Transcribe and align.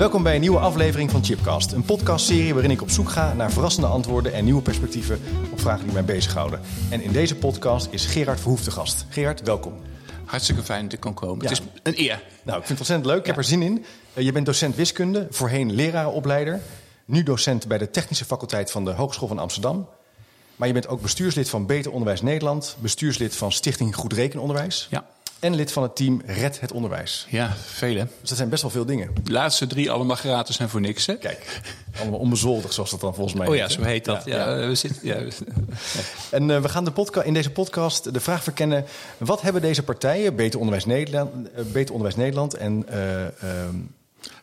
Welkom 0.00 0.22
bij 0.22 0.34
een 0.34 0.40
nieuwe 0.40 0.58
aflevering 0.58 1.10
van 1.10 1.24
Chipcast. 1.24 1.72
Een 1.72 1.84
podcastserie 1.84 2.52
waarin 2.52 2.70
ik 2.70 2.82
op 2.82 2.90
zoek 2.90 3.08
ga 3.08 3.32
naar 3.32 3.52
verrassende 3.52 3.88
antwoorden 3.88 4.32
en 4.32 4.44
nieuwe 4.44 4.62
perspectieven 4.62 5.20
op 5.52 5.60
vragen 5.60 5.84
die 5.84 5.92
mij 5.92 6.04
bezighouden. 6.04 6.60
En 6.90 7.02
in 7.02 7.12
deze 7.12 7.36
podcast 7.36 7.88
is 7.90 8.06
Gerard 8.06 8.40
Verhoef 8.40 8.64
de 8.64 8.70
gast. 8.70 9.06
Gerard, 9.08 9.42
welkom. 9.42 9.74
Hartstikke 10.24 10.62
fijn 10.62 10.84
dat 10.84 10.92
ik 10.92 11.00
kon 11.00 11.14
komen. 11.14 11.42
Ja. 11.42 11.48
Het 11.48 11.60
is 11.60 11.66
een 11.82 11.98
eer. 11.98 12.22
Nou, 12.42 12.58
ik 12.58 12.66
vind 12.66 12.68
het 12.68 12.78
ontzettend 12.78 13.06
leuk. 13.06 13.18
Ik 13.18 13.26
heb 13.26 13.36
er 13.36 13.44
zin 13.44 13.62
in. 13.62 13.84
Eh, 14.14 14.24
je 14.24 14.32
bent 14.32 14.46
docent 14.46 14.74
wiskunde, 14.76 15.26
voorheen 15.30 15.72
lerarenopleider. 15.72 16.60
Nu 17.04 17.22
docent 17.22 17.66
bij 17.66 17.78
de 17.78 17.90
Technische 17.90 18.24
Faculteit 18.24 18.70
van 18.70 18.84
de 18.84 18.90
Hogeschool 18.90 19.28
van 19.28 19.38
Amsterdam. 19.38 19.88
Maar 20.56 20.68
je 20.68 20.74
bent 20.74 20.88
ook 20.88 21.02
bestuurslid 21.02 21.48
van 21.48 21.66
Beter 21.66 21.92
Onderwijs 21.92 22.22
Nederland. 22.22 22.76
Bestuurslid 22.78 23.36
van 23.36 23.52
Stichting 23.52 23.96
Goed 23.96 24.12
Rekenonderwijs. 24.12 24.86
Ja, 24.90 25.06
En 25.40 25.54
lid 25.54 25.72
van 25.72 25.82
het 25.82 25.96
team 25.96 26.22
Red 26.26 26.60
het 26.60 26.72
Onderwijs. 26.72 27.26
ja 27.30 27.52
vele. 27.56 28.06
Dus 28.20 28.28
dat 28.28 28.38
zijn 28.38 28.48
best 28.48 28.62
wel 28.62 28.70
veel 28.70 28.84
dingen. 28.84 29.10
De 29.24 29.32
laatste 29.32 29.66
drie 29.66 29.90
allemaal 29.90 30.16
gratis 30.16 30.58
en 30.58 30.68
voor 30.68 30.80
niks, 30.80 31.06
hè? 31.06 31.16
Kijk, 31.16 31.60
allemaal 32.00 32.18
onbezoldigd 32.18 32.74
zoals 32.74 32.90
dat 32.90 33.00
dan 33.00 33.14
volgens 33.14 33.36
mij 33.36 33.46
Oh 33.48 33.54
ja, 33.54 33.62
heet, 33.62 33.72
zo 33.72 33.82
heet 33.82 34.04
dat. 34.04 34.24
Ja, 34.24 34.58
ja. 34.58 34.66
We 34.68 34.74
zitten, 34.74 35.06
ja. 35.06 35.16
En 36.30 36.50
eh, 36.50 36.60
we 36.62 36.68
gaan 36.68 36.84
de 36.84 36.90
podca- 36.90 37.22
in 37.22 37.34
deze 37.34 37.50
podcast 37.50 38.12
de 38.14 38.20
vraag 38.20 38.42
verkennen... 38.42 38.84
wat 39.18 39.42
hebben 39.42 39.62
deze 39.62 39.82
partijen, 39.82 40.36
Beter 40.36 40.58
Onderwijs 40.58 40.84
Nederland, 40.86 41.50
eh, 41.50 41.64
Beter 41.64 41.94
Onderwijs 41.94 42.16
Nederland 42.16 42.54
en 42.54 42.88
eh, 42.88 43.24
ehm, 43.26 43.76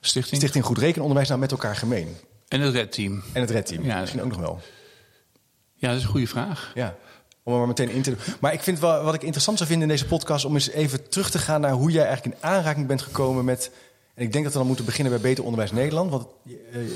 Stichting. 0.02 0.38
Stichting 0.42 0.66
Goed 0.66 0.78
Rekenonderwijs... 0.78 1.28
nou 1.28 1.40
met 1.40 1.52
elkaar 1.52 1.76
gemeen? 1.76 2.18
En 2.48 2.62
het 2.62 2.74
Red 2.74 2.92
Team. 2.92 3.24
En 3.34 3.42
het 3.42 3.50
Red 3.52 3.66
Team, 3.66 3.84
Ja. 3.84 4.00
misschien 4.00 4.22
ook 4.24 4.30
nog 4.30 4.40
wel. 4.40 4.60
Ja, 5.76 5.88
dat 5.88 5.98
is 5.98 6.04
een 6.04 6.10
goede 6.10 6.28
vraag. 6.28 6.72
Ja, 6.76 6.96
om 7.48 7.54
er 7.54 7.60
maar 7.60 7.68
meteen 7.68 7.90
in 7.90 8.02
te 8.02 8.10
doen. 8.10 8.20
Maar 8.40 8.54
ik 8.54 8.62
vind 8.62 8.80
wel, 8.80 9.04
wat 9.04 9.14
ik 9.14 9.22
interessant 9.22 9.58
zou 9.58 9.70
vinden 9.70 9.90
in 9.90 9.96
deze 9.96 10.08
podcast... 10.08 10.46
om 10.46 10.54
eens 10.54 10.70
even 10.70 11.10
terug 11.10 11.30
te 11.30 11.40
gaan 11.40 11.62
naar 11.62 11.72
hoe 11.72 11.92
jij 11.92 12.06
eigenlijk 12.06 12.36
in 12.36 12.50
aanraking 12.50 12.88
bent 12.88 13.02
gekomen 13.02 13.46
met... 13.46 13.72
en 14.14 14.24
ik 14.24 14.32
denk 14.32 14.44
dat 14.44 14.54
we 14.54 14.60
dan 14.60 14.68
moeten 14.68 14.86
beginnen 14.86 15.14
bij 15.14 15.22
Beter 15.22 15.44
Onderwijs 15.44 15.72
Nederland... 15.72 16.12
want 16.12 16.28
eh, 16.46 16.52
eh, 16.82 16.88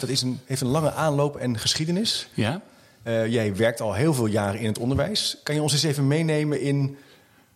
dat 0.00 0.08
is 0.08 0.22
een, 0.22 0.40
heeft 0.44 0.60
een 0.60 0.68
lange 0.68 0.92
aanloop 0.92 1.36
en 1.36 1.58
geschiedenis. 1.58 2.28
Ja? 2.34 2.60
Eh, 3.02 3.26
jij 3.26 3.56
werkt 3.56 3.80
al 3.80 3.94
heel 3.94 4.14
veel 4.14 4.26
jaren 4.26 4.60
in 4.60 4.66
het 4.66 4.78
onderwijs. 4.78 5.36
Kan 5.42 5.54
je 5.54 5.62
ons 5.62 5.72
eens 5.72 5.82
even 5.82 6.06
meenemen 6.06 6.60
in, 6.60 6.96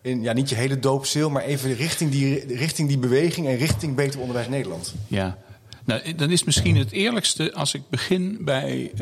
in 0.01 0.23
ja, 0.23 0.33
niet 0.33 0.49
je 0.49 0.55
hele 0.55 0.79
doopzeel... 0.79 1.31
maar 1.31 1.43
even 1.43 1.75
richting 1.75 2.11
die, 2.11 2.57
richting 2.57 2.89
die 2.89 2.99
beweging 2.99 3.47
en 3.47 3.57
richting 3.57 3.95
Beter 3.95 4.21
Onderwijs 4.21 4.49
Nederland? 4.49 4.95
Ja. 5.07 5.39
Nou, 5.85 6.15
dan 6.15 6.31
is 6.31 6.45
misschien 6.45 6.77
het 6.77 6.93
eerlijkste 6.93 7.53
als 7.53 7.75
ik 7.75 7.83
begin 7.91 8.39
bij 8.41 8.93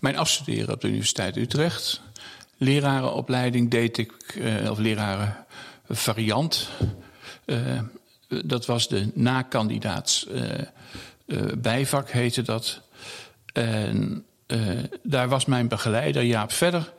mijn 0.00 0.16
afstuderen 0.16 0.74
op 0.74 0.80
de 0.80 0.88
Universiteit 0.88 1.36
Utrecht. 1.36 2.04
Lerarenopleiding 2.56 3.70
deed 3.70 3.98
ik, 3.98 4.12
eh, 4.40 4.70
of 4.70 4.78
leraren 4.78 5.46
variant. 5.88 6.68
Eh, 7.44 7.80
dat 8.28 8.66
was 8.66 8.88
de 8.88 9.10
nakandidaats 9.14 10.26
eh, 10.26 10.42
heette 12.06 12.42
dat. 12.42 12.80
En 13.52 14.24
daar 15.02 15.28
was 15.28 15.44
mijn 15.44 15.68
begeleider 15.68 16.22
Jaap 16.22 16.52
Verder. 16.52 16.92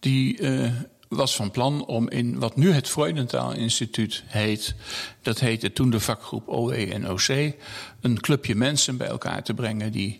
Die 0.00 0.38
was 1.08 1.36
van 1.36 1.50
plan 1.50 1.86
om 1.86 2.08
in 2.08 2.38
wat 2.38 2.56
nu 2.56 2.72
het 2.72 2.88
Freudentaal 2.88 3.52
Instituut 3.52 4.22
heet... 4.26 4.74
dat 5.22 5.40
heette 5.40 5.72
toen 5.72 5.90
de 5.90 6.00
vakgroep 6.00 6.48
OE 6.48 6.86
en 6.86 7.10
OC... 7.10 7.54
een 8.00 8.20
clubje 8.20 8.54
mensen 8.54 8.96
bij 8.96 9.06
elkaar 9.06 9.42
te 9.42 9.54
brengen... 9.54 9.92
die 9.92 10.18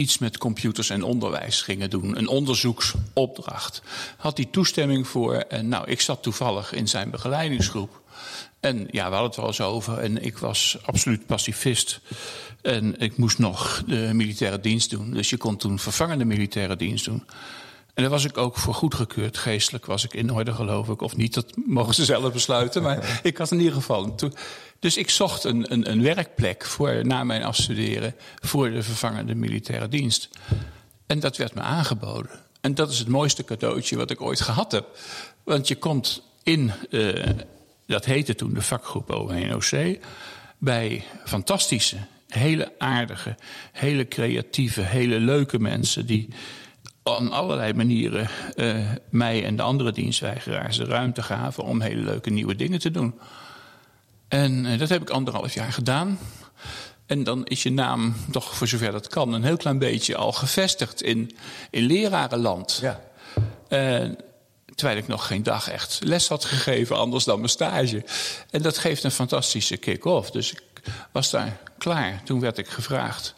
iets 0.00 0.18
met 0.18 0.38
computers 0.38 0.90
en 0.90 1.02
onderwijs 1.02 1.62
gingen 1.62 1.90
doen. 1.90 2.18
Een 2.18 2.28
onderzoeksopdracht. 2.28 3.82
Had 4.16 4.36
hij 4.36 4.46
toestemming 4.50 5.08
voor. 5.08 5.34
En 5.34 5.68
nou, 5.68 5.90
ik 5.90 6.00
zat 6.00 6.22
toevallig 6.22 6.72
in 6.72 6.88
zijn 6.88 7.10
begeleidingsgroep. 7.10 8.00
En 8.60 8.88
ja, 8.90 9.04
we 9.04 9.14
hadden 9.14 9.22
het 9.22 9.36
wel 9.36 9.46
eens 9.46 9.60
over. 9.60 9.98
En 9.98 10.24
ik 10.24 10.38
was 10.38 10.78
absoluut 10.84 11.26
pacifist. 11.26 12.00
En 12.62 13.00
ik 13.00 13.16
moest 13.16 13.38
nog 13.38 13.82
de 13.86 14.10
militaire 14.12 14.60
dienst 14.60 14.90
doen. 14.90 15.10
Dus 15.10 15.30
je 15.30 15.36
kon 15.36 15.56
toen 15.56 15.78
vervangende 15.78 16.24
militaire 16.24 16.76
dienst 16.76 17.04
doen. 17.04 17.24
En 17.94 18.02
daar 18.02 18.10
was 18.10 18.24
ik 18.24 18.38
ook 18.38 18.56
voor 18.56 18.74
goedgekeurd. 18.74 19.38
Geestelijk 19.38 19.86
was 19.86 20.04
ik 20.04 20.14
in 20.14 20.32
orde, 20.32 20.52
geloof 20.52 20.88
ik. 20.88 21.00
Of 21.00 21.16
niet, 21.16 21.34
dat 21.34 21.52
mogen 21.66 21.94
ze 21.94 22.04
zelf 22.04 22.32
besluiten. 22.32 22.82
Maar 22.82 23.20
ik 23.22 23.36
had 23.36 23.50
in 23.50 23.58
ieder 23.58 23.74
geval... 23.74 24.14
Toen, 24.14 24.34
dus 24.80 24.96
ik 24.96 25.10
zocht 25.10 25.44
een, 25.44 25.72
een, 25.72 25.90
een 25.90 26.02
werkplek 26.02 26.64
voor, 26.64 27.06
na 27.06 27.24
mijn 27.24 27.42
afstuderen... 27.42 28.14
voor 28.38 28.70
de 28.70 28.82
vervangende 28.82 29.34
militaire 29.34 29.88
dienst. 29.88 30.28
En 31.06 31.20
dat 31.20 31.36
werd 31.36 31.54
me 31.54 31.60
aangeboden. 31.60 32.30
En 32.60 32.74
dat 32.74 32.90
is 32.90 32.98
het 32.98 33.08
mooiste 33.08 33.44
cadeautje 33.44 33.96
wat 33.96 34.10
ik 34.10 34.20
ooit 34.20 34.40
gehad 34.40 34.72
heb. 34.72 34.98
Want 35.44 35.68
je 35.68 35.76
komt 35.76 36.22
in... 36.42 36.72
eh, 36.90 37.26
dat 37.86 38.04
heette 38.04 38.34
toen 38.34 38.54
de 38.54 38.62
vakgroep 38.62 39.10
ONOC... 39.10 39.98
bij 40.58 41.04
fantastische, 41.24 41.96
hele 42.28 42.72
aardige, 42.78 43.36
hele 43.72 44.08
creatieve, 44.08 44.80
hele 44.80 45.18
leuke 45.18 45.58
mensen... 45.58 46.06
die 46.06 46.28
op 47.02 47.28
allerlei 47.28 47.72
manieren 47.72 48.28
eh, 48.54 48.76
mij 49.10 49.44
en 49.44 49.56
de 49.56 49.62
andere 49.62 49.92
dienstweigeraars 49.92 50.76
de 50.76 50.84
ruimte 50.84 51.22
gaven... 51.22 51.64
om 51.64 51.80
hele 51.80 52.02
leuke 52.02 52.30
nieuwe 52.30 52.56
dingen 52.56 52.78
te 52.78 52.90
doen. 52.90 53.14
En 54.30 54.66
eh, 54.66 54.78
dat 54.78 54.88
heb 54.88 55.02
ik 55.02 55.10
anderhalf 55.10 55.54
jaar 55.54 55.72
gedaan. 55.72 56.18
En 57.06 57.24
dan 57.24 57.46
is 57.46 57.62
je 57.62 57.70
naam 57.70 58.14
toch, 58.30 58.56
voor 58.56 58.66
zover 58.66 58.92
dat 58.92 59.08
kan, 59.08 59.32
een 59.32 59.44
heel 59.44 59.56
klein 59.56 59.78
beetje 59.78 60.16
al 60.16 60.32
gevestigd 60.32 61.02
in, 61.02 61.36
in 61.70 61.82
lerarenland. 61.82 62.78
Ja. 62.82 63.00
Eh, 63.68 64.08
terwijl 64.74 64.98
ik 64.98 65.06
nog 65.08 65.26
geen 65.26 65.42
dag 65.42 65.70
echt 65.70 65.98
les 66.02 66.28
had 66.28 66.44
gegeven, 66.44 66.96
anders 66.96 67.24
dan 67.24 67.36
mijn 67.36 67.50
stage. 67.50 68.04
En 68.50 68.62
dat 68.62 68.78
geeft 68.78 69.04
een 69.04 69.10
fantastische 69.10 69.76
kick-off. 69.76 70.30
Dus 70.30 70.52
ik 70.52 70.62
was 71.12 71.30
daar 71.30 71.58
klaar. 71.78 72.22
Toen 72.24 72.40
werd 72.40 72.58
ik 72.58 72.68
gevraagd 72.68 73.34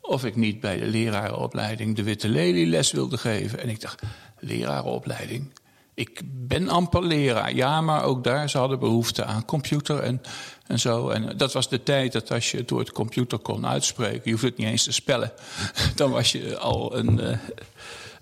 of 0.00 0.24
ik 0.24 0.36
niet 0.36 0.60
bij 0.60 0.78
de 0.78 0.86
lerarenopleiding 0.86 1.96
de 1.96 2.02
Witte 2.02 2.28
Lelie 2.28 2.66
les 2.66 2.92
wilde 2.92 3.18
geven. 3.18 3.58
En 3.58 3.68
ik 3.68 3.80
dacht, 3.80 4.02
lerarenopleiding? 4.38 5.50
Ik 5.94 6.20
ben 6.24 6.68
amper 6.68 7.02
leraar. 7.06 7.54
Ja, 7.54 7.80
maar 7.80 8.02
ook 8.02 8.24
daar, 8.24 8.50
ze 8.50 8.58
hadden 8.58 8.78
behoefte 8.78 9.24
aan 9.24 9.44
computer 9.44 9.98
en, 10.00 10.22
en 10.66 10.78
zo. 10.78 11.08
En 11.08 11.36
dat 11.36 11.52
was 11.52 11.68
de 11.68 11.82
tijd 11.82 12.12
dat 12.12 12.30
als 12.32 12.50
je 12.50 12.56
het 12.56 12.68
door 12.68 12.78
het 12.78 12.92
computer 12.92 13.38
kon 13.38 13.66
uitspreken... 13.66 14.20
je 14.24 14.30
hoeft 14.30 14.42
het 14.42 14.56
niet 14.56 14.66
eens 14.68 14.84
te 14.84 14.92
spellen, 14.92 15.32
dan 15.96 16.10
was 16.10 16.32
je 16.32 16.58
al 16.58 16.96
een... 16.96 17.20
eh, 17.20 17.38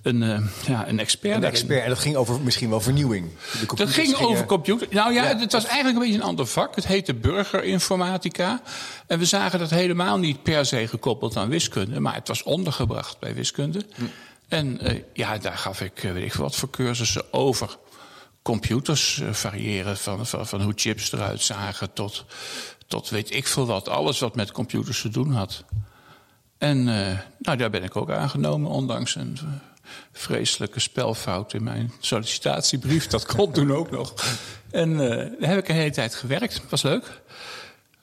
een, 0.03 0.23
eh, 0.23 0.41
ja, 0.67 0.89
een 0.89 0.99
expert. 1.01 1.35
Een 1.35 1.41
daarin. 1.41 1.59
expert, 1.61 1.83
en 1.83 1.89
dat 1.89 1.99
ging 1.99 2.17
over 2.17 2.41
misschien 2.41 2.69
wel 2.71 2.81
vernieuwing. 2.81 3.31
De 3.61 3.67
Dat 3.77 3.91
ging 3.91 4.07
gingen- 4.17 4.29
over 4.31 4.45
computer. 4.45 4.87
Nou 4.91 5.13
ja, 5.13 5.25
Ja. 5.29 5.39
het 5.39 5.53
was 5.53 5.65
eigenlijk 5.65 5.97
een 5.97 6.03
beetje 6.03 6.19
een 6.21 6.27
ander 6.29 6.47
vak. 6.47 6.75
Het 6.75 6.87
heette 6.87 7.15
burgerinformatica. 7.15 8.63
En 9.07 9.19
we 9.19 9.25
zagen 9.25 9.59
dat 9.59 9.71
helemaal 9.71 10.19
niet 10.19 10.43
per 10.43 10.67
se 10.67 10.89
gekoppeld 10.89 11.37
aan 11.37 11.49
wiskunde. 11.49 12.01
Maar 12.01 12.15
het 12.15 12.29
was 12.29 12.43
ondergebracht 12.43 13.19
bij 13.19 13.35
wiskunde. 13.35 13.85
Hm. 13.95 14.03
En 14.53 14.81
eh, 14.81 15.03
ja, 15.13 15.39
daar 15.39 15.57
gaf 15.57 15.81
ik, 15.81 16.03
eh, 16.03 16.13
weet 16.13 16.25
ik 16.25 16.35
wat 16.35 16.57
voor 16.57 16.71
cursussen 16.71 17.33
over. 17.33 17.77
Computers 18.43 19.21
eh, 19.21 19.33
variëren 19.33 19.97
van, 19.97 20.27
van, 20.27 20.47
van 20.47 20.63
hoe 20.63 20.73
chips 20.77 21.13
eruit 21.13 21.43
zagen 21.43 21.93
tot, 21.93 22.25
tot 22.87 23.09
weet 23.09 23.35
ik 23.35 23.47
veel 23.47 23.67
wat. 23.67 23.89
Alles 23.89 24.19
wat 24.19 24.37
met 24.37 24.53
computers 24.53 25.01
te 25.01 25.09
doen 25.09 25.33
had. 25.33 25.65
En 26.59 26.85
nou, 27.39 27.57
daar 27.57 27.71
ben 27.71 27.83
ik 27.83 27.97
ook 27.97 28.11
aangenomen, 28.11 28.71
ondanks 28.71 29.15
een 29.15 29.39
vreselijke 30.13 30.81
spelfout 30.81 31.55
in 31.55 31.63
mijn 31.63 31.93
sollicitatiebrief. 32.01 33.07
Dat 33.07 33.27
kon 33.27 33.53
toen 33.53 33.73
ook 33.73 33.91
nog. 33.91 34.15
En 34.71 34.97
daar 34.97 35.51
heb 35.51 35.59
ik 35.59 35.69
een 35.69 35.75
hele 35.75 35.91
tijd 35.91 36.15
gewerkt. 36.15 36.63
Was 36.69 36.83
leuk. 36.83 37.23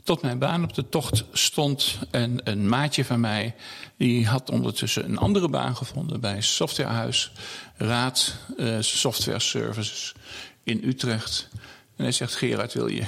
Tot 0.09 0.21
mijn 0.21 0.39
baan 0.39 0.63
op 0.63 0.73
de 0.73 0.89
tocht 0.89 1.23
stond. 1.31 1.97
En 2.11 2.39
een 2.44 2.69
maatje 2.69 3.06
van 3.06 3.19
mij, 3.19 3.56
die 3.97 4.27
had 4.27 4.50
ondertussen 4.50 5.06
een 5.06 5.17
andere 5.17 5.50
baan 5.50 5.75
gevonden 5.75 6.19
bij 6.19 6.41
Softwarehuis 6.41 7.31
Raad 7.77 8.35
eh, 8.57 8.77
Software 8.79 9.39
Services 9.39 10.13
in 10.63 10.81
Utrecht. 10.83 11.47
En 11.95 12.03
hij 12.03 12.11
zegt: 12.11 12.35
Gerard, 12.35 12.73
wil 12.73 12.88
je 12.88 13.03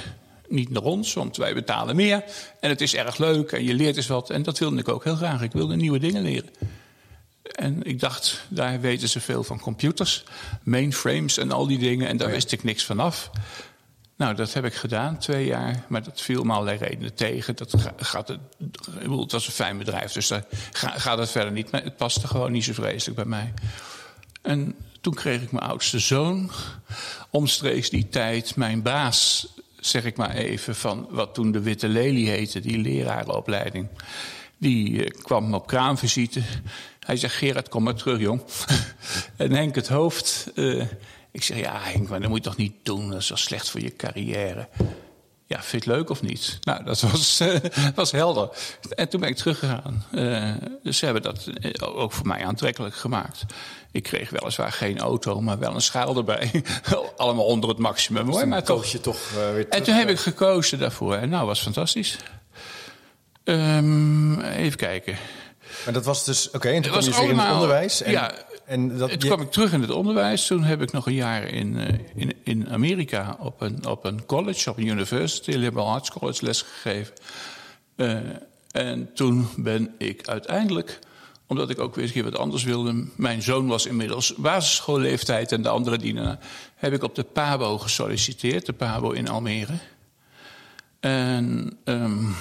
niet 0.48 0.70
naar 0.70 0.82
ons, 0.82 1.12
want 1.12 1.36
wij 1.36 1.54
betalen 1.54 1.96
meer. 1.96 2.24
En 2.60 2.68
het 2.68 2.80
is 2.80 2.94
erg 2.94 3.18
leuk 3.18 3.52
en 3.52 3.64
je 3.64 3.74
leert 3.74 3.96
eens 3.96 4.06
wat. 4.06 4.30
En 4.30 4.42
dat 4.42 4.58
wilde 4.58 4.78
ik 4.78 4.88
ook 4.88 5.04
heel 5.04 5.16
graag. 5.16 5.42
Ik 5.42 5.52
wilde 5.52 5.76
nieuwe 5.76 5.98
dingen 5.98 6.22
leren. 6.22 6.50
En 7.42 7.82
ik 7.82 8.00
dacht, 8.00 8.44
daar 8.48 8.80
weten 8.80 9.08
ze 9.08 9.20
veel 9.20 9.44
van 9.44 9.60
computers, 9.60 10.24
mainframes 10.62 11.38
en 11.38 11.52
al 11.52 11.66
die 11.66 11.78
dingen. 11.78 12.08
En 12.08 12.16
daar 12.16 12.30
wist 12.30 12.52
ik 12.52 12.64
niks 12.64 12.84
van 12.84 13.00
af. 13.00 13.30
Nou, 14.22 14.34
dat 14.34 14.52
heb 14.52 14.64
ik 14.64 14.74
gedaan, 14.74 15.18
twee 15.18 15.46
jaar. 15.46 15.84
Maar 15.88 16.02
dat 16.02 16.20
viel 16.20 16.44
me 16.44 16.52
allerlei 16.52 16.78
redenen 16.78 17.14
tegen. 17.14 17.56
Dat 17.56 17.74
gaat 17.96 18.28
het, 18.28 18.38
was 19.32 19.46
een 19.46 19.52
fijn 19.52 19.78
bedrijf, 19.78 20.12
dus 20.12 20.28
daar 20.28 20.44
gaat 20.72 21.18
het 21.18 21.30
verder 21.30 21.52
niet. 21.52 21.70
Maar 21.70 21.82
het 21.82 21.96
paste 21.96 22.26
gewoon 22.26 22.52
niet 22.52 22.64
zo 22.64 22.72
vreselijk 22.72 23.16
bij 23.16 23.28
mij. 23.28 23.52
En 24.42 24.74
toen 25.00 25.14
kreeg 25.14 25.42
ik 25.42 25.52
mijn 25.52 25.66
oudste 25.66 25.98
zoon. 25.98 26.50
Omstreeks 27.30 27.90
die 27.90 28.08
tijd, 28.08 28.56
mijn 28.56 28.82
baas, 28.82 29.46
zeg 29.80 30.04
ik 30.04 30.16
maar 30.16 30.34
even, 30.34 30.74
van 30.74 31.06
wat 31.10 31.34
toen 31.34 31.52
de 31.52 31.60
Witte 31.60 31.88
Lelie 31.88 32.28
heette, 32.28 32.60
die 32.60 32.78
lerarenopleiding. 32.78 33.88
Die 34.58 35.04
eh, 35.04 35.22
kwam 35.22 35.54
op 35.54 35.66
kraamvisite. 35.66 36.42
Hij 37.00 37.16
zegt, 37.16 37.34
Gerard, 37.34 37.68
kom 37.68 37.82
maar 37.82 37.94
terug, 37.94 38.20
jong. 38.20 38.42
en 39.36 39.52
Henk 39.52 39.74
het 39.74 39.88
hoofd... 39.88 40.50
Uh, 40.54 40.84
ik 41.32 41.42
zeg, 41.42 41.58
ja 41.58 41.78
Henk, 41.80 42.08
maar 42.08 42.20
dat 42.20 42.28
moet 42.28 42.44
je 42.44 42.50
toch 42.50 42.56
niet 42.56 42.74
doen. 42.82 43.10
Dat 43.10 43.20
is 43.20 43.28
wel 43.28 43.38
slecht 43.38 43.70
voor 43.70 43.80
je 43.80 43.96
carrière. 43.96 44.68
Ja, 45.46 45.62
vind 45.62 45.84
je 45.84 45.90
het 45.90 45.98
leuk 45.98 46.10
of 46.10 46.22
niet? 46.22 46.58
Nou, 46.60 46.84
dat 46.84 47.00
was, 47.00 47.40
uh, 47.40 47.56
was 47.94 48.10
helder. 48.10 48.48
En 48.94 49.08
toen 49.08 49.20
ben 49.20 49.28
ik 49.28 49.36
teruggegaan. 49.36 50.04
Uh, 50.12 50.54
dus 50.82 50.98
ze 50.98 51.04
hebben 51.04 51.22
dat 51.22 51.50
ook 51.80 52.12
voor 52.12 52.26
mij 52.26 52.44
aantrekkelijk 52.44 52.94
gemaakt. 52.94 53.44
Ik 53.90 54.02
kreeg 54.02 54.30
weliswaar 54.30 54.72
geen 54.72 54.98
auto, 54.98 55.40
maar 55.40 55.58
wel 55.58 55.74
een 55.74 55.82
schaal 55.82 56.16
erbij. 56.16 56.50
Allemaal 57.16 57.44
onder 57.44 57.68
het 57.68 57.78
maximum. 57.78 58.26
Dus 58.26 58.44
maar 58.44 58.64
toch, 58.64 58.86
je 58.86 59.00
toch 59.00 59.16
uh, 59.16 59.34
weer 59.34 59.50
terug, 59.50 59.68
En 59.68 59.82
toen 59.82 59.94
heb 59.94 60.08
ik 60.08 60.18
gekozen 60.18 60.78
daarvoor. 60.78 61.14
En 61.14 61.28
nou, 61.28 61.46
was 61.46 61.60
fantastisch. 61.60 62.16
Um, 63.44 64.40
even 64.40 64.78
kijken. 64.78 65.16
Maar 65.84 65.94
dat 65.94 66.04
was 66.04 66.24
dus, 66.24 66.46
oké, 66.46 66.56
okay, 66.56 66.74
en 66.74 66.82
toen 66.82 66.90
kwam 66.90 67.04
je 67.04 67.30
in 67.30 67.38
het 67.38 67.52
onderwijs. 67.52 68.02
En, 68.02 68.12
ja, 68.12 68.32
en 68.72 68.98
dat, 68.98 69.10
toen 69.10 69.18
kwam 69.18 69.40
ik 69.40 69.50
terug 69.50 69.72
in 69.72 69.80
het 69.80 69.90
onderwijs. 69.90 70.46
Toen 70.46 70.62
heb 70.62 70.82
ik 70.82 70.92
nog 70.92 71.06
een 71.06 71.14
jaar 71.14 71.44
in, 71.44 71.74
uh, 71.76 71.88
in, 72.14 72.32
in 72.42 72.70
Amerika 72.70 73.36
op 73.38 73.60
een, 73.60 73.86
op 73.86 74.04
een 74.04 74.26
college, 74.26 74.70
op 74.70 74.78
een 74.78 74.86
university, 74.86 75.50
liberal 75.50 75.88
arts 75.88 76.10
college, 76.10 76.44
lesgegeven. 76.44 77.14
Uh, 77.96 78.18
en 78.70 79.10
toen 79.14 79.48
ben 79.56 79.94
ik 79.98 80.28
uiteindelijk, 80.28 80.98
omdat 81.46 81.70
ik 81.70 81.80
ook 81.80 81.94
weer 81.94 82.04
eens 82.04 82.14
een 82.14 82.22
keer 82.22 82.30
wat 82.30 82.40
anders 82.40 82.64
wilde. 82.64 83.06
Mijn 83.16 83.42
zoon 83.42 83.66
was 83.66 83.86
inmiddels 83.86 84.34
basisschoolleeftijd 84.34 85.52
en 85.52 85.62
de 85.62 85.68
andere 85.68 85.98
dienaren. 85.98 86.38
Heb 86.74 86.92
ik 86.92 87.02
op 87.02 87.14
de 87.14 87.24
PABO 87.24 87.78
gesolliciteerd, 87.78 88.66
de 88.66 88.72
PABO 88.72 89.10
in 89.10 89.28
Almere. 89.28 89.74
En 91.00 91.76
um, 91.84 92.34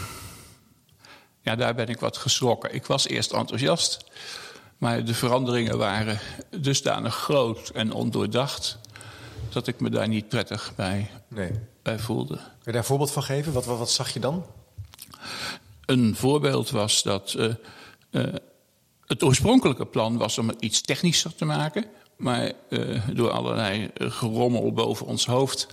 ja, 1.42 1.56
daar 1.56 1.76
ben 1.76 1.88
ik 1.88 2.00
wat 2.00 2.18
geschrokken. 2.18 2.74
Ik 2.74 2.86
was 2.86 3.08
eerst 3.08 3.32
enthousiast, 3.32 4.06
maar 4.82 5.06
de 5.06 5.14
veranderingen 5.14 5.78
waren 5.78 6.20
dusdanig 6.60 7.16
groot 7.16 7.70
en 7.70 7.92
ondoordacht 7.92 8.78
dat 9.50 9.68
ik 9.68 9.80
me 9.80 9.90
daar 9.90 10.08
niet 10.08 10.28
prettig 10.28 10.74
bij, 10.76 11.10
nee. 11.28 11.52
bij 11.82 12.00
voelde. 12.00 12.36
Kun 12.36 12.44
je 12.64 12.72
daar 12.72 12.76
een 12.76 12.84
voorbeeld 12.84 13.12
van 13.12 13.24
geven? 13.24 13.54
Wat, 13.54 13.66
wat, 13.66 13.78
wat 13.78 13.92
zag 13.92 14.10
je 14.14 14.20
dan? 14.20 14.46
Een 15.86 16.16
voorbeeld 16.16 16.70
was 16.70 17.04
dat 17.04 17.34
uh, 17.38 17.54
uh, 18.12 18.34
het 19.06 19.24
oorspronkelijke 19.24 19.86
plan 19.86 20.18
was 20.18 20.38
om 20.38 20.48
het 20.48 20.62
iets 20.62 20.82
technischer 20.82 21.36
te 21.36 21.46
maken, 21.46 21.86
maar 22.18 22.52
uh, 22.70 23.08
door 23.14 23.32
allerlei 23.32 23.90
gerommel 23.94 24.74
boven 24.74 25.06
ons 25.06 25.26
hoofd 25.26 25.68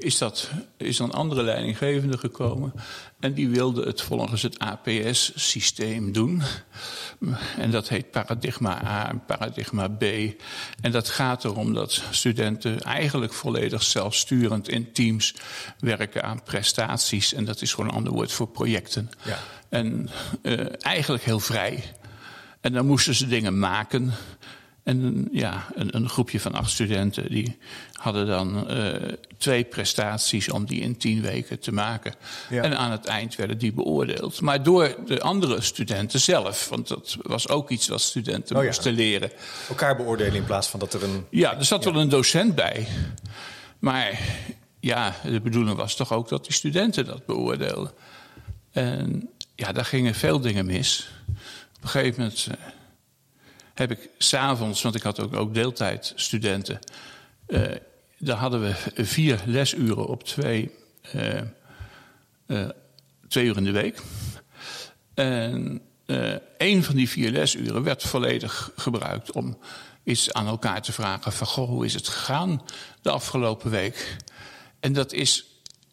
is, 0.00 0.18
dat, 0.18 0.50
is 0.76 0.98
een 0.98 1.12
andere 1.12 1.42
leidinggevende 1.42 2.18
gekomen. 2.18 2.72
En 3.20 3.34
die 3.34 3.48
wilde 3.48 3.82
het 3.82 4.00
volgens 4.00 4.42
het 4.42 4.58
APS-systeem 4.58 6.12
doen. 6.12 6.42
En 7.56 7.70
dat 7.70 7.88
heet 7.88 8.10
paradigma 8.10 8.84
A 8.86 9.08
en 9.08 9.24
paradigma 9.24 9.88
B. 9.88 10.02
En 10.80 10.90
dat 10.90 11.08
gaat 11.08 11.44
erom 11.44 11.74
dat 11.74 12.02
studenten 12.10 12.80
eigenlijk 12.80 13.32
volledig 13.32 13.82
zelfsturend 13.82 14.68
in 14.68 14.92
teams 14.92 15.34
werken 15.78 16.22
aan 16.22 16.42
prestaties. 16.42 17.32
En 17.32 17.44
dat 17.44 17.62
is 17.62 17.72
gewoon 17.72 17.90
een 17.90 17.96
ander 17.96 18.12
woord 18.12 18.32
voor 18.32 18.48
projecten. 18.48 19.10
Ja. 19.24 19.38
En 19.68 20.10
uh, 20.42 20.66
eigenlijk 20.78 21.22
heel 21.22 21.40
vrij. 21.40 21.94
En 22.60 22.72
dan 22.72 22.86
moesten 22.86 23.14
ze 23.14 23.26
dingen 23.26 23.58
maken. 23.58 24.12
En 24.82 25.28
ja, 25.32 25.66
een, 25.74 25.96
een, 25.96 26.08
groepje 26.08 26.40
van 26.40 26.52
acht 26.52 26.70
studenten 26.70 27.28
die 27.28 27.58
hadden 27.92 28.26
dan 28.26 28.70
uh, 28.70 28.94
twee 29.38 29.64
prestaties 29.64 30.50
om 30.50 30.66
die 30.66 30.80
in 30.80 30.96
tien 30.96 31.20
weken 31.20 31.60
te 31.60 31.72
maken. 31.72 32.14
Ja. 32.50 32.62
En 32.62 32.78
aan 32.78 32.90
het 32.90 33.04
eind 33.04 33.36
werden 33.36 33.58
die 33.58 33.72
beoordeeld. 33.72 34.40
Maar 34.40 34.62
door 34.62 34.96
de 35.06 35.20
andere 35.20 35.60
studenten 35.60 36.20
zelf. 36.20 36.68
Want 36.68 36.88
dat 36.88 37.16
was 37.22 37.48
ook 37.48 37.70
iets 37.70 37.88
wat 37.88 38.00
studenten 38.00 38.56
Oh 38.56 38.62
ja. 38.62 38.68
moesten 38.68 38.92
leren. 38.92 39.30
Elkaar 39.68 39.96
beoordelen 39.96 40.34
in 40.34 40.44
plaats 40.44 40.68
van 40.68 40.80
dat 40.80 40.94
er 40.94 41.02
een... 41.02 41.26
Ja, 41.30 41.56
er 41.58 41.64
zat 41.64 41.84
wel 41.84 41.96
een 41.96 42.08
docent 42.08 42.54
bij. 42.54 42.86
Maar 43.78 44.20
ja, 44.80 45.14
de 45.22 45.40
bedoeling 45.40 45.76
was 45.76 45.94
toch 45.96 46.12
ook 46.12 46.28
dat 46.28 46.44
die 46.44 46.52
studenten 46.52 47.04
dat 47.04 47.26
beoordeelden. 47.26 47.92
En 48.70 49.30
ja, 49.54 49.72
daar 49.72 49.84
gingen 49.84 50.14
veel 50.14 50.40
dingen 50.40 50.66
mis. 50.66 51.10
Op 51.76 51.82
een 51.82 51.88
gegeven 51.88 52.20
moment 52.20 52.48
uh, 52.50 52.54
heb 53.80 53.90
ik 53.90 54.08
s'avonds, 54.18 54.82
want 54.82 54.94
ik 54.94 55.02
had 55.02 55.20
ook, 55.20 55.36
ook 55.36 55.54
deeltijdstudenten. 55.54 56.78
Uh, 57.46 57.62
daar 58.18 58.36
hadden 58.36 58.60
we 58.60 58.74
vier 59.04 59.40
lesuren 59.46 60.06
op 60.06 60.24
twee, 60.24 60.70
uh, 61.14 61.40
uh, 62.46 62.68
twee 63.28 63.44
uur 63.44 63.56
in 63.56 63.64
de 63.64 63.70
week. 63.70 64.02
En 65.14 65.80
een 66.58 66.84
van 66.84 66.94
die 66.94 67.08
vier 67.08 67.30
lesuren 67.30 67.82
werd 67.82 68.02
volledig 68.02 68.72
gebruikt 68.76 69.32
om 69.32 69.58
iets 70.04 70.32
aan 70.32 70.46
elkaar 70.46 70.82
te 70.82 70.92
vragen 70.92 71.32
van... 71.32 71.46
Goh, 71.46 71.68
hoe 71.68 71.84
is 71.84 71.94
het 71.94 72.08
gegaan 72.08 72.62
de 73.02 73.10
afgelopen 73.10 73.70
week? 73.70 74.16
En 74.80 74.92
dat 74.92 75.12
is 75.12 75.44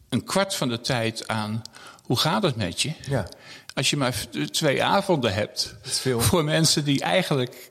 een 0.08 0.24
kwart 0.24 0.54
van 0.54 0.68
de 0.68 0.80
tijd 0.80 1.28
aan 1.28 1.62
hoe 2.08 2.18
gaat 2.18 2.42
het 2.42 2.56
met 2.56 2.82
je? 2.82 2.92
Ja. 3.08 3.28
Als 3.74 3.90
je 3.90 3.96
maar 3.96 4.26
twee 4.50 4.84
avonden 4.84 5.34
hebt 5.34 5.74
voor 6.18 6.44
mensen 6.44 6.84
die 6.84 7.00
eigenlijk 7.00 7.70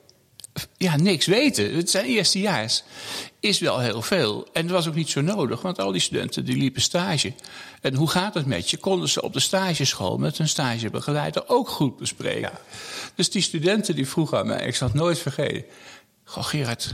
ja, 0.76 0.96
niks 0.96 1.26
weten. 1.26 1.74
Het 1.74 1.90
zijn 1.90 2.04
eerstejaars. 2.04 2.82
Is 3.40 3.58
wel 3.58 3.78
heel 3.78 4.02
veel. 4.02 4.48
En 4.52 4.62
dat 4.62 4.76
was 4.76 4.88
ook 4.88 4.94
niet 4.94 5.10
zo 5.10 5.20
nodig, 5.20 5.62
want 5.62 5.78
al 5.78 5.92
die 5.92 6.00
studenten 6.00 6.44
die 6.44 6.56
liepen 6.56 6.82
stage. 6.82 7.32
En 7.80 7.94
hoe 7.94 8.08
gaat 8.08 8.34
het 8.34 8.46
met 8.46 8.70
je? 8.70 8.76
Konden 8.76 9.08
ze 9.08 9.22
op 9.22 9.32
de 9.32 9.40
stageschool 9.40 10.18
met 10.18 10.38
hun 10.38 10.48
stagebegeleider 10.48 11.48
ook 11.48 11.68
goed 11.68 11.96
bespreken. 11.96 12.40
Ja. 12.40 12.60
Dus 13.14 13.30
die 13.30 13.42
studenten 13.42 13.94
die 13.94 14.08
vroegen 14.08 14.38
aan 14.38 14.46
mij, 14.46 14.66
ik 14.66 14.74
zal 14.74 14.88
het 14.88 14.96
nooit 14.96 15.18
vergeten. 15.18 15.64
Goh, 16.24 16.44
Gerard, 16.44 16.90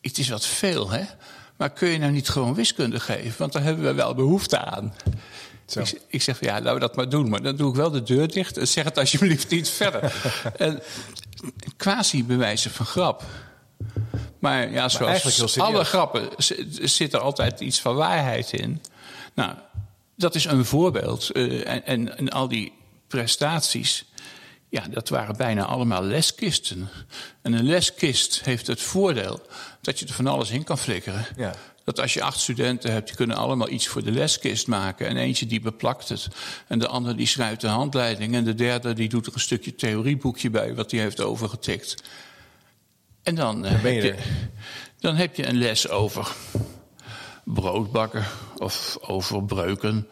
het 0.00 0.18
is 0.18 0.28
wat 0.28 0.46
veel, 0.46 0.90
hè? 0.90 1.02
Maar 1.56 1.70
kun 1.70 1.88
je 1.88 1.98
nou 1.98 2.12
niet 2.12 2.28
gewoon 2.28 2.54
wiskunde 2.54 3.00
geven? 3.00 3.34
Want 3.38 3.52
daar 3.52 3.62
hebben 3.62 3.84
we 3.84 3.92
wel 3.92 4.14
behoefte 4.14 4.58
aan. 4.58 4.94
Ik, 5.76 6.00
ik, 6.08 6.22
zeg, 6.22 6.40
ja, 6.40 6.52
laten 6.52 6.74
we 6.74 6.80
dat 6.80 6.96
maar 6.96 7.08
doen. 7.08 7.28
Maar 7.28 7.42
dan 7.42 7.56
doe 7.56 7.70
ik 7.70 7.76
wel 7.76 7.90
de 7.90 8.02
deur 8.02 8.28
dicht 8.28 8.56
en 8.56 8.68
zeg 8.68 8.84
het 8.84 8.98
alsjeblieft 8.98 9.50
niet 9.50 9.68
verder. 9.68 10.14
en 10.56 10.82
quasi 11.76 12.24
bewijzen 12.24 12.70
van 12.70 12.86
grap. 12.86 13.22
Maar 14.38 14.70
ja, 14.70 14.88
zoals 14.88 15.56
maar 15.56 15.66
alle 15.66 15.84
grappen 15.84 16.28
zit 16.80 17.12
er 17.12 17.20
altijd 17.20 17.60
iets 17.60 17.80
van 17.80 17.94
waarheid 17.94 18.52
in. 18.52 18.82
Nou, 19.34 19.54
dat 20.16 20.34
is 20.34 20.44
een 20.44 20.64
voorbeeld. 20.64 21.30
Uh, 21.32 21.68
en, 21.68 21.84
en, 21.84 22.18
en, 22.18 22.28
al 22.28 22.48
die 22.48 22.72
prestaties, 23.08 24.04
ja, 24.68 24.84
dat 24.90 25.08
waren 25.08 25.36
bijna 25.36 25.64
allemaal 25.64 26.02
leskisten. 26.02 26.88
En 27.42 27.52
een 27.52 27.64
leskist 27.64 28.40
heeft 28.44 28.66
het 28.66 28.80
voordeel 28.80 29.42
dat 29.80 29.98
je 29.98 30.06
er 30.06 30.12
van 30.12 30.26
alles 30.26 30.50
in 30.50 30.64
kan 30.64 30.78
flikkeren. 30.78 31.26
Ja. 31.36 31.54
Dat 31.84 32.00
als 32.00 32.14
je 32.14 32.22
acht 32.22 32.40
studenten 32.40 32.92
hebt, 32.92 33.06
die 33.06 33.16
kunnen 33.16 33.36
allemaal 33.36 33.70
iets 33.70 33.86
voor 33.86 34.04
de 34.04 34.10
leskist 34.10 34.66
maken. 34.66 35.06
En 35.06 35.16
eentje 35.16 35.46
die 35.46 35.60
beplakt 35.60 36.08
het. 36.08 36.28
En 36.68 36.78
de 36.78 36.88
ander 36.88 37.16
die 37.16 37.26
schrijft 37.26 37.60
de 37.60 37.66
handleiding. 37.66 38.34
En 38.34 38.44
de 38.44 38.54
derde 38.54 38.92
die 38.92 39.08
doet 39.08 39.26
er 39.26 39.32
een 39.34 39.40
stukje 39.40 39.74
theorieboekje 39.74 40.50
bij 40.50 40.74
wat 40.74 40.90
hij 40.90 41.00
heeft 41.00 41.20
overgetikt. 41.20 42.02
En 43.22 43.34
dan, 43.34 43.62
dan, 43.62 43.80
ben 43.82 43.92
je 43.92 44.02
heb, 44.02 44.18
je, 44.18 44.24
dan 44.98 45.16
heb 45.16 45.36
je 45.36 45.46
een 45.46 45.58
les 45.58 45.88
over 45.88 46.34
broodbakken 47.44 48.24
of 48.56 48.98
over 49.00 49.44
breuken. 49.44 50.08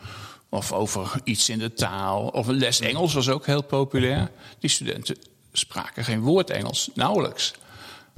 Of 0.49 0.73
over 0.73 1.13
iets 1.25 1.49
in 1.49 1.59
de 1.59 1.73
taal. 1.73 2.27
Of 2.27 2.47
een 2.47 2.59
les 2.59 2.81
Engels 2.81 3.15
was 3.15 3.29
ook 3.29 3.47
heel 3.47 3.63
populair. 3.63 4.31
Die 4.59 4.71
studenten 4.71 5.17
spraken 5.53 6.05
geen 6.05 6.21
woord 6.21 6.51
Engels, 6.51 6.91
nauwelijks. 6.95 7.53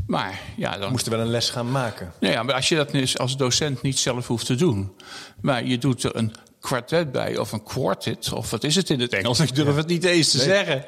Maar 0.06 0.40
ja, 0.56 0.78
dan 0.78 0.90
moesten 0.90 1.12
wel 1.12 1.20
een 1.20 1.30
les 1.30 1.50
gaan 1.50 1.70
maken. 1.70 2.12
Nou 2.20 2.32
ja, 2.32 2.42
maar 2.42 2.54
als 2.54 2.68
je 2.68 2.76
dat 2.76 3.18
als 3.18 3.36
docent 3.36 3.82
niet 3.82 3.98
zelf 3.98 4.26
hoeft 4.26 4.46
te 4.46 4.54
doen, 4.54 4.96
maar 5.40 5.64
je 5.64 5.78
doet 5.78 6.02
er 6.02 6.16
een 6.16 6.34
kwartet 6.60 7.12
bij 7.12 7.38
of 7.38 7.52
een 7.52 7.62
quartet, 7.62 8.32
of 8.32 8.50
wat 8.50 8.64
is 8.64 8.74
het 8.74 8.90
in 8.90 9.00
het 9.00 9.12
Engels? 9.12 9.40
Ik 9.40 9.54
durf 9.54 9.68
ja. 9.68 9.74
het 9.74 9.86
niet 9.86 10.04
eens 10.04 10.30
te 10.30 10.36
nee. 10.36 10.46
zeggen. 10.46 10.84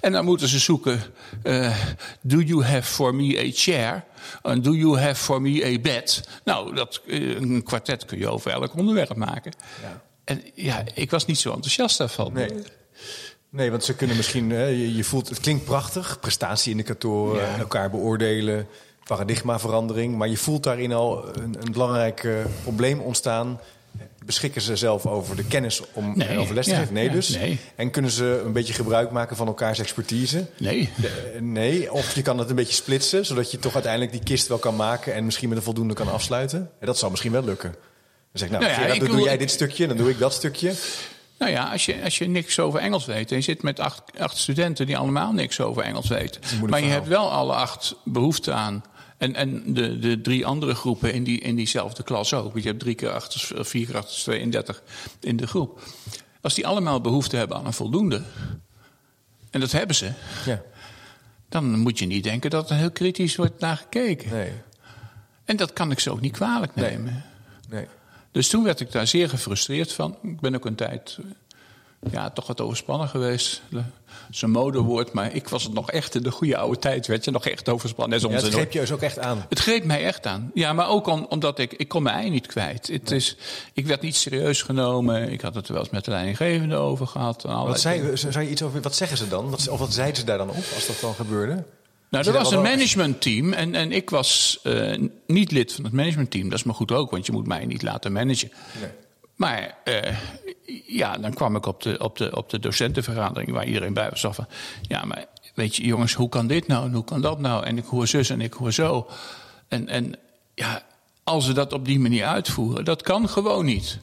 En 0.00 0.12
dan 0.12 0.24
moeten 0.24 0.48
ze 0.48 0.58
zoeken: 0.58 1.02
uh, 1.42 1.76
Do 2.22 2.40
you 2.40 2.64
have 2.64 2.82
for 2.82 3.14
me 3.14 3.38
a 3.38 3.50
chair? 3.52 4.04
And 4.42 4.64
do 4.64 4.74
you 4.74 4.98
have 4.98 5.14
for 5.14 5.42
me 5.42 5.64
a 5.64 5.80
bed? 5.80 6.28
Nou, 6.44 6.74
dat, 6.74 7.00
uh, 7.06 7.40
een 7.40 7.62
kwartet 7.62 8.04
kun 8.04 8.18
je 8.18 8.28
over 8.28 8.50
elk 8.50 8.76
onderwerp 8.76 9.16
maken. 9.16 9.52
Ja. 9.82 10.02
En 10.24 10.42
ja, 10.54 10.82
ik 10.94 11.10
was 11.10 11.26
niet 11.26 11.38
zo 11.38 11.52
enthousiast 11.52 11.98
daarvan. 11.98 12.32
Nee. 12.32 12.50
Nee, 13.56 13.70
want 13.70 13.84
ze 13.84 13.94
kunnen 13.94 14.16
misschien, 14.16 14.48
je, 14.50 14.96
je 14.96 15.04
voelt, 15.04 15.28
het 15.28 15.40
klinkt 15.40 15.64
prachtig, 15.64 16.20
prestatieindicatoren, 16.20 17.42
ja. 17.50 17.58
elkaar 17.58 17.90
beoordelen, 17.90 18.66
paradigmaverandering. 19.04 20.16
Maar 20.16 20.28
je 20.28 20.36
voelt 20.36 20.62
daarin 20.62 20.92
al 20.92 21.24
een, 21.36 21.56
een 21.60 21.72
belangrijk 21.72 22.22
uh, 22.22 22.34
probleem 22.62 23.00
ontstaan. 23.00 23.60
Beschikken 24.24 24.60
ze 24.62 24.76
zelf 24.76 25.06
over 25.06 25.36
de 25.36 25.44
kennis 25.44 25.82
om 25.92 26.12
Nee, 26.16 26.38
over 26.38 26.54
les 26.54 26.64
te 26.64 26.70
ja, 26.70 26.78
geven? 26.78 26.94
Nee, 26.94 27.04
ja, 27.04 27.12
dus. 27.12 27.28
nee. 27.28 27.58
En 27.76 27.90
kunnen 27.90 28.10
ze 28.10 28.42
een 28.44 28.52
beetje 28.52 28.72
gebruik 28.72 29.10
maken 29.10 29.36
van 29.36 29.46
elkaars 29.46 29.78
expertise? 29.78 30.46
Nee. 30.58 30.90
De- 30.96 31.08
eh, 31.34 31.40
nee, 31.40 31.92
of 31.92 32.14
je 32.14 32.22
kan 32.22 32.38
het 32.38 32.50
een 32.50 32.56
beetje 32.56 32.74
splitsen, 32.74 33.26
zodat 33.26 33.50
je 33.50 33.58
toch 33.58 33.74
uiteindelijk 33.74 34.12
die 34.12 34.22
kist 34.22 34.46
wel 34.48 34.58
kan 34.58 34.76
maken 34.76 35.14
en 35.14 35.24
misschien 35.24 35.48
met 35.48 35.58
een 35.58 35.64
voldoende 35.64 35.94
kan 35.94 36.08
afsluiten. 36.12 36.70
En 36.80 36.86
dat 36.86 36.98
zal 36.98 37.10
misschien 37.10 37.32
wel 37.32 37.44
lukken. 37.44 37.70
Dan 37.70 37.78
zeg 38.32 38.48
ik, 38.48 38.54
nou, 38.58 38.64
Nou 38.72 38.82
ja, 38.82 38.88
dan 38.88 38.98
doe 39.06 39.16
wil- 39.16 39.24
jij 39.24 39.36
dit 39.36 39.50
stukje, 39.50 39.86
dan 39.86 39.96
doe 39.96 40.10
ik 40.10 40.18
dat 40.18 40.32
stukje. 40.32 40.72
Nou 41.38 41.50
ja, 41.50 41.70
als 41.72 41.84
je, 41.86 42.02
als 42.02 42.18
je 42.18 42.26
niks 42.28 42.58
over 42.58 42.80
Engels 42.80 43.04
weet 43.06 43.30
en 43.30 43.36
je 43.36 43.42
zit 43.42 43.62
met 43.62 43.80
acht, 43.80 44.02
acht 44.18 44.36
studenten 44.36 44.86
die 44.86 44.96
allemaal 44.96 45.32
niks 45.32 45.60
over 45.60 45.82
Engels 45.82 46.08
weten. 46.08 46.40
Maar 46.68 46.80
je 46.80 46.86
hebt 46.90 47.08
wel 47.08 47.30
alle 47.32 47.52
acht 47.54 47.94
behoefte 48.04 48.52
aan. 48.52 48.84
En, 49.18 49.34
en 49.34 49.74
de, 49.74 49.98
de 49.98 50.20
drie 50.20 50.46
andere 50.46 50.74
groepen 50.74 51.12
in, 51.12 51.24
die, 51.24 51.40
in 51.40 51.56
diezelfde 51.56 52.02
klas 52.02 52.34
ook. 52.34 52.52
Want 52.52 52.62
je 52.62 52.68
hebt 52.68 52.80
drie 52.80 52.94
keer 52.94 53.10
acht, 53.10 53.54
of 53.58 53.68
vier 53.68 53.86
keer 53.86 53.96
acht, 53.96 54.08
is 54.10 54.22
32 54.22 54.82
in 55.20 55.36
de 55.36 55.46
groep. 55.46 55.80
Als 56.40 56.54
die 56.54 56.66
allemaal 56.66 57.00
behoefte 57.00 57.36
hebben 57.36 57.56
aan 57.56 57.66
een 57.66 57.72
voldoende. 57.72 58.22
En 59.50 59.60
dat 59.60 59.72
hebben 59.72 59.96
ze. 59.96 60.12
Ja, 60.46 60.62
Dan 61.48 61.78
moet 61.78 61.98
je 61.98 62.06
niet 62.06 62.24
denken 62.24 62.50
dat 62.50 62.70
er 62.70 62.76
heel 62.76 62.90
kritisch 62.90 63.36
wordt 63.36 63.60
naar 63.60 63.76
gekeken. 63.76 64.30
nee, 64.30 64.52
En 65.44 65.56
dat 65.56 65.72
kan 65.72 65.90
ik 65.90 66.00
ze 66.00 66.10
ook 66.10 66.20
niet 66.20 66.32
kwalijk 66.32 66.74
nemen. 66.74 67.24
nee. 67.68 67.86
Dus 68.36 68.48
toen 68.48 68.64
werd 68.64 68.80
ik 68.80 68.92
daar 68.92 69.06
zeer 69.06 69.28
gefrustreerd 69.28 69.92
van. 69.92 70.16
Ik 70.22 70.40
ben 70.40 70.54
ook 70.54 70.64
een 70.64 70.74
tijd 70.74 71.18
eh, 71.20 72.12
ja, 72.12 72.30
toch 72.30 72.46
wat 72.46 72.60
overspannen 72.60 73.08
geweest. 73.08 73.62
Dat 73.68 73.82
is 74.30 74.42
een 74.42 74.50
modewoord, 74.50 75.12
maar 75.12 75.34
ik 75.34 75.48
was 75.48 75.62
het 75.62 75.72
nog 75.72 75.90
echt 75.90 76.14
in 76.14 76.22
de 76.22 76.30
goede 76.30 76.56
oude 76.56 76.78
tijd. 76.78 77.06
Werd 77.06 77.24
je 77.24 77.30
nog 77.30 77.46
echt 77.46 77.68
overspannen. 77.68 78.20
Ja, 78.20 78.28
het 78.28 78.44
greep 78.52 78.72
je 78.72 78.80
dus 78.80 78.92
ook 78.92 79.00
echt 79.00 79.18
aan. 79.18 79.46
het 79.48 79.58
greep 79.58 79.84
mij 79.84 80.04
echt 80.04 80.26
aan. 80.26 80.50
Ja, 80.54 80.72
maar 80.72 80.88
ook 80.88 81.06
om- 81.06 81.26
omdat 81.28 81.58
ik, 81.58 81.72
ik 81.72 81.88
kon 81.88 82.02
mijn 82.02 82.16
ei 82.16 82.30
niet 82.30 82.46
kwijt. 82.46 82.86
Het 82.86 83.10
is, 83.10 83.36
ik 83.72 83.86
werd 83.86 84.00
niet 84.02 84.16
serieus 84.16 84.62
genomen. 84.62 85.30
Ik 85.32 85.40
had 85.40 85.54
het 85.54 85.68
wel 85.68 85.78
eens 85.78 85.90
met 85.90 86.04
de 86.04 86.10
leidinggevende 86.10 86.76
over 86.76 87.06
gehad. 87.06 87.44
en 87.44 87.50
Wat, 87.50 87.80
zei, 87.80 88.16
zou 88.16 88.40
je 88.44 88.50
iets 88.50 88.62
over, 88.62 88.80
wat 88.80 88.94
zeggen 88.96 89.16
ze 89.18 89.28
dan? 89.28 89.50
Wat, 89.50 89.68
of 89.68 89.78
wat 89.78 89.92
zeiden 89.92 90.16
ze 90.16 90.24
daar 90.24 90.38
dan 90.38 90.48
op 90.50 90.56
als 90.74 90.86
dat 90.86 91.00
dan 91.00 91.14
gebeurde? 91.14 91.64
Nou, 92.10 92.26
er 92.26 92.32
was 92.32 92.50
een 92.50 92.62
managementteam 92.62 93.52
en, 93.52 93.74
en 93.74 93.92
ik 93.92 94.10
was 94.10 94.58
eh, 94.62 95.02
niet 95.26 95.50
lid 95.50 95.72
van 95.72 95.84
het 95.84 95.92
managementteam. 95.92 96.48
Dat 96.48 96.58
is 96.58 96.64
maar 96.64 96.74
goed 96.74 96.92
ook, 96.92 97.10
want 97.10 97.26
je 97.26 97.32
moet 97.32 97.46
mij 97.46 97.64
niet 97.64 97.82
laten 97.82 98.12
managen. 98.12 98.50
Nee. 98.80 98.90
Maar 99.36 99.74
eh, 99.84 100.16
ja, 100.86 101.18
dan 101.18 101.34
kwam 101.34 101.56
ik 101.56 101.66
op 101.66 101.82
de, 101.82 101.98
op, 101.98 102.16
de, 102.16 102.36
op 102.36 102.50
de 102.50 102.58
docentenvergadering 102.58 103.52
waar 103.52 103.66
iedereen 103.66 103.94
bij 103.94 104.10
was. 104.10 104.34
Van, 104.34 104.46
ja, 104.82 105.04
maar 105.04 105.24
weet 105.54 105.76
je, 105.76 105.82
jongens, 105.84 106.14
hoe 106.14 106.28
kan 106.28 106.46
dit 106.46 106.66
nou 106.66 106.86
en 106.86 106.92
hoe 106.92 107.04
kan 107.04 107.20
dat 107.20 107.40
nou? 107.40 107.64
En 107.64 107.78
ik 107.78 107.84
hoor 107.84 108.06
zus 108.06 108.30
en 108.30 108.40
ik 108.40 108.52
hoor 108.52 108.72
zo. 108.72 109.08
En, 109.68 109.88
en 109.88 110.14
ja, 110.54 110.82
als 111.24 111.46
we 111.46 111.52
dat 111.52 111.72
op 111.72 111.84
die 111.84 111.98
manier 111.98 112.24
uitvoeren, 112.24 112.84
dat 112.84 113.02
kan 113.02 113.28
gewoon 113.28 113.64
niet. 113.64 113.98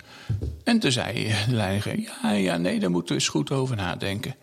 En 0.64 0.80
toen 0.80 0.92
zei 0.92 1.28
de 1.48 1.56
leidinggevende, 1.56 2.10
ja, 2.24 2.32
ja, 2.32 2.58
nee, 2.58 2.80
daar 2.80 2.92
moeten 2.92 3.16
we 3.16 3.22
eens 3.22 3.30
goed 3.30 3.52
over 3.52 3.76
nadenken. 3.76 4.36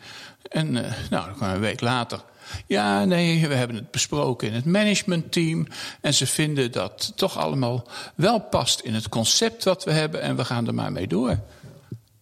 En 0.42 0.84
eh, 0.84 0.92
nou, 1.10 1.26
dan 1.26 1.34
kwam 1.34 1.50
een 1.50 1.60
week 1.60 1.80
later. 1.80 2.20
Ja, 2.66 3.04
nee, 3.04 3.48
we 3.48 3.54
hebben 3.54 3.76
het 3.76 3.90
besproken 3.90 4.48
in 4.48 4.54
het 4.54 4.64
managementteam. 4.64 5.66
En 6.00 6.14
ze 6.14 6.26
vinden 6.26 6.72
dat 6.72 7.12
toch 7.16 7.38
allemaal 7.38 7.88
wel 8.14 8.40
past 8.40 8.80
in 8.80 8.94
het 8.94 9.08
concept 9.08 9.64
wat 9.64 9.84
we 9.84 9.92
hebben. 9.92 10.20
En 10.22 10.36
we 10.36 10.44
gaan 10.44 10.66
er 10.66 10.74
maar 10.74 10.92
mee 10.92 11.06
door. 11.06 11.38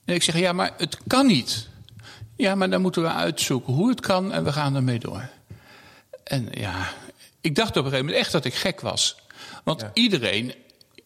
En 0.05 0.15
ik 0.15 0.23
zeg, 0.23 0.39
ja, 0.39 0.53
maar 0.53 0.71
het 0.77 0.99
kan 1.07 1.27
niet. 1.27 1.69
Ja, 2.37 2.55
maar 2.55 2.71
dan 2.71 2.81
moeten 2.81 3.03
we 3.03 3.09
uitzoeken 3.13 3.73
hoe 3.73 3.89
het 3.89 4.01
kan 4.01 4.33
en 4.33 4.45
we 4.45 4.53
gaan 4.53 4.75
ermee 4.77 4.99
door. 4.99 5.29
En 6.25 6.49
ja, 6.51 6.89
ik 7.41 7.55
dacht 7.55 7.71
op 7.71 7.77
een 7.77 7.83
gegeven 7.83 8.05
moment 8.05 8.23
echt 8.23 8.33
dat 8.33 8.45
ik 8.45 8.55
gek 8.55 8.81
was. 8.81 9.17
Want 9.65 9.81
Ja. 9.81 9.91
iedereen, 9.95 10.55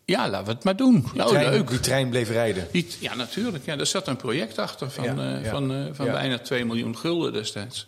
ja, 0.04 0.28
laten 0.28 0.46
we 0.46 0.52
het 0.52 0.64
maar 0.64 0.76
doen. 0.76 1.06
Nou, 1.14 1.28
trein, 1.30 1.50
leuk. 1.50 1.68
Die 1.68 1.80
trein 1.80 2.08
bleef 2.08 2.28
rijden. 2.28 2.68
Die- 2.72 2.86
ja, 2.98 3.14
natuurlijk. 3.14 3.64
Ja, 3.64 3.78
er 3.78 3.86
zat 3.86 4.08
een 4.08 4.16
project 4.16 4.58
achter 4.58 4.90
van, 4.90 5.04
Ja, 5.04 5.34
eh, 5.36 5.44
ja. 5.44 5.50
van, 5.50 5.72
eh, 5.74 5.84
van 5.92 6.06
bijna 6.06 6.38
2 6.38 6.64
miljoen 6.64 6.96
gulden 6.96 7.32
destijds. 7.32 7.86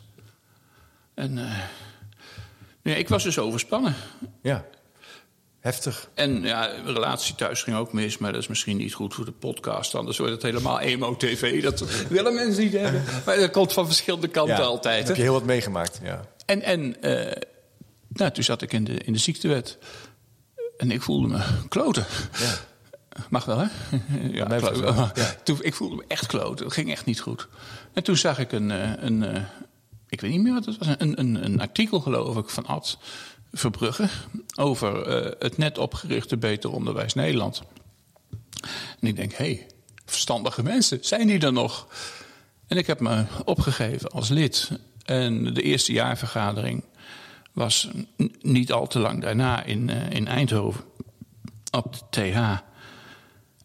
En 1.15 1.39
eh, 1.39 1.59
ja, 2.83 2.95
ik 2.95 3.09
was 3.09 3.23
dus 3.23 3.39
overspannen. 3.39 3.95
Ja, 4.43 4.65
heftig. 5.61 6.09
En 6.15 6.43
ja, 6.43 6.83
de 6.85 6.93
relatie 6.93 7.35
thuis 7.35 7.63
ging 7.63 7.77
ook 7.77 7.93
mis, 7.93 8.19
maar 8.19 8.33
dat 8.33 8.43
is 8.43 8.49
misschien 8.49 8.77
niet 8.77 8.95
goed 8.95 9.15
voor 9.15 9.25
de 9.25 9.33
podcast. 9.33 9.95
Anders 9.95 10.19
wordt 10.19 10.33
het 10.33 10.43
helemaal 10.43 10.81
emo-tv. 10.81 11.63
Dat 11.63 12.07
willen 12.09 12.35
mensen 12.35 12.63
niet 12.63 12.73
hebben. 12.73 13.05
Maar 13.27 13.37
dat 13.37 13.51
komt 13.51 13.73
van 13.73 13.87
verschillende 13.87 14.29
kanten 14.29 14.57
Ja, 14.57 14.63
altijd. 14.63 15.07
Heb 15.07 15.17
je 15.17 15.23
heel 15.23 15.33
wat 15.33 15.45
meegemaakt, 15.45 16.01
ja. 16.03 16.25
En, 16.47 16.63
en 16.63 17.03
eh, 17.03 17.43
nou, 18.09 18.31
toen 18.31 18.45
zat 18.45 18.63
ik 18.63 18.73
in 18.73 18.85
de, 18.85 18.95
in 18.95 19.13
de 19.13 19.19
ziektewet. 19.19 19.79
En 20.77 20.91
ik 20.91 21.03
voelde 21.03 21.29
me 21.29 21.41
kloten. 21.69 22.07
ja. 22.39 22.55
Mag 23.29 23.45
wel, 23.45 23.59
hè? 23.59 23.67
ja, 24.33 24.57
ja. 25.15 25.35
Toen, 25.43 25.59
ik 25.61 25.75
voelde 25.75 25.97
me 25.97 26.05
echt 26.09 26.27
kloten. 26.27 26.65
Het 26.65 26.75
ging 26.75 26.91
echt 26.91 27.05
niet 27.05 27.21
goed. 27.21 27.49
En 27.93 28.03
toen 28.03 28.17
zag 28.17 28.39
ik 28.39 28.53
een, 28.53 28.71
eh, 28.71 28.91
een 28.97 29.47
ik 30.15 30.21
weet 30.21 30.31
niet 30.31 30.43
meer 30.43 30.53
wat 30.53 30.65
het 30.65 30.79
was, 30.79 30.89
een, 30.99 31.21
een, 31.21 31.45
een 31.45 31.61
artikel 31.61 32.01
geloof 32.01 32.37
ik 32.37 32.49
van 32.49 32.67
Ad 32.67 32.99
Verbrugge 33.53 34.09
over 34.57 35.07
eh, 35.07 35.33
het 35.39 35.57
net 35.57 35.79
opgerichte 35.79 36.37
Beter 36.37 36.73
Onderwijs 36.73 37.15
Nederland. 37.15 37.63
En 39.01 39.09
ik 39.09 39.17
denk, 39.17 39.33
hé, 39.33 39.45
hey, 39.45 39.67
verstandige 40.05 40.63
mensen, 40.63 40.99
zijn 41.01 41.27
die 41.27 41.41
er 41.41 41.53
nog? 41.53 41.87
En 42.67 42.77
ik 42.77 42.87
heb 42.87 43.01
me 43.01 43.25
opgegeven 43.45 44.11
als 44.11 44.29
lid. 44.29 44.71
En 45.05 45.55
de 45.55 45.63
eerste 45.63 45.93
jaarvergadering 45.93 46.85
was 47.53 47.89
niet 48.41 48.73
al 48.73 48.87
te 48.87 48.99
lang 48.99 49.23
daarna 49.23 49.63
in, 49.63 49.91
eh, 49.91 50.11
in 50.11 50.27
Eindhoven 50.27 50.85
op 51.71 51.93
de 51.93 52.01
TH. 52.11 52.63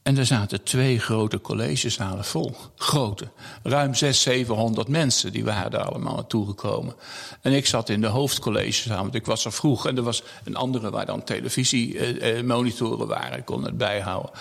En 0.03 0.17
er 0.17 0.25
zaten 0.25 0.63
twee 0.63 0.99
grote 0.99 1.41
collegezalen 1.41 2.25
vol. 2.25 2.55
Grote. 2.75 3.27
Ruim 3.63 3.93
600, 3.95 4.15
700 4.15 4.87
mensen 4.87 5.31
die 5.31 5.43
waren 5.43 5.71
daar 5.71 5.83
allemaal 5.83 6.15
naartoe 6.15 6.47
gekomen. 6.47 6.95
En 7.41 7.53
ik 7.53 7.65
zat 7.65 7.89
in 7.89 8.01
de 8.01 8.07
hoofdcollegezaal, 8.07 9.01
want 9.01 9.15
ik 9.15 9.25
was 9.25 9.45
er 9.45 9.51
vroeg. 9.51 9.87
En 9.87 9.97
er 9.97 10.03
was 10.03 10.23
een 10.43 10.55
andere 10.55 10.89
waar 10.89 11.05
dan 11.05 11.23
televisiemonitoren 11.23 13.07
waren. 13.07 13.37
Ik 13.37 13.45
kon 13.45 13.63
het 13.63 13.77
bijhouden. 13.77 14.31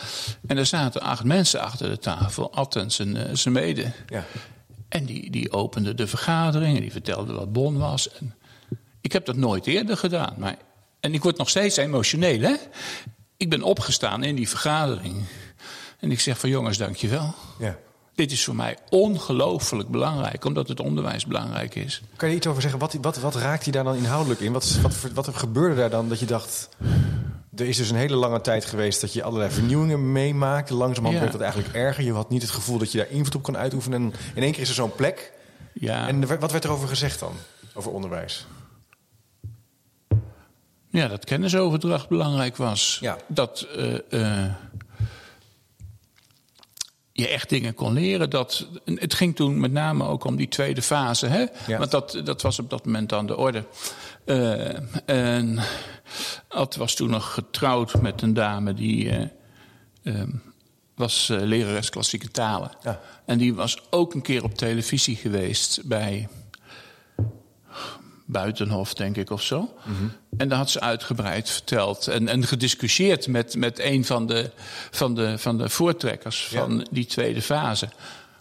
En 0.46 0.56
er 0.56 0.66
zaten 0.66 1.00
acht 1.00 1.24
mensen 1.24 1.60
achter 1.60 1.88
de 1.88 1.98
tafel. 1.98 2.52
Ad 2.52 2.76
en 2.76 2.90
zijn, 2.90 3.16
eh, 3.16 3.34
zijn 3.34 3.54
mede. 3.54 3.92
ja. 4.08 4.24
En 4.88 5.04
die, 5.04 5.30
die 5.30 5.52
opende 5.52 5.94
de 5.94 6.06
vergadering 6.06 6.76
en 6.76 6.82
die 6.82 6.92
vertelde 6.92 7.32
wat 7.32 7.52
Bon 7.52 7.78
was. 7.78 8.10
En 8.12 8.34
ik 9.00 9.12
heb 9.12 9.26
dat 9.26 9.36
nooit 9.36 9.66
eerder 9.66 9.96
gedaan. 9.96 10.34
Maar, 10.38 10.56
en 11.00 11.14
ik 11.14 11.22
word 11.22 11.38
nog 11.38 11.48
steeds 11.48 11.76
emotioneel, 11.76 12.40
hè? 12.40 12.54
Ik 13.38 13.50
ben 13.50 13.62
opgestaan 13.62 14.22
in 14.22 14.34
die 14.34 14.48
vergadering. 14.48 15.16
En 16.00 16.10
ik 16.10 16.20
zeg 16.20 16.38
van 16.38 16.48
jongens, 16.48 16.78
dankjewel. 16.78 17.34
ja. 17.58 17.76
Dit 18.14 18.32
is 18.32 18.44
voor 18.44 18.54
mij 18.56 18.76
ongelooflijk 18.88 19.88
belangrijk, 19.88 20.44
omdat 20.44 20.68
het 20.68 20.80
onderwijs 20.80 21.26
belangrijk 21.26 21.74
is. 21.74 22.02
Kan 22.16 22.28
je 22.28 22.34
iets 22.36 22.46
over 22.46 22.62
zeggen? 22.62 22.80
Wat, 22.80 22.96
wat, 23.00 23.18
wat 23.18 23.34
raakt 23.34 23.62
hij 23.62 23.72
daar 23.72 23.84
dan 23.84 23.94
inhoudelijk 23.96 24.40
in? 24.40 24.52
Wat, 24.52 24.78
wat, 24.82 25.26
wat 25.26 25.36
gebeurde 25.36 25.76
daar 25.76 25.90
dan 25.90 26.08
dat 26.08 26.18
je 26.20 26.26
dacht... 26.26 26.68
Er 27.56 27.68
is 27.68 27.76
dus 27.76 27.90
een 27.90 27.96
hele 27.96 28.16
lange 28.16 28.40
tijd 28.40 28.64
geweest 28.64 29.00
dat 29.00 29.12
je 29.12 29.22
allerlei 29.22 29.50
vernieuwingen 29.50 30.12
meemaakt. 30.12 30.70
Langzamerhand 30.70 31.14
Ja. 31.14 31.20
werd 31.20 31.32
dat 31.32 31.40
eigenlijk 31.42 31.74
erger. 31.74 32.04
Je 32.04 32.12
had 32.12 32.30
niet 32.30 32.42
het 32.42 32.50
gevoel 32.50 32.78
dat 32.78 32.92
je 32.92 32.98
daar 32.98 33.10
invloed 33.10 33.34
op 33.34 33.42
kon 33.42 33.56
uitoefenen. 33.56 34.02
En 34.02 34.12
in 34.34 34.42
één 34.42 34.52
keer 34.52 34.62
is 34.62 34.68
er 34.68 34.74
zo'n 34.74 34.94
plek. 34.94 35.32
Ja, 35.72 36.08
En 36.08 36.40
wat 36.40 36.52
werd 36.52 36.64
er 36.64 36.70
over 36.70 36.88
gezegd 36.88 37.20
dan? 37.20 37.32
Over 37.74 37.90
onderwijs? 37.92 38.46
Ja 40.90 41.08
dat 41.08 41.24
kennisoverdracht 41.24 42.08
belangrijk 42.08 42.56
was. 42.56 42.98
Ja. 43.00 43.16
Dat 43.26 43.66
eh, 43.76 44.44
eh, 44.44 44.52
je 47.18 47.28
echt 47.28 47.48
dingen 47.48 47.74
kon 47.74 47.92
leren. 47.92 48.30
Dat, 48.30 48.66
het 48.84 49.14
ging 49.14 49.36
toen 49.36 49.60
met 49.60 49.72
name 49.72 50.04
ook 50.04 50.24
om 50.24 50.36
die 50.36 50.48
tweede 50.48 50.82
fase. 50.82 51.26
Hè? 51.26 51.46
Ja. 51.66 51.78
Want 51.78 51.90
dat, 51.90 52.20
dat 52.24 52.42
was 52.42 52.58
op 52.58 52.70
dat 52.70 52.84
moment 52.84 53.12
aan 53.12 53.26
de 53.26 53.36
orde. 53.36 53.64
Eh, 54.24 54.76
en 55.04 55.58
Ad 56.48 56.76
was 56.76 56.94
toen 56.94 57.10
nog 57.10 57.34
getrouwd 57.34 58.00
met 58.00 58.22
een 58.22 58.34
dame 58.34 58.74
die 58.74 59.10
eh, 59.10 59.24
ehm, 60.02 60.30
was 60.94 61.28
lerares 61.28 61.90
klassieke 61.90 62.28
talen. 62.28 62.70
Ja. 62.82 63.00
En 63.24 63.38
die 63.38 63.54
was 63.54 63.82
ook 63.90 64.14
een 64.14 64.22
keer 64.22 64.44
op 64.44 64.54
televisie 64.54 65.16
geweest 65.16 65.80
bij 65.84 66.28
Buitenhof, 68.30 68.94
denk 68.94 69.16
ik, 69.16 69.30
of 69.30 69.42
zo. 69.42 69.74
En 70.36 70.48
daar 70.48 70.58
had 70.58 70.70
ze 70.70 70.80
uitgebreid 70.80 71.50
verteld 71.50 72.06
en, 72.08 72.28
en 72.28 72.44
gediscussieerd 72.46 73.26
met, 73.26 73.56
met 73.56 73.78
een 73.78 74.04
van 74.04 74.26
de, 74.26 74.50
van 74.90 75.14
de, 75.14 75.38
van 75.38 75.58
de 75.58 75.68
voortrekkers 75.68 76.48
Ja. 76.50 76.58
van 76.60 76.86
die 76.90 77.06
tweede 77.06 77.42
fase. 77.42 77.88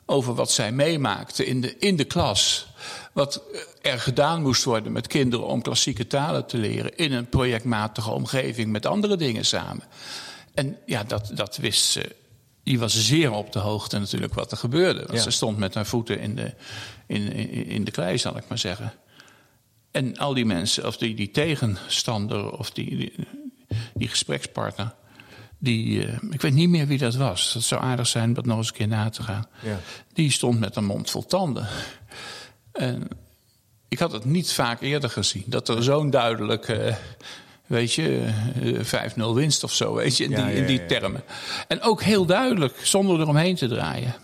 Over 0.05 0.33
wat 0.33 0.51
zij 0.51 0.71
meemaakte 0.71 1.45
in 1.45 1.61
de, 1.61 1.75
in 1.77 1.95
de 1.95 2.03
klas. 2.03 2.67
Wat 3.13 3.41
er 3.81 3.99
gedaan 3.99 4.41
moest 4.41 4.63
worden 4.63 4.91
met 4.91 5.07
kinderen 5.07 5.47
om 5.47 5.61
klassieke 5.61 6.07
talen 6.07 6.45
te 6.45 6.57
leren. 6.57 6.95
in 6.95 7.11
een 7.13 7.29
projectmatige 7.29 8.09
omgeving 8.11 8.71
met 8.71 8.85
andere 8.85 9.17
dingen 9.17 9.45
samen. 9.45 9.83
En 10.53 10.77
ja, 10.85 11.03
dat, 11.03 11.31
dat 11.33 11.57
wist 11.57 11.85
ze. 11.85 12.15
Die 12.63 12.79
was 12.79 13.05
zeer 13.05 13.31
op 13.31 13.51
de 13.51 13.59
hoogte 13.59 13.99
natuurlijk 13.99 14.33
wat 14.33 14.51
er 14.51 14.57
gebeurde. 14.57 14.99
Want 14.99 15.11
Ja. 15.17 15.23
ze 15.23 15.31
stond 15.31 15.57
met 15.57 15.73
haar 15.73 15.85
voeten 15.85 16.19
in 16.19 16.35
de, 16.35 16.53
in, 17.07 17.31
in, 17.33 17.65
in 17.65 17.83
de 17.83 17.91
klei, 17.91 18.17
zal 18.17 18.37
ik 18.37 18.43
maar 18.47 18.57
zeggen. 18.57 18.93
En 19.91 20.17
al 20.17 20.33
die 20.33 20.45
mensen, 20.45 20.87
of 20.87 20.97
die, 20.97 21.15
die 21.15 21.31
tegenstander 21.31 22.51
of 22.51 22.71
die, 22.71 22.97
die, 22.97 23.13
die 23.93 24.07
gesprekspartner, 24.07 24.95
Die, 25.59 26.05
eh, 26.05 26.17
ik 26.29 26.41
weet 26.41 26.53
niet 26.53 26.69
meer 26.69 26.87
wie 26.87 26.97
dat 26.97 27.15
was. 27.15 27.53
Dat 27.53 27.63
zou 27.63 27.81
aardig 27.81 28.07
zijn 28.07 28.27
om 28.27 28.33
dat 28.33 28.45
nog 28.45 28.57
eens 28.57 28.67
een 28.67 28.73
keer 28.73 28.87
na 28.87 29.09
te 29.09 29.23
gaan. 29.23 29.47
Ja. 29.63 29.79
Die 30.13 30.31
stond 30.31 30.59
met 30.59 30.75
een 30.75 30.85
mond 30.85 31.09
vol 31.09 31.25
tanden. 31.25 31.67
En 32.71 33.07
ik 33.87 33.99
had 33.99 34.11
het 34.11 34.25
niet 34.25 34.51
vaak 34.53 34.81
eerder 34.81 35.09
gezien. 35.09 35.43
Dat 35.45 35.69
er 35.69 35.83
zo'n 35.83 36.09
duidelijk, 36.09 36.67
eh, 36.67 36.95
weet 37.65 37.93
je, 37.93 38.33
eh, 38.61 38.83
5-0 38.83 39.33
winst 39.35 39.63
of 39.63 39.73
zo, 39.73 39.93
weet 39.93 40.17
je, 40.17 40.23
in 40.23 40.29
die, 40.29 40.39
Ja, 40.39 40.47
in 40.47 40.65
die 40.65 40.79
ja. 40.79 40.87
termen. 40.87 41.23
En 41.67 41.81
ook 41.81 42.01
heel 42.01 42.25
duidelijk, 42.25 42.79
zonder 42.83 43.19
eromheen 43.19 43.55
te 43.55 43.67
draaien. 43.67 44.15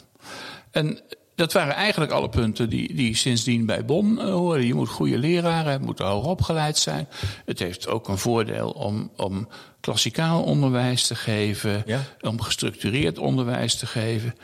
En 0.72 1.00
dat 1.36 1.54
waren 1.54 1.74
eigenlijk 1.74 2.12
alle 2.12 2.30
punten 2.30 2.70
die, 2.70 2.96
die 2.96 3.16
sindsdien 3.16 3.66
bij 3.66 3.86
Bon 3.86 4.20
eh, 4.20 4.25
horen. 4.30 4.66
Je 4.66 4.74
moet 4.74 4.90
goede 4.90 5.18
leraren 5.18 5.82
moet 5.82 6.00
hoog 6.00 6.25
opgeleid 6.25 6.78
zijn. 6.78 7.08
Het 7.46 7.60
heeft 7.60 7.88
ook 7.88 8.08
een 8.08 8.18
voordeel 8.18 8.70
om, 8.70 9.12
om 9.18 9.48
klassikaal 9.80 10.44
onderwijs 10.44 11.08
te 11.08 11.16
geven, 11.16 11.84
Ja. 11.86 12.02
om 12.22 12.42
gestructureerd 12.42 13.18
onderwijs 13.18 13.75
te 13.75 13.86
geven. 13.86 14.36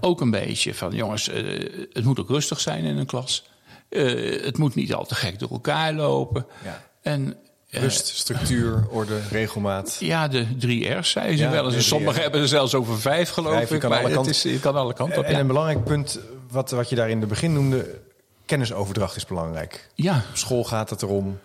Ook 0.00 0.20
een 0.20 0.30
beetje 0.30 0.74
van, 0.74 0.92
jongens, 0.92 1.28
eh, 1.28 1.44
het 1.92 2.04
moet 2.04 2.20
ook 2.20 2.28
rustig 2.28 2.60
zijn 2.60 2.84
in 2.84 2.96
een 2.96 3.06
klas. 3.06 3.44
Eh, 3.88 4.42
het 4.44 4.58
moet 4.58 4.74
niet 4.74 4.94
al 4.94 5.04
te 5.06 5.14
gek 5.14 5.38
door 5.38 5.50
elkaar 5.50 5.92
lopen. 5.92 6.46
Ja. 6.64 6.84
En 7.02 7.36
Rust, 7.70 8.06
structuur, 8.06 8.86
orde, 8.90 9.20
regelmaat. 9.30 9.96
ja, 10.00 10.28
de 10.28 10.56
drie 10.56 10.88
R's 10.94 11.10
zei 11.10 11.36
ze 11.36 11.42
Ja, 11.42 11.50
wel 11.50 11.72
eens. 11.72 11.86
sommigen 11.88 12.22
hebben 12.22 12.40
er 12.40 12.48
zelfs 12.48 12.74
over 12.74 13.00
vijf, 13.00 13.30
geloof 13.30 13.52
Vijf, 13.52 13.70
ik. 13.70 13.80
kan 13.80 13.90
maar 13.90 14.04
alle 14.04 14.18
het 14.18 14.26
is, 14.26 14.42
je 14.42 14.60
kan 14.60 14.76
alle 14.76 14.94
kanten 14.94 15.18
op. 15.18 15.24
En 15.24 15.32
ja. 15.32 15.38
een 15.40 15.46
belangrijk 15.46 15.84
punt, 15.84 16.18
wat, 16.50 16.70
wat 16.70 16.88
je 16.88 16.96
daar 16.96 17.10
in 17.10 17.20
het 17.20 17.28
begin 17.28 17.52
noemde, 17.52 17.98
kennisoverdracht 18.44 19.16
is 19.16 19.26
belangrijk. 19.26 19.88
ja, 19.94 20.16
Op 20.30 20.36
school 20.36 20.64
gaat 20.64 20.90
het 20.90 21.02
erom 21.02 21.38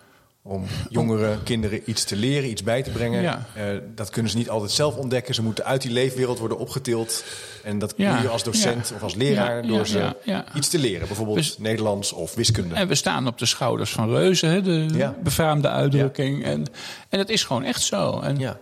om 0.44 0.64
jongeren, 0.88 1.42
kinderen 1.42 1.90
iets 1.90 2.04
te 2.04 2.16
leren, 2.16 2.50
iets 2.50 2.62
bij 2.62 2.82
te 2.82 2.90
brengen. 2.90 3.22
Ja. 3.22 3.46
Eh, 3.54 3.64
dat 3.94 4.10
kunnen 4.10 4.30
ze 4.30 4.36
niet 4.36 4.50
altijd 4.50 4.70
zelf 4.70 4.96
ontdekken. 4.96 5.34
Ze 5.34 5.42
moeten 5.42 5.64
uit 5.64 5.82
die 5.82 5.90
leefwereld 5.90 6.38
worden 6.38 6.58
opgetild. 6.58 7.24
En 7.64 7.78
dat 7.78 7.94
Ja. 7.96 8.12
doe 8.12 8.22
je 8.22 8.28
als 8.28 8.42
docent 8.44 8.88
Ja. 8.88 8.94
of 8.94 9.02
als 9.02 9.14
leraar 9.14 9.66
door 9.66 9.86
ze 9.86 10.14
iets 10.54 10.68
te 10.68 10.78
leren. 10.78 11.06
Bijvoorbeeld 11.06 11.36
Dus- 11.36 11.58
Nederlands 11.58 12.12
of 12.12 12.34
wiskunde. 12.34 12.74
En 12.74 12.88
we 12.88 12.94
staan 12.94 13.26
op 13.26 13.38
de 13.38 13.46
schouders 13.46 13.90
van 13.92 14.08
reuzen, 14.10 14.48
hè, 14.50 14.62
de 14.62 15.10
befaamde 15.22 15.68
uitdrukking. 15.68 16.44
En, 16.44 16.64
en 17.08 17.18
dat 17.18 17.28
is 17.28 17.44
gewoon 17.44 17.64
echt 17.64 17.82
zo. 17.82 18.20
En, 18.20 18.38
Ja. 18.38 18.58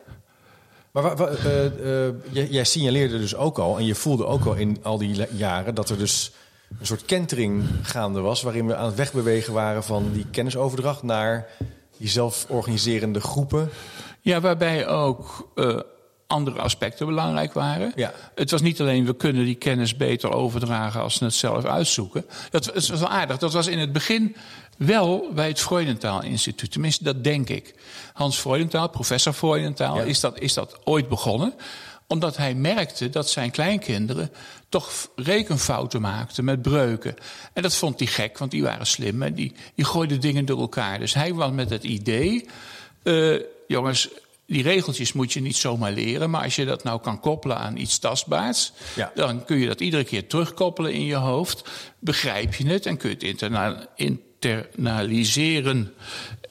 Maar 0.93 1.17
wa- 1.17 1.27
eh, 1.27 1.67
eh, 1.67 2.15
jij, 2.31 2.47
jij 2.51 2.65
signaleerde 2.65 3.19
dus 3.19 3.35
ook 3.35 3.59
al, 3.59 3.79
en 3.79 3.85
je 3.85 3.95
voelde 3.95 4.27
ook 4.27 4.45
al 4.45 4.55
in 4.55 4.79
al 4.83 4.99
die 4.99 5.27
jaren, 5.31 5.75
dat 5.75 5.91
er 5.91 5.99
dus 5.99 6.33
een 6.81 6.87
soort 6.87 7.05
kentering 7.05 7.65
gaande 7.83 8.21
was, 8.21 8.43
waarin 8.43 8.67
we 8.67 8.77
aan 8.77 8.87
het 8.87 8.95
wegbewegen 8.95 9.53
waren 9.53 9.85
van 9.85 10.11
die 10.13 10.27
kennisoverdracht 10.31 11.03
naar 11.03 11.47
die 11.99 12.09
zelforganiserende 12.09 13.21
groepen. 13.21 13.71
Ja, 14.21 14.41
waarbij 14.41 14.87
ook 14.89 15.51
eh, 15.55 15.81
andere 16.27 16.59
aspecten 16.61 17.07
belangrijk 17.07 17.53
waren. 17.53 17.93
Ja. 17.95 18.13
Het 18.35 18.51
was 18.51 18.61
niet 18.61 18.81
alleen 18.81 19.05
we 19.07 19.17
kunnen 19.17 19.45
die 19.45 19.55
kennis 19.55 19.97
beter 19.97 20.33
overdragen 20.33 21.01
als 21.01 21.19
we 21.19 21.25
het 21.25 21.35
zelf 21.35 21.65
uitzoeken. 21.65 22.25
Dat 22.51 22.67
was 22.75 22.89
was 22.91 23.01
wel 23.01 23.09
aardig. 23.09 23.39
Dat 23.39 23.53
was 23.53 23.67
in 23.67 23.79
het 23.79 23.93
begin 23.93 24.37
wel 24.87 25.31
bij 25.35 25.49
het 25.49 25.61
Freudenthal 25.61 26.23
Instituut. 26.23 26.71
Tenminste, 26.73 27.05
dat 27.05 27.25
denk 27.25 27.49
ik. 27.49 27.75
Hans 28.13 28.37
Freudenthal, 28.39 28.89
professor 28.89 29.33
Freudenthal, 29.33 29.97
Ja. 29.97 30.03
is, 30.03 30.21
dat, 30.21 30.39
is 30.41 30.55
dat 30.55 30.79
ooit 30.85 31.09
begonnen 31.09 31.55
omdat 32.07 32.37
hij 32.37 32.55
merkte 32.55 33.11
dat 33.11 33.31
zijn 33.31 33.51
kleinkinderen 33.51 34.31
toch 34.69 34.91
rekenfouten 35.17 36.01
maakten 36.01 36.45
met 36.45 36.63
breuken. 36.63 37.17
En 37.53 37.63
dat 37.63 37.75
vond 37.75 37.99
hij 37.99 38.09
gek, 38.09 38.39
want 38.39 38.51
die 38.51 38.63
waren 38.63 38.87
slim 38.87 39.23
en 39.23 39.35
die, 39.35 39.53
die 39.75 39.85
gooiden 39.85 40.21
dingen 40.21 40.45
door 40.45 40.61
elkaar. 40.61 40.99
Dus 40.99 41.15
hij 41.15 41.31
kwam 41.31 41.55
met 41.55 41.71
het 41.71 41.85
idee: 41.85 42.47
eh, 43.03 43.35
jongens, 43.67 44.09
die 44.47 44.63
regeltjes 44.63 45.13
moet 45.13 45.33
je 45.33 45.41
niet 45.41 45.57
zomaar 45.57 45.93
leren. 45.93 46.31
Maar 46.31 46.43
als 46.43 46.57
je 46.57 46.65
dat 46.65 46.83
nou 46.85 47.01
kan 47.01 47.21
koppelen 47.21 47.57
aan 47.59 47.77
iets 47.77 47.99
tastbaars, 47.99 48.73
Ja. 48.97 49.13
dan 49.15 49.45
kun 49.45 49.57
je 49.59 49.67
dat 49.67 49.81
iedere 49.81 50.05
keer 50.05 50.27
terugkoppelen 50.27 50.93
in 50.93 51.05
je 51.05 51.15
hoofd. 51.17 51.69
Begrijp 51.99 52.55
je 52.55 52.67
het 52.67 52.87
en 52.87 52.97
kun 52.97 53.09
je 53.09 53.15
het 53.15 53.25
interna- 53.25 53.87
internaliseren. 54.45 55.95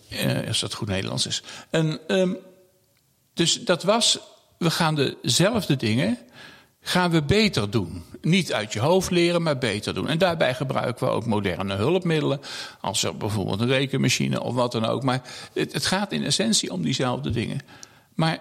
eh, 0.09 0.47
als 0.47 0.59
dat 0.59 0.73
goed 0.73 0.87
Nederlands 0.87 1.25
is. 1.25 1.43
En, 1.69 1.99
ehm, 2.07 2.33
dus 3.33 3.53
dat 3.63 3.83
was, 3.83 4.19
we 4.57 4.71
gaan 4.71 5.15
dezelfde 5.21 5.75
dingen, 5.75 6.17
gaan 6.81 7.11
we 7.11 7.23
beter 7.23 7.69
doen. 7.69 8.03
Niet 8.21 8.53
uit 8.53 8.73
je 8.73 8.79
hoofd 8.79 9.09
leren, 9.11 9.43
maar 9.43 9.57
beter 9.57 9.93
doen. 9.93 10.07
En 10.07 10.17
daarbij 10.17 10.55
gebruiken 10.55 11.07
we 11.07 11.13
ook 11.13 11.25
moderne 11.25 11.75
hulpmiddelen, 11.75 12.41
als 12.81 13.03
er 13.03 13.17
bijvoorbeeld 13.17 13.61
een 13.61 13.67
rekenmachine 13.67 14.41
of 14.41 14.53
wat 14.53 14.71
dan 14.71 14.85
ook. 14.85 15.03
Maar 15.03 15.21
het, 15.53 15.73
het 15.73 15.85
gaat 15.85 16.11
in 16.11 16.23
essentie 16.23 16.71
om 16.71 16.81
diezelfde 16.81 17.29
dingen. 17.29 17.59
Maar 18.15 18.39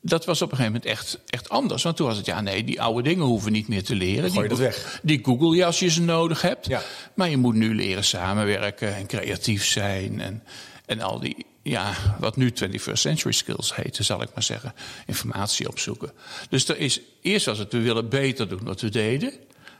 dat 0.00 0.24
was 0.24 0.42
op 0.42 0.50
een 0.50 0.56
gegeven 0.56 0.80
moment 0.80 0.98
echt, 0.98 1.18
echt 1.26 1.48
anders. 1.48 1.82
Want 1.82 1.96
toen 1.96 2.06
was 2.06 2.16
het, 2.16 2.26
ja 2.26 2.40
nee, 2.40 2.64
die 2.64 2.82
oude 2.82 3.02
dingen 3.02 3.24
hoeven 3.24 3.52
niet 3.52 3.68
meer 3.68 3.84
te 3.84 3.94
leren. 3.94 4.30
Gooi 4.30 4.42
je 4.42 4.48
die, 4.48 4.48
dat 4.48 4.58
weg. 4.58 5.00
Die 5.02 5.24
Google 5.24 5.56
je 5.56 5.64
als 5.64 5.78
je 5.78 5.90
ze 5.90 6.02
nodig 6.02 6.42
hebt. 6.42 6.66
Ja. 6.66 6.82
Maar 7.14 7.30
je 7.30 7.36
moet 7.36 7.54
nu 7.54 7.74
leren 7.74 8.04
samenwerken 8.04 8.96
en 8.96 9.06
creatief 9.06 9.64
zijn. 9.64 10.20
En, 10.20 10.42
en 10.86 11.00
al 11.00 11.20
die, 11.20 11.46
ja, 11.62 11.94
wat 12.18 12.36
nu 12.36 12.52
21st 12.52 12.92
century 12.92 13.32
skills 13.32 13.74
heten, 13.74 14.04
zal 14.04 14.22
ik 14.22 14.28
maar 14.34 14.42
zeggen. 14.42 14.74
Informatie 15.06 15.68
opzoeken. 15.68 16.12
Dus 16.50 16.68
er 16.68 16.78
is, 16.78 17.00
eerst 17.22 17.46
was 17.46 17.58
het, 17.58 17.72
we 17.72 17.80
willen 17.80 18.08
beter 18.08 18.48
doen 18.48 18.64
wat 18.64 18.80
we 18.80 18.88
deden. 18.88 19.32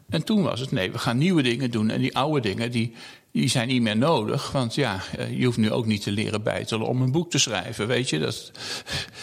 En 0.08 0.24
toen 0.24 0.42
was 0.42 0.60
het, 0.60 0.70
nee, 0.70 0.92
we 0.92 0.98
gaan 0.98 1.18
nieuwe 1.18 1.42
dingen 1.42 1.70
doen. 1.70 1.90
En 1.90 2.00
die 2.00 2.16
oude 2.16 2.40
dingen, 2.40 2.70
die, 2.70 2.92
die 3.40 3.48
zijn 3.48 3.68
niet 3.68 3.82
meer 3.82 3.96
nodig. 3.96 4.50
Want 4.52 4.74
ja, 4.74 5.00
eh, 5.18 5.38
je 5.38 5.44
hoeft 5.44 5.56
nu 5.56 5.72
ook 5.72 5.86
niet 5.86 6.02
te 6.02 6.10
leren 6.10 6.42
bijtelen 6.42 6.86
om 6.86 7.02
een 7.02 7.12
boek 7.12 7.30
te 7.30 7.38
schrijven. 7.38 7.86
Weet 7.86 8.10
je, 8.10 8.18
dat, 8.18 8.50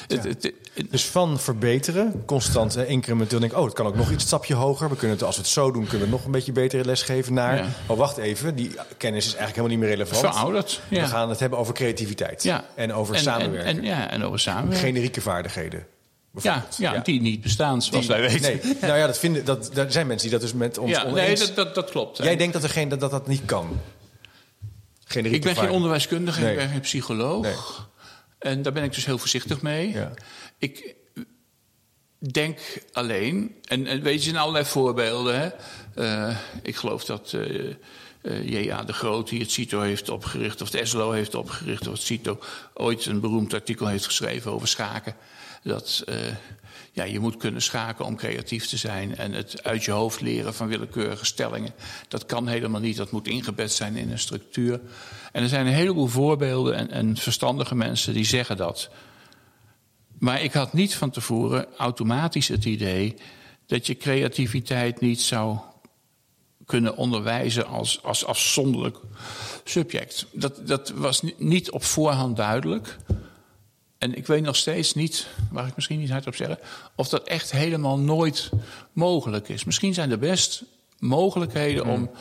het, 0.07 0.23
het, 0.23 0.43
het- 0.43 0.91
Dus 0.91 1.05
van 1.05 1.39
verbeteren, 1.39 2.23
constant 2.25 2.75
eh, 2.75 2.89
incrementeel 2.89 3.39
denk 3.39 3.51
ik, 3.51 3.57
oh, 3.57 3.63
het 3.65 3.73
kan 3.73 3.85
ook 3.85 3.95
nog 3.95 4.11
iets 4.11 4.23
stapje 4.23 4.53
hoger. 4.53 4.89
We 4.89 4.95
kunnen 4.95 5.17
het, 5.17 5.25
als 5.25 5.35
we 5.35 5.41
het 5.41 5.51
zo 5.51 5.71
doen, 5.71 5.87
kunnen 5.87 6.07
we 6.07 6.13
nog 6.13 6.25
een 6.25 6.31
beetje 6.31 6.51
betere 6.51 6.85
les 6.85 7.01
geven 7.01 7.33
naar. 7.33 7.55
Ja. 7.57 7.65
Oh, 7.87 7.97
wacht 7.97 8.17
even, 8.17 8.55
die 8.55 8.71
kennis 8.97 9.25
is 9.25 9.35
eigenlijk 9.35 9.55
helemaal 9.55 9.77
niet 9.77 9.79
meer 9.87 9.89
relevant. 9.97 10.33
verouderd. 10.33 10.81
Ja. 10.89 11.01
We 11.01 11.07
gaan 11.07 11.29
het 11.29 11.39
hebben 11.39 11.59
over 11.59 11.73
creativiteit 11.73 12.43
ja. 12.43 12.65
en 12.75 12.93
over 12.93 13.15
En- 13.15 13.21
samenwerken. 13.21 13.69
En, 13.69 13.77
en, 13.77 13.83
ja, 13.83 14.09
en 14.11 14.23
over 14.23 14.39
samenwerken. 14.39 14.85
Generieke 14.87 15.21
vaardigheden. 15.21 15.85
ja, 16.77 16.99
die 17.03 17.21
niet 17.21 17.41
bestaan, 17.41 17.81
zoals 17.81 18.07
Die- 18.07 18.15
wij 18.15 18.29
weten. 18.29 18.59
Nee, 18.63 18.77
nou 18.81 18.97
ja, 18.97 19.05
dat 19.07 19.17
vinden, 19.19 19.45
dat, 19.45 19.77
er 19.77 19.91
zijn 19.91 20.07
mensen 20.07 20.29
die 20.29 20.39
dat 20.39 20.47
dus 20.49 20.57
met 20.57 20.77
ons 20.77 20.91
ja, 20.91 21.03
nee, 21.11 21.35
dat, 21.35 21.51
dat, 21.55 21.75
dat 21.75 21.89
klopt. 21.89 22.17
Jij 22.17 22.35
denkt 22.35 22.53
dat, 22.53 22.63
er 22.63 22.69
geen, 22.69 22.89
dat, 22.89 22.99
dat 22.99 23.11
dat 23.11 23.27
niet 23.27 23.41
kan? 23.45 23.79
Generieke 25.05 25.49
ik 25.49 25.55
ben 25.55 25.63
geen 25.63 25.73
onderwijskundige, 25.73 26.41
Nee. 26.41 26.51
ik 26.51 26.57
ben 26.57 26.69
geen 26.69 26.79
psycholoog. 26.79 27.41
Nee. 27.41 27.55
En 28.39 28.61
daar 28.61 28.73
ben 28.73 28.83
ik 28.83 28.93
dus 28.93 29.05
heel 29.05 29.17
voorzichtig 29.17 29.61
mee. 29.61 29.91
Ja. 29.91 30.11
Ik 30.57 30.95
denk 32.31 32.59
alleen, 32.91 33.55
en, 33.63 33.87
en 33.87 34.01
weet 34.01 34.13
je, 34.13 34.17
er 34.17 34.23
zijn 34.23 34.37
allerlei 34.37 34.65
voorbeelden. 34.65 35.39
Hè? 35.39 35.49
Eh, 35.95 36.37
ik 36.61 36.75
geloof 36.75 37.05
dat 37.05 37.33
eh 37.33 37.73
eh, 38.25 38.65
J.A. 38.65 38.83
de 38.83 38.93
Groot, 38.93 39.29
die 39.29 39.39
het 39.39 39.51
CITO 39.51 39.81
heeft 39.81 40.09
opgericht, 40.09 40.61
of 40.61 40.69
de 40.69 40.85
SLO 40.85 41.11
heeft 41.11 41.35
opgericht, 41.35 41.87
of 41.87 41.93
het 41.93 42.01
CITO 42.01 42.39
ooit 42.73 43.05
een 43.05 43.19
beroemd 43.19 43.53
artikel 43.53 43.87
heeft 43.87 44.05
geschreven 44.05 44.51
over 44.51 44.67
schaken. 44.67 45.15
Dat 45.65 46.03
eh, 46.05 46.15
ja, 46.91 47.03
je 47.03 47.19
moet 47.19 47.37
kunnen 47.37 47.61
schaken 47.61 48.05
om 48.05 48.15
creatief 48.15 48.67
te 48.67 48.77
zijn. 48.77 49.15
En 49.17 49.31
het 49.31 49.63
uit 49.63 49.83
je 49.83 49.91
hoofd 49.91 50.21
leren 50.21 50.53
van 50.53 50.67
willekeurige 50.67 51.25
stellingen. 51.25 51.73
Dat 52.07 52.25
kan 52.25 52.47
helemaal 52.47 52.81
niet. 52.81 52.97
Dat 52.97 53.11
moet 53.11 53.27
ingebed 53.27 53.71
zijn 53.71 53.95
in 53.95 54.11
een 54.11 54.19
structuur. 54.19 54.79
En 55.31 55.43
er 55.43 55.49
zijn 55.49 55.67
een 55.67 55.73
heleboel 55.73 56.07
voorbeelden 56.07 56.75
en, 56.75 56.91
en 56.91 57.17
verstandige 57.17 57.75
mensen 57.75 58.13
die 58.13 58.25
zeggen 58.25 58.57
dat. 58.57 58.89
Maar 60.19 60.41
ik 60.41 60.53
had 60.53 60.73
niet 60.73 60.95
van 60.95 61.09
tevoren 61.09 61.67
automatisch 61.77 62.47
het 62.47 62.65
idee 62.65 63.15
dat 63.65 63.87
je 63.87 63.97
creativiteit 63.97 65.01
niet 65.01 65.21
zou 65.21 65.57
kunnen 66.65 66.97
onderwijzen 66.97 67.67
als, 67.67 68.03
als 68.03 68.25
afzonderlijk 68.25 68.97
subject. 69.63 70.25
Dat, 70.31 70.67
dat 70.67 70.89
was 70.89 71.21
ni- 71.21 71.35
niet 71.37 71.71
op 71.71 71.83
voorhand 71.83 72.35
duidelijk. 72.35 72.97
En 74.05 74.15
ik 74.15 74.27
weet 74.27 74.43
nog 74.43 74.55
steeds 74.55 74.93
niet, 74.93 75.27
mag 75.51 75.67
ik 75.67 75.75
misschien 75.75 75.99
niet 75.99 76.09
hardop 76.09 76.35
zeggen, 76.35 76.59
of 76.95 77.09
dat 77.09 77.27
echt 77.27 77.51
helemaal 77.51 77.99
nooit 77.99 78.49
mogelijk 78.93 79.49
is. 79.49 79.63
Misschien 79.63 79.93
zijn 79.93 80.11
er 80.11 80.19
best 80.19 80.63
mogelijkheden 80.99 81.85
om, 81.85 82.11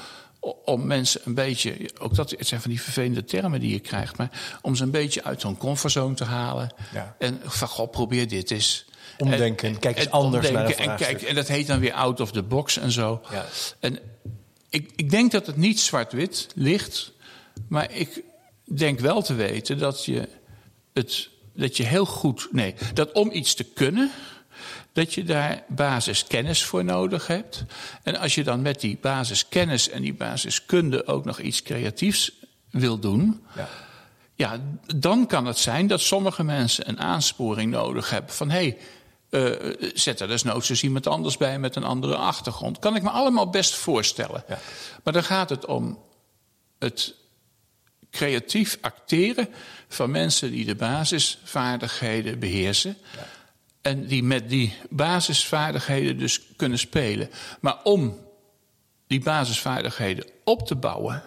om 0.64 0.86
mensen 0.86 1.20
een 1.24 1.34
beetje, 1.34 1.90
ook 1.98 2.14
dat 2.14 2.30
het 2.30 2.46
zijn 2.46 2.60
van 2.60 2.70
die 2.70 2.80
vervelende 2.80 3.24
termen 3.24 3.60
die 3.60 3.70
je 3.72 3.80
krijgt, 3.80 4.16
maar 4.16 4.58
om 4.62 4.74
ze 4.74 4.82
een 4.82 4.90
beetje 4.90 5.24
uit 5.24 5.42
hun 5.42 5.56
comfortzone 5.56 6.14
te 6.14 6.24
halen. 6.24 6.74
Ja. 6.92 7.16
En 7.18 7.40
van 7.44 7.68
god, 7.68 7.90
probeer 7.90 8.28
dit 8.28 8.50
eens. 8.50 8.84
Omdenken, 9.18 9.68
En- 9.68 9.78
kijk 9.78 9.96
eens 9.96 10.06
en 10.06 10.12
anders 10.12 10.50
naar 10.50 10.62
omdenken 10.62 10.90
en, 10.90 10.96
kijk, 10.96 11.22
en 11.22 11.34
dat 11.34 11.48
heet 11.48 11.66
dan 11.66 11.80
weer 11.80 11.92
out 11.92 12.20
of 12.20 12.32
the 12.32 12.42
box 12.42 12.78
en 12.78 12.90
zo. 12.90 13.20
Ja. 13.30 13.44
En 13.80 13.98
ik, 14.68 14.90
ik 14.96 15.10
denk 15.10 15.30
dat 15.32 15.46
het 15.46 15.56
niet 15.56 15.80
zwart-wit 15.80 16.46
ligt, 16.54 17.12
maar 17.68 17.92
ik 17.92 18.22
denk 18.64 19.00
wel 19.00 19.22
te 19.22 19.34
weten 19.34 19.78
dat 19.78 20.04
je 20.04 20.28
het 20.92 21.32
dat 21.54 21.76
je 21.76 21.82
heel 21.82 22.06
goed. 22.06 22.48
Nee, 22.50 22.74
dat 22.94 23.12
om 23.12 23.30
iets 23.32 23.54
te 23.54 23.64
kunnen, 23.64 24.10
dat 24.92 25.14
je 25.14 25.24
daar 25.24 25.64
basiskennis 25.68 26.64
voor 26.64 26.84
nodig 26.84 27.26
hebt. 27.26 27.64
En 28.02 28.16
als 28.16 28.34
je 28.34 28.44
dan 28.44 28.62
met 28.62 28.80
die 28.80 28.98
basiskennis 29.00 29.88
en 29.88 30.02
die 30.02 30.14
basiskunde 30.14 31.06
ook 31.06 31.24
nog 31.24 31.40
iets 31.40 31.62
creatiefs 31.62 32.32
wil 32.70 32.98
doen. 32.98 33.44
Ja. 33.56 33.68
Ja, 34.36 34.60
dan 34.96 35.26
kan 35.26 35.46
het 35.46 35.58
zijn 35.58 35.86
dat 35.86 36.00
sommige 36.00 36.44
mensen 36.44 36.88
een 36.88 37.00
aansporing 37.00 37.70
nodig 37.70 38.10
hebben 38.10 38.34
van 38.34 38.50
hé. 38.50 38.56
Hey, 38.56 38.78
Uh, 39.30 39.74
zet 39.94 40.20
er 40.20 40.28
desnoods 40.28 40.68
eens 40.68 40.82
iemand 40.82 41.06
anders 41.06 41.36
bij 41.36 41.58
met 41.58 41.76
een 41.76 41.84
andere 41.84 42.16
achtergrond. 42.16 42.78
Kan 42.78 42.96
ik 42.96 43.02
me 43.02 43.10
allemaal 43.10 43.50
best 43.50 43.74
voorstellen. 43.74 44.44
Ja. 44.48 44.58
Maar 45.02 45.12
dan 45.12 45.24
gaat 45.24 45.50
het 45.50 45.66
om 45.66 45.98
het 46.78 47.14
creatief 48.14 48.78
acteren 48.80 49.48
van 49.88 50.10
mensen 50.10 50.50
die 50.50 50.64
de 50.64 50.74
basisvaardigheden 50.74 52.38
beheersen. 52.38 52.96
Ja. 53.16 53.26
En 53.82 54.06
die 54.06 54.22
met 54.22 54.48
die 54.48 54.74
basisvaardigheden 54.90 56.18
dus 56.18 56.40
kunnen 56.56 56.78
spelen. 56.78 57.30
Maar 57.60 57.82
om 57.82 58.18
die 59.06 59.20
basisvaardigheden 59.20 60.26
op 60.44 60.66
te 60.66 60.74
bouwen. 60.74 61.22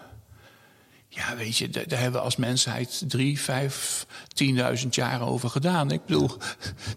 Ja, 1.09 1.35
weet 1.35 1.57
je, 1.57 1.69
daar, 1.69 1.85
hebben 1.87 2.19
we 2.19 2.25
als 2.25 2.35
mensheid 2.35 3.03
drie, 3.07 3.39
vijf, 3.39 4.05
tienduizend 4.27 4.95
jaar 4.95 5.21
over 5.21 5.49
gedaan. 5.49 5.91
Ik 5.91 6.05
bedoel, 6.05 6.31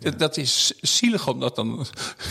dat, 0.00 0.18
dat, 0.18 0.37
is 0.37 0.72
zielig 0.81 1.29
om 1.29 1.40
dat 1.40 1.57
dan 1.57 1.87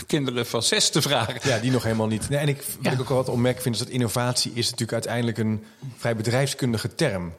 kinderen 0.06 0.46
van 0.46 0.62
zes 0.62 0.90
te 0.90 1.02
vragen. 1.02 1.40
Ja, 1.42 1.58
die 1.58 1.70
nog 1.70 1.82
helemaal 1.82 2.06
niet. 2.06 2.28
Nee, 2.28 2.38
en 2.38 2.48
ik, 2.48 2.64
wat 2.80 2.92
ik 2.92 3.00
ook 3.00 3.08
wel 3.08 3.16
wat 3.16 3.28
opmerk 3.28 3.60
vind, 3.60 3.74
is 3.74 3.80
dat 3.80 3.90
innovatie 3.90 4.52
is 4.54 4.64
natuurlijk 4.64 4.92
uiteindelijk 4.92 5.38
een 5.38 5.64
vrij 5.96 6.16
bedrijfskundige 6.16 6.94
term. 6.94 7.32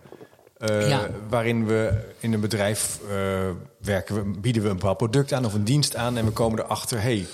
Uh, 0.69 0.99
Waarin 1.29 1.65
we 1.65 1.93
in 2.19 2.33
een 2.33 2.39
bedrijf 2.39 2.99
uh, 3.03 3.09
werken, 3.77 4.15
we, 4.15 4.39
bieden 4.39 4.63
we 4.63 4.69
een 4.69 4.75
bepaald 4.75 4.97
product 4.97 5.33
aan 5.33 5.45
of 5.45 5.53
een 5.53 5.63
dienst 5.63 5.95
aan 5.95 6.17
en 6.17 6.25
we 6.25 6.31
komen 6.31 6.59
erachter, 6.59 7.01
hey, 7.01 7.25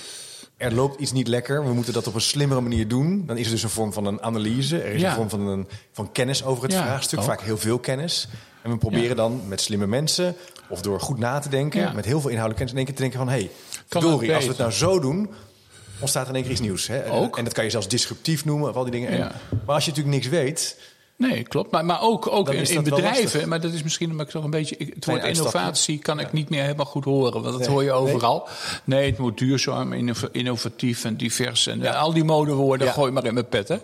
er 0.57 0.73
loopt 0.73 0.99
iets 0.99 1.11
niet 1.11 1.27
lekker, 1.27 1.63
we 1.63 1.73
moeten 1.73 1.93
dat 1.93 2.07
op 2.07 2.15
een 2.15 2.21
slimmere 2.21 2.61
manier 2.61 2.87
doen. 2.87 3.23
Dan 3.25 3.37
is 3.37 3.45
er 3.45 3.51
dus 3.51 3.63
een 3.63 3.69
vorm 3.69 3.93
van 3.93 4.05
een 4.05 4.21
analyse, 4.21 4.81
er 4.81 4.93
is 4.93 5.01
een 5.01 5.11
vorm 5.11 5.29
van, 5.29 5.47
een, 5.47 5.67
van 5.91 6.11
kennis 6.11 6.43
over 6.43 6.63
het 6.63 6.73
vraagstuk, 6.73 7.21
vaak 7.21 7.41
heel 7.41 7.57
veel 7.57 7.79
kennis. 7.79 8.27
En 8.61 8.71
we 8.71 8.77
proberen 8.77 9.15
dan 9.15 9.41
met 9.47 9.61
slimme 9.61 9.87
mensen 9.87 10.35
of 10.69 10.81
door 10.81 10.99
goed 10.99 11.19
na 11.19 11.39
te 11.39 11.49
denken, 11.49 11.95
met 11.95 12.05
heel 12.05 12.21
veel 12.21 12.29
inhoudelijke 12.29 12.65
kennis, 12.65 12.71
in 12.71 12.77
één 12.77 12.85
keer 12.85 12.95
te 12.95 13.01
denken 13.01 13.19
van, 13.19 13.29
hé, 13.29 13.49
hey, 14.19 14.35
als 14.35 14.43
we 14.43 14.49
het 14.49 14.57
nou 14.57 14.71
zo 14.71 14.99
doen, 14.99 15.29
ontstaat 15.99 16.23
er 16.23 16.29
in 16.29 16.35
één 16.35 16.43
keer 16.43 16.51
iets 16.51 16.61
nieuws. 16.61 16.87
Hè? 16.87 16.99
En 16.99 17.43
dat 17.43 17.53
kan 17.53 17.63
je 17.63 17.69
zelfs 17.69 17.87
disruptief 17.87 18.45
noemen 18.45 18.69
of 18.69 18.75
al 18.75 18.83
die 18.83 18.91
dingen. 18.91 19.09
En, 19.09 19.19
maar 19.65 19.75
als 19.75 19.85
je 19.85 19.89
natuurlijk 19.89 20.17
niks 20.17 20.27
weet 20.27 20.77
Nee, 21.17 21.43
klopt. 21.43 21.71
Maar, 21.71 21.85
maar 21.85 22.01
ook, 22.01 22.27
ook 22.27 22.53
in, 22.53 22.69
in 22.69 22.83
bedrijven, 22.83 23.49
maar 23.49 23.61
dat 23.61 23.73
is 23.73 23.83
misschien 23.83 24.11
omdat 24.11 24.25
ik 24.25 24.31
toch 24.31 24.43
een 24.43 24.49
beetje. 24.49 24.75
Het 24.93 25.05
woord 25.05 25.23
innovatie 25.23 25.97
kan 25.97 26.19
ik 26.19 26.31
niet 26.31 26.49
meer 26.49 26.61
helemaal 26.61 26.85
goed 26.85 27.03
horen, 27.03 27.41
want 27.41 27.57
dat 27.57 27.67
hoor 27.67 27.83
je 27.83 27.91
overal. 27.91 28.47
Nee. 28.83 29.09
het 29.09 29.17
moet 29.17 29.37
duurzaam, 29.37 29.93
innovatief 30.31 31.05
en 31.05 31.15
divers. 31.15 31.67
En 31.67 31.95
al 31.95 32.13
die 32.13 32.23
modewoorden, 32.23 32.91
gooi 32.91 33.11
maar 33.11 33.25
in 33.25 33.33
mijn 33.33 33.47
pet. 33.47 33.67
Hè? 33.67 33.77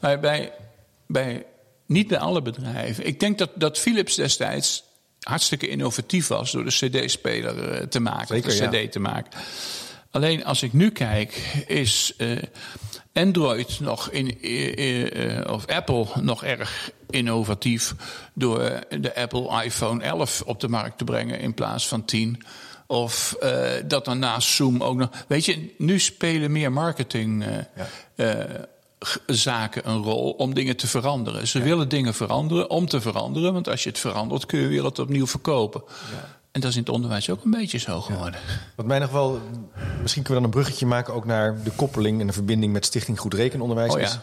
Maar 0.00 0.20
bij, 0.20 0.52
bij, 1.06 1.46
niet 1.86 2.08
bij 2.08 2.18
alle 2.18 2.42
bedrijven. 2.42 3.06
Ik 3.06 3.20
denk 3.20 3.38
dat, 3.38 3.50
dat 3.54 3.78
Philips 3.78 4.14
destijds 4.14 4.84
hartstikke 5.20 5.68
innovatief 5.68 6.26
was 6.26 6.52
door 6.52 6.64
de 6.64 6.70
CD-speler 6.70 7.72
eh, 7.72 7.86
te 7.86 8.00
maken, 8.00 8.42
Zeker, 8.42 8.70
de 8.70 8.86
CD 8.86 8.92
te 8.92 9.00
maken. 9.00 9.40
Alleen 10.10 10.44
als 10.44 10.62
ik 10.62 10.72
nu 10.72 10.90
kijk, 10.90 11.64
is. 11.66 12.14
Uh, 12.18 12.38
Android 13.20 13.80
nog 13.80 14.10
in, 14.10 14.40
eh, 14.42 15.38
eh, 15.38 15.52
of 15.52 15.66
Apple 15.66 16.06
nog 16.20 16.44
erg 16.44 16.90
innovatief 17.10 17.94
door 18.34 18.58
de 19.00 19.14
Apple 19.14 19.64
iPhone 19.64 20.02
11 20.02 20.42
op 20.46 20.60
de 20.60 20.68
markt 20.68 20.98
te 20.98 21.04
brengen 21.04 21.40
in 21.40 21.54
plaats 21.54 21.88
van 21.88 22.04
10. 22.04 22.42
Of 22.86 23.36
uh, 23.42 23.70
dat 23.86 24.04
dan 24.04 24.18
naast 24.18 24.48
Zoom 24.48 24.82
ook 24.82 24.96
nog. 24.96 25.08
Weet 25.28 25.44
je, 25.44 25.74
nu 25.78 25.98
spelen 25.98 26.52
meer 26.52 26.72
marketing. 26.72 27.44
zaken 29.26 29.88
een 29.88 30.02
rol 30.02 30.30
om 30.30 30.54
dingen 30.54 30.76
te 30.76 30.86
veranderen. 30.86 31.48
Ze 31.48 31.62
willen 31.62 31.88
dingen 31.88 32.14
veranderen 32.14 32.70
om 32.70 32.86
te 32.86 33.00
veranderen, 33.00 33.52
want 33.52 33.68
als 33.68 33.82
je 33.82 33.88
het 33.88 33.98
verandert 33.98 34.46
kun 34.46 34.60
je 34.60 34.66
weer 34.66 34.84
het 34.84 34.98
opnieuw 34.98 35.26
verkopen. 35.26 35.82
Ja. 36.12 36.39
En 36.52 36.60
dat 36.60 36.70
is 36.70 36.76
in 36.76 36.82
het 36.82 36.90
onderwijs 36.90 37.30
ook 37.30 37.44
een 37.44 37.50
beetje 37.50 37.78
zo 37.78 38.00
geworden. 38.00 38.40
Wat 38.76 38.86
mij 38.86 38.98
nog 38.98 39.10
wel, 39.10 39.40
misschien 40.02 40.22
kunnen 40.22 40.42
we 40.42 40.48
dan 40.48 40.58
een 40.58 40.62
bruggetje 40.64 40.86
maken 40.86 41.14
ook 41.14 41.24
naar 41.24 41.62
de 41.62 41.70
koppeling 41.70 42.20
en 42.20 42.26
de 42.26 42.32
verbinding 42.32 42.72
met 42.72 42.84
Stichting 42.84 43.18
Goed 43.18 43.34
Rekenonderwijs. 43.34 43.92
Oh, 43.92 44.00
ja. 44.00 44.06
is, 44.06 44.18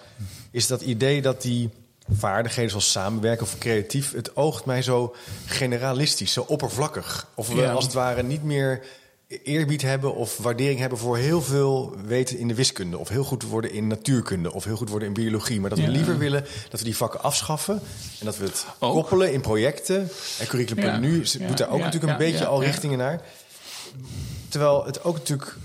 is 0.52 0.68
dat 0.68 0.82
idee 0.82 1.22
dat 1.22 1.42
die 1.42 1.70
vaardigheden 2.10 2.70
zoals 2.70 2.92
samenwerken 2.92 3.46
of 3.46 3.58
creatief, 3.58 4.12
het 4.12 4.36
oogt 4.36 4.66
mij 4.66 4.82
zo 4.82 5.16
generalistisch, 5.46 6.34
zo 6.34 6.46
oppervlakkig. 6.48 7.28
Of 7.36 7.50
we 7.54 7.70
als 7.70 7.84
het 7.84 7.94
ware 7.94 8.24
niet 8.24 8.44
meer 8.44 8.86
eerbied 9.28 9.82
hebben 9.82 10.16
of 10.16 10.38
waardering 10.38 10.80
hebben 10.80 10.98
voor 10.98 11.18
heel 11.18 11.42
veel 11.42 11.96
weten 12.06 12.38
in 12.38 12.48
de 12.48 12.56
wiskunde. 12.56 12.98
Of 12.98 13.10
heel 13.10 13.24
goed 13.24 13.44
worden 13.44 13.72
in 13.72 13.88
natuurkunde. 13.88 14.54
Of 14.54 14.63
heel 14.63 14.76
goed 14.76 14.90
worden 14.90 15.08
in 15.08 15.13
biologie. 15.13 15.60
Maar 15.60 15.70
dat 15.70 15.80
we 15.80 15.88
liever 15.88 16.18
willen 16.18 16.46
dat 16.70 16.80
we 16.80 16.86
die 16.86 16.98
vakken 16.98 17.24
afschaffen. 17.24 17.82
En 18.20 18.26
dat 18.26 18.38
we 18.38 18.46
het 18.46 18.66
koppelen 18.80 19.34
in 19.34 19.42
projecten. 19.42 20.10
En 20.40 20.48
curriculum 20.48 21.00
nu 21.00 21.18
moet 21.40 21.58
daar 21.58 21.70
ook 21.70 21.80
natuurlijk 21.80 22.12
een 22.12 22.18
beetje 22.18 22.46
al 22.46 22.63
richtingen 22.63 22.98
naar. 22.98 23.22
Terwijl 24.50 24.86
het 24.86 25.04
ook 25.04 25.16
natuurlijk... 25.18 25.56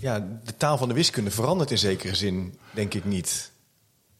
Ja, 0.00 0.18
de 0.44 0.56
taal 0.56 0.78
van 0.78 0.88
de 0.88 0.94
wiskunde 0.94 1.30
verandert 1.30 1.70
in 1.70 1.78
zekere 1.78 2.14
zin, 2.14 2.58
denk 2.70 2.94
ik 2.94 3.04
niet. 3.04 3.50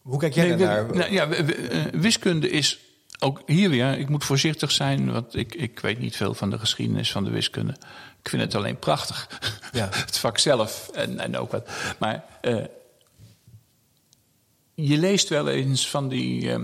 Hoe 0.01 0.19
kijk 0.19 0.33
jij 0.33 0.47
nee, 0.47 0.57
daarnaar? 0.57 0.95
Nou, 0.95 1.11
ja, 1.11 1.29
eh, 1.29 1.45
wiskunde 1.93 2.49
is 2.49 2.79
ook 3.19 3.41
hier 3.45 3.69
weer, 3.69 3.97
ik 3.97 4.09
moet 4.09 4.23
voorzichtig 4.23 4.71
zijn, 4.71 5.11
want 5.11 5.35
ik, 5.35 5.55
ik 5.55 5.79
weet 5.79 5.99
niet 5.99 6.15
veel 6.15 6.33
van 6.33 6.49
de 6.49 6.59
geschiedenis 6.59 7.11
van 7.11 7.23
de 7.23 7.29
wiskunde. 7.29 7.75
Ik 8.23 8.29
vind 8.29 8.41
het 8.41 8.55
alleen 8.55 8.79
prachtig. 8.79 9.27
Ja. 9.71 9.89
het 9.91 10.17
vak 10.17 10.37
zelf 10.37 10.89
en, 10.93 11.19
en 11.19 11.37
ook 11.37 11.51
wat. 11.51 11.69
Maar 11.97 12.23
uh, 12.41 12.63
je 14.73 14.97
leest 14.97 15.29
wel 15.29 15.47
eens 15.47 15.89
van 15.89 16.07
die 16.07 16.43
uh, 16.43 16.59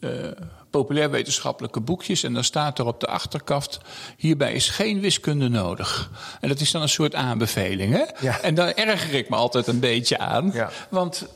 uh, 0.00 0.30
populair 0.70 1.10
wetenschappelijke 1.10 1.80
boekjes. 1.80 2.22
En 2.22 2.34
dan 2.34 2.44
staat 2.44 2.78
er 2.78 2.86
op 2.86 3.00
de 3.00 3.06
achterkaft: 3.06 3.80
hierbij 4.16 4.52
is 4.52 4.68
geen 4.68 5.00
wiskunde 5.00 5.48
nodig. 5.48 6.10
En 6.40 6.48
dat 6.48 6.60
is 6.60 6.70
dan 6.70 6.82
een 6.82 6.88
soort 6.88 7.14
aanbeveling. 7.14 7.92
Hè? 7.92 8.04
Ja. 8.26 8.40
En 8.40 8.54
daar 8.54 8.72
erger 8.74 9.14
ik 9.14 9.28
me 9.28 9.36
altijd 9.36 9.66
een 9.66 9.80
beetje 9.80 10.18
aan. 10.18 10.50
Ja. 10.52 10.70
Want. 10.90 11.26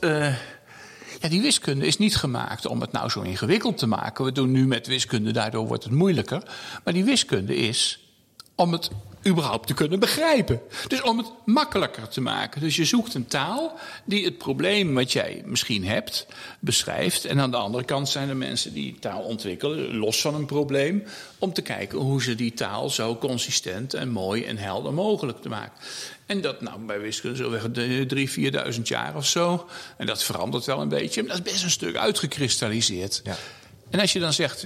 Ja, 1.21 1.29
die 1.29 1.41
wiskunde 1.41 1.85
is 1.85 1.97
niet 1.97 2.15
gemaakt 2.15 2.65
om 2.65 2.81
het 2.81 2.91
nou 2.91 3.09
zo 3.09 3.21
ingewikkeld 3.21 3.77
te 3.77 3.87
maken. 3.87 4.25
We 4.25 4.31
doen 4.31 4.51
nu 4.51 4.67
met 4.67 4.87
wiskunde, 4.87 5.31
daardoor 5.31 5.67
wordt 5.67 5.83
het 5.83 5.93
moeilijker. 5.93 6.43
Maar 6.83 6.93
die 6.93 7.03
wiskunde 7.03 7.55
is 7.55 7.99
om 8.55 8.71
het 8.71 8.89
überhaupt 9.27 9.67
te 9.67 9.73
kunnen 9.73 9.99
begrijpen. 9.99 10.61
Dus 10.87 11.01
om 11.01 11.17
het 11.17 11.27
makkelijker 11.45 12.07
te 12.07 12.21
maken. 12.21 12.61
Dus 12.61 12.75
je 12.75 12.85
zoekt 12.85 13.13
een 13.13 13.27
taal 13.27 13.77
die 14.05 14.25
het 14.25 14.37
probleem 14.37 14.93
wat 14.93 15.11
jij 15.11 15.41
misschien 15.45 15.85
hebt 15.85 16.25
beschrijft. 16.59 17.25
En 17.25 17.39
aan 17.39 17.51
de 17.51 17.57
andere 17.57 17.83
kant 17.83 18.09
zijn 18.09 18.29
er 18.29 18.37
mensen 18.37 18.73
die 18.73 18.97
taal 18.99 19.21
ontwikkelen, 19.21 19.97
los 19.97 20.21
van 20.21 20.35
een 20.35 20.45
probleem, 20.45 21.03
om 21.37 21.53
te 21.53 21.61
kijken 21.61 21.99
hoe 21.99 22.23
ze 22.23 22.35
die 22.35 22.53
taal 22.53 22.89
zo 22.89 23.17
consistent 23.17 23.93
en 23.93 24.09
mooi 24.09 24.43
en 24.43 24.57
helder 24.57 24.93
mogelijk 24.93 25.41
te 25.41 25.49
maken. 25.49 25.77
En 26.25 26.41
dat 26.41 26.61
nou 26.61 26.79
bij 26.79 26.99
wiskunde 26.99 27.37
zo 27.37 27.49
weg 27.49 27.63
drie, 28.07 28.29
vierduizend 28.29 28.87
jaar 28.87 29.15
of 29.15 29.25
zo. 29.25 29.67
En 29.97 30.05
dat 30.05 30.23
verandert 30.23 30.65
wel 30.65 30.81
een 30.81 30.89
beetje. 30.89 31.23
Maar 31.23 31.35
dat 31.37 31.45
is 31.45 31.51
best 31.51 31.63
een 31.63 31.69
stuk 31.69 31.95
uitgekristalliseerd. 31.95 33.21
Ja. 33.23 33.35
En 33.89 33.99
als 33.99 34.13
je 34.13 34.19
dan 34.19 34.33
zegt, 34.33 34.65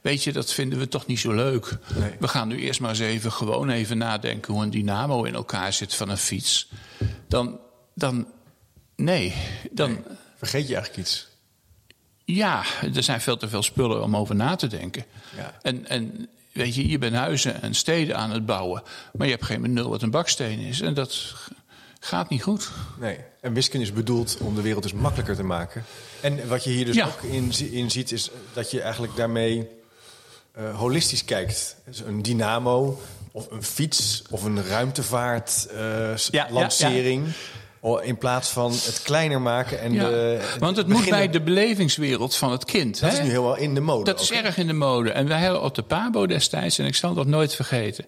weet 0.00 0.24
je, 0.24 0.32
dat 0.32 0.52
vinden 0.52 0.78
we 0.78 0.88
toch 0.88 1.06
niet 1.06 1.18
zo 1.18 1.32
leuk. 1.32 1.78
We 2.18 2.28
gaan 2.28 2.48
nu 2.48 2.58
eerst 2.58 2.80
maar 2.80 2.90
eens 2.90 2.98
even 2.98 3.32
gewoon 3.32 3.70
even 3.70 3.98
nadenken 3.98 4.52
hoe 4.52 4.62
een 4.62 4.70
dynamo 4.70 5.24
in 5.24 5.34
elkaar 5.34 5.72
zit 5.72 5.94
van 5.94 6.08
een 6.08 6.18
fiets. 6.18 6.68
Dan, 7.28 7.58
dan 7.94 8.26
nee. 8.96 9.34
Dan, 9.70 10.04
Vergeet 10.42 10.68
je 10.68 10.74
eigenlijk 10.74 11.06
iets? 11.06 11.28
Ja, 12.24 12.62
er 12.94 13.02
zijn 13.02 13.20
veel 13.20 13.36
te 13.36 13.48
veel 13.48 13.62
spullen 13.62 14.02
om 14.02 14.16
over 14.16 14.34
na 14.34 14.56
te 14.56 14.66
denken. 14.66 15.04
Ja. 15.36 15.58
En, 15.62 15.88
en 15.88 16.28
weet 16.52 16.74
je, 16.74 16.88
je 16.88 16.98
bent 16.98 17.14
huizen 17.14 17.62
en 17.62 17.74
steden 17.74 18.16
aan 18.16 18.30
het 18.30 18.46
bouwen. 18.46 18.82
Maar 19.12 19.26
je 19.26 19.32
hebt 19.32 19.44
geen 19.44 19.62
benul 19.62 19.88
wat 19.88 20.02
een 20.02 20.10
baksteen 20.10 20.58
is. 20.58 20.80
En 20.80 20.94
dat 20.94 21.34
gaat 22.04 22.28
niet 22.28 22.42
goed. 22.42 22.70
Nee, 23.00 23.18
en 23.40 23.52
wiskunde 23.52 23.86
is 23.86 23.92
bedoeld 23.92 24.36
om 24.40 24.54
de 24.54 24.62
wereld 24.62 24.82
dus 24.82 24.92
makkelijker 24.92 25.36
te 25.36 25.42
maken. 25.42 25.84
En 26.20 26.48
wat 26.48 26.64
je 26.64 26.70
hier 26.70 26.84
dus 26.84 27.02
ook 27.02 27.22
in, 27.22 27.52
in, 27.70 27.90
ziet, 27.90 28.12
is 28.12 28.30
dat 28.52 28.70
je 28.70 28.80
eigenlijk 28.80 29.16
daarmee 29.16 29.68
uh, 30.58 30.78
holistisch 30.78 31.24
kijkt. 31.24 31.76
Dus 31.86 32.00
een 32.00 32.22
dynamo, 32.22 33.00
of 33.32 33.50
een 33.50 33.62
fiets, 33.62 34.22
of 34.30 34.44
een 34.44 34.64
ruimtevaart, 34.64 35.68
uh, 35.74 36.16
ja, 36.16 36.46
lancering. 36.50 37.26
In 38.02 38.18
plaats 38.18 38.48
van 38.48 38.72
het 38.72 39.00
kleiner 39.02 39.40
maken 39.40 39.80
en 39.80 39.92
de. 39.92 40.40
Want 40.58 40.76
het 40.76 40.86
moet 40.86 41.08
bij 41.08 41.30
de 41.30 41.40
belevingswereld 41.40 42.36
van 42.36 42.52
het 42.52 42.64
kind. 42.64 43.00
Dat 43.00 43.12
is 43.12 43.20
nu 43.20 43.28
helemaal 43.28 43.56
in 43.56 43.74
de 43.74 43.80
mode. 43.80 44.04
Dat 44.04 44.20
is 44.20 44.32
erg 44.32 44.56
in 44.56 44.66
de 44.66 44.72
mode. 44.72 45.10
En 45.10 45.28
wij 45.28 45.42
hadden 45.42 45.62
op 45.62 45.74
de 45.74 45.82
Pabo 45.82 46.26
destijds, 46.26 46.78
en 46.78 46.86
ik 46.86 46.94
zal 46.94 47.14
dat 47.14 47.26
nooit 47.26 47.54
vergeten. 47.54 48.04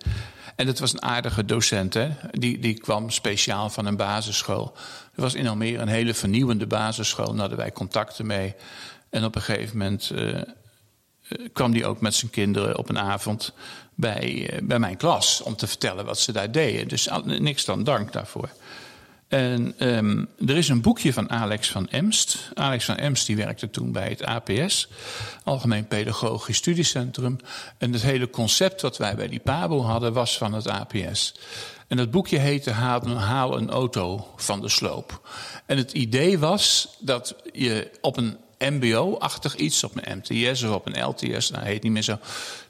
En 0.57 0.67
dat 0.67 0.79
was 0.79 0.93
een 0.93 1.03
aardige 1.03 1.45
docent, 1.45 1.95
hè? 1.95 2.11
Die, 2.31 2.59
die 2.59 2.81
kwam 2.81 3.11
speciaal 3.11 3.71
van 3.71 3.87
een 3.87 3.97
basisschool. 3.97 4.73
Er 5.15 5.23
was 5.23 5.35
in 5.35 5.49
Almere 5.49 5.83
een 5.83 5.89
hele 5.89 6.15
vernieuwende 6.15 6.67
basisschool. 6.67 7.31
Daar 7.31 7.39
hadden 7.39 7.59
wij 7.59 7.73
contacten 7.73 8.27
mee. 8.27 8.55
En 9.11 9.25
op 9.25 9.35
een 9.35 9.43
gegeven 9.43 9.79
moment 9.79 10.11
uh, 10.15 10.43
kwam 11.53 11.73
die 11.73 11.87
ook 11.87 12.01
met 12.01 12.15
zijn 12.15 12.31
kinderen 12.31 12.79
op 12.79 12.89
een 12.89 12.99
avond 12.99 13.53
bij, 13.95 14.53
uh, 14.53 14.59
bij 14.63 14.79
mijn 14.79 14.97
klas 14.97 15.43
om 15.43 15.57
te 15.57 15.67
vertellen 15.67 16.05
wat 16.05 16.19
ze 16.19 16.33
daar 16.33 16.53
deden. 16.53 16.89
Dus 16.89 17.09
niks 17.25 17.65
dan 17.65 17.85
dank 17.85 18.13
daarvoor. 18.13 18.49
En 19.35 19.75
um, 19.79 20.29
er 20.47 20.57
is 20.57 20.69
een 20.69 20.81
boekje 20.81 21.13
van 21.13 21.31
Alex 21.31 21.71
van 21.71 21.89
Emst. 21.89 22.51
Alex 22.55 22.85
van 22.85 22.97
Emst 22.97 23.27
die 23.27 23.37
werkte 23.37 23.71
toen 23.71 23.93
bij 23.93 24.09
het 24.09 24.25
APS, 24.25 24.89
Algemeen 25.45 25.87
Pedagogisch 25.87 26.57
Studiecentrum. 26.57 27.39
En 27.79 27.93
het 27.93 28.03
hele 28.03 28.31
concept 28.31 28.81
wat 28.81 28.97
wij 28.97 29.15
bij 29.15 29.29
die 29.29 29.41
PABO 29.41 29.83
hadden 29.83 30.13
was 30.13 30.39
van 30.39 30.53
het 30.53 30.69
APS. 30.69 31.35
En 31.89 31.97
dat 31.97 32.11
boekje 32.11 32.39
heette 32.39 32.71
Haal 32.71 33.57
een 33.57 33.71
auto 33.71 34.33
van 34.37 34.61
de 34.61 34.69
sloop. 34.69 35.29
En 35.67 35.77
het 35.77 35.93
idee 35.93 36.39
was 36.39 36.97
dat 37.01 37.37
je 37.53 37.91
op 38.01 38.17
een 38.17 38.37
MBO-achtig 38.71 39.57
iets, 39.57 39.85
op 39.85 39.93
een 39.95 40.23
MTS 40.23 40.63
of 40.63 40.75
op 40.75 40.87
een 40.87 41.05
LTS, 41.05 41.51
nou 41.51 41.65
heet 41.65 41.83
niet 41.83 41.93
meer 41.93 42.03
zo. 42.03 42.19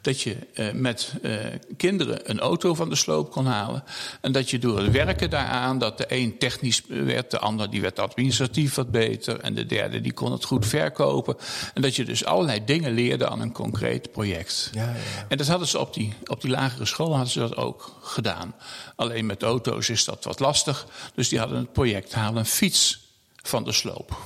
Dat 0.00 0.20
je 0.20 0.36
uh, 0.54 0.72
met 0.72 1.12
uh, 1.22 1.36
kinderen 1.76 2.30
een 2.30 2.40
auto 2.40 2.74
van 2.74 2.88
de 2.88 2.96
sloop 2.96 3.30
kon 3.30 3.46
halen. 3.46 3.84
En 4.20 4.32
dat 4.32 4.50
je 4.50 4.58
door 4.58 4.78
het 4.78 4.90
werken 4.90 5.30
daaraan, 5.30 5.78
dat 5.78 5.98
de 5.98 6.04
een 6.08 6.38
technisch 6.38 6.82
werd, 6.88 7.30
de 7.30 7.38
ander 7.38 7.70
die 7.70 7.80
werd 7.80 7.98
administratief 7.98 8.74
wat 8.74 8.90
beter. 8.90 9.40
En 9.40 9.54
de 9.54 9.66
derde 9.66 10.00
die 10.00 10.12
kon 10.12 10.32
het 10.32 10.44
goed 10.44 10.66
verkopen. 10.66 11.36
En 11.74 11.82
dat 11.82 11.96
je 11.96 12.04
dus 12.04 12.24
allerlei 12.24 12.64
dingen 12.64 12.92
leerde 12.92 13.28
aan 13.28 13.40
een 13.40 13.52
concreet 13.52 14.12
project. 14.12 14.70
Ja, 14.72 14.84
ja. 14.84 14.94
En 15.28 15.36
dat 15.36 15.46
hadden 15.46 15.68
ze 15.68 15.78
op 15.78 15.94
die, 15.94 16.14
op 16.24 16.40
die 16.40 16.50
lagere 16.50 16.86
school 16.86 17.10
hadden 17.10 17.32
ze 17.32 17.38
dat 17.38 17.56
ook 17.56 17.96
gedaan. 18.02 18.54
Alleen 18.96 19.26
met 19.26 19.42
auto's 19.42 19.88
is 19.88 20.04
dat 20.04 20.24
wat 20.24 20.40
lastig. 20.40 20.86
Dus 21.14 21.28
die 21.28 21.38
hadden 21.38 21.58
het 21.58 21.72
project 21.72 22.14
halen 22.14 22.38
een 22.38 22.46
fiets 22.46 23.03
van 23.48 23.64
de 23.64 23.72
sloop. 23.72 24.18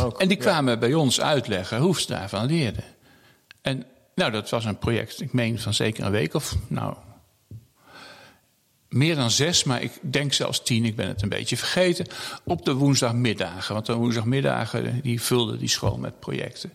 Ook, 0.00 0.20
en 0.20 0.28
die 0.28 0.36
kwamen 0.36 0.72
ja. 0.72 0.78
bij 0.78 0.94
ons 0.94 1.20
uitleggen 1.20 1.78
hoe 1.78 2.00
ze 2.00 2.06
daarvan 2.06 2.46
leerden. 2.46 2.84
En 3.60 3.86
nou, 4.14 4.30
dat 4.30 4.50
was 4.50 4.64
een 4.64 4.78
project, 4.78 5.20
ik 5.20 5.32
meen 5.32 5.58
van 5.58 5.74
zeker 5.74 6.04
een 6.04 6.10
week 6.10 6.34
of 6.34 6.56
nou. 6.68 6.96
Meer 8.88 9.16
dan 9.16 9.30
zes, 9.30 9.64
maar 9.64 9.82
ik 9.82 9.92
denk 10.00 10.32
zelfs 10.32 10.62
tien, 10.62 10.84
ik 10.84 10.96
ben 10.96 11.08
het 11.08 11.22
een 11.22 11.28
beetje 11.28 11.56
vergeten. 11.56 12.06
Op 12.44 12.64
de 12.64 12.74
woensdagmiddagen. 12.74 13.74
Want 13.74 13.86
de 13.86 13.94
woensdagmiddagen 13.94 15.00
die 15.02 15.22
vulden 15.22 15.58
die 15.58 15.68
school 15.68 15.96
met 15.96 16.20
projecten. 16.20 16.72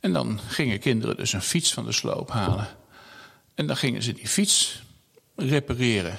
En 0.00 0.12
dan 0.12 0.40
gingen 0.46 0.78
kinderen 0.78 1.16
dus 1.16 1.32
een 1.32 1.42
fiets 1.42 1.72
van 1.72 1.84
de 1.84 1.92
sloop 1.92 2.30
halen. 2.30 2.68
En 3.54 3.66
dan 3.66 3.76
gingen 3.76 4.02
ze 4.02 4.12
die 4.12 4.28
fiets 4.28 4.82
repareren. 5.36 6.18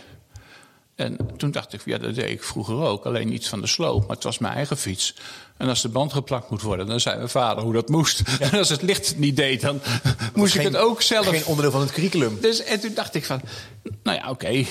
En 0.99 1.17
toen 1.37 1.51
dacht 1.51 1.73
ik, 1.73 1.81
ja, 1.85 1.97
dat 1.97 2.15
deed 2.15 2.29
ik 2.29 2.43
vroeger 2.43 2.75
ook. 2.75 3.05
Alleen 3.05 3.27
niet 3.27 3.47
van 3.47 3.61
de 3.61 3.67
sloop, 3.67 4.07
maar 4.07 4.15
het 4.15 4.23
was 4.23 4.37
mijn 4.37 4.53
eigen 4.53 4.77
fiets. 4.77 5.15
En 5.57 5.67
als 5.67 5.81
de 5.81 5.89
band 5.89 6.13
geplakt 6.13 6.49
moet 6.49 6.61
worden, 6.61 6.87
dan 6.87 6.99
zei 6.99 7.17
mijn 7.17 7.29
vader 7.29 7.63
hoe 7.63 7.73
dat 7.73 7.89
moest. 7.89 8.21
En 8.39 8.57
als 8.57 8.69
het 8.69 8.81
licht 8.81 9.17
niet 9.17 9.35
deed, 9.35 9.61
dan 9.61 9.81
moest 10.33 10.55
ik 10.55 10.61
het 10.61 10.77
ook 10.77 11.01
zelf. 11.01 11.27
Geen 11.27 11.45
onderdeel 11.45 11.71
van 11.71 11.81
het 11.81 11.91
curriculum. 11.91 12.37
Dus, 12.41 12.63
en 12.63 12.79
toen 12.79 12.93
dacht 12.93 13.15
ik 13.15 13.25
van, 13.25 13.41
nou 14.03 14.17
ja, 14.17 14.29
oké. 14.29 14.45
Okay. 14.45 14.67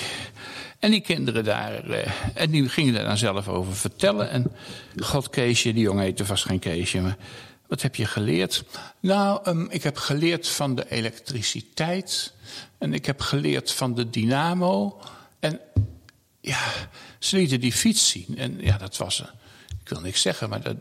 En 0.79 0.91
die 0.91 1.01
kinderen 1.01 1.43
daar, 1.43 1.89
eh, 1.89 2.11
en 2.33 2.49
die 2.49 2.69
gingen 2.69 2.93
daar 2.93 3.05
dan 3.05 3.17
zelf 3.17 3.47
over 3.47 3.75
vertellen. 3.75 4.29
En 4.29 4.51
god, 4.97 5.29
Keesje, 5.29 5.73
die 5.73 5.83
jongen 5.83 6.03
heette 6.03 6.25
vast 6.25 6.45
geen 6.45 6.59
Keesje, 6.59 7.01
maar... 7.01 7.17
Wat 7.67 7.81
heb 7.81 7.95
je 7.95 8.05
geleerd? 8.05 8.63
Nou, 8.99 9.49
um, 9.49 9.67
ik 9.69 9.83
heb 9.83 9.97
geleerd 9.97 10.47
van 10.47 10.75
de 10.75 10.85
elektriciteit. 10.89 12.33
En 12.77 12.93
ik 12.93 13.05
heb 13.05 13.21
geleerd 13.21 13.71
van 13.71 13.95
de 13.95 14.09
dynamo. 14.09 14.99
En 15.39 15.59
ja, 16.41 16.59
ze 17.19 17.35
lieten 17.35 17.59
die 17.59 17.73
fiets 17.73 18.09
zien. 18.09 18.37
En 18.37 18.57
ja, 18.59 18.77
dat 18.77 18.97
was, 18.97 19.23
ik 19.83 19.89
wil 19.89 19.99
niks 19.99 20.21
zeggen, 20.21 20.49
maar 20.49 20.61
dat 20.61 20.75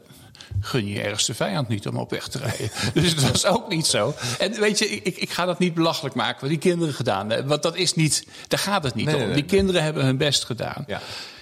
gun 0.60 0.86
je 0.86 1.00
ergste 1.00 1.34
vijand 1.34 1.68
niet 1.68 1.86
om 1.86 1.96
op 1.96 2.10
weg 2.10 2.28
te 2.28 2.38
rijden. 2.38 2.70
dus 2.94 3.10
het 3.10 3.30
was 3.30 3.46
ook 3.46 3.68
niet 3.68 3.86
zo. 3.86 4.14
En 4.38 4.60
weet 4.60 4.78
je, 4.78 4.88
ik, 4.88 5.16
ik 5.16 5.30
ga 5.30 5.44
dat 5.44 5.58
niet 5.58 5.74
belachelijk 5.74 6.14
maken 6.14 6.40
wat 6.40 6.50
die 6.50 6.58
kinderen 6.58 6.94
gedaan 6.94 7.30
hebben. 7.30 7.48
Want 7.48 7.62
dat 7.62 7.76
is 7.76 7.94
niet, 7.94 8.26
daar 8.48 8.58
gaat 8.58 8.84
het 8.84 8.94
niet 8.94 9.06
nee, 9.06 9.16
om. 9.16 9.20
Nee, 9.20 9.34
die 9.34 9.44
kinderen 9.44 9.82
hebben 9.82 10.04
hun 10.04 10.16
best 10.16 10.44
gedaan. 10.44 10.84
Ja. 10.86 11.00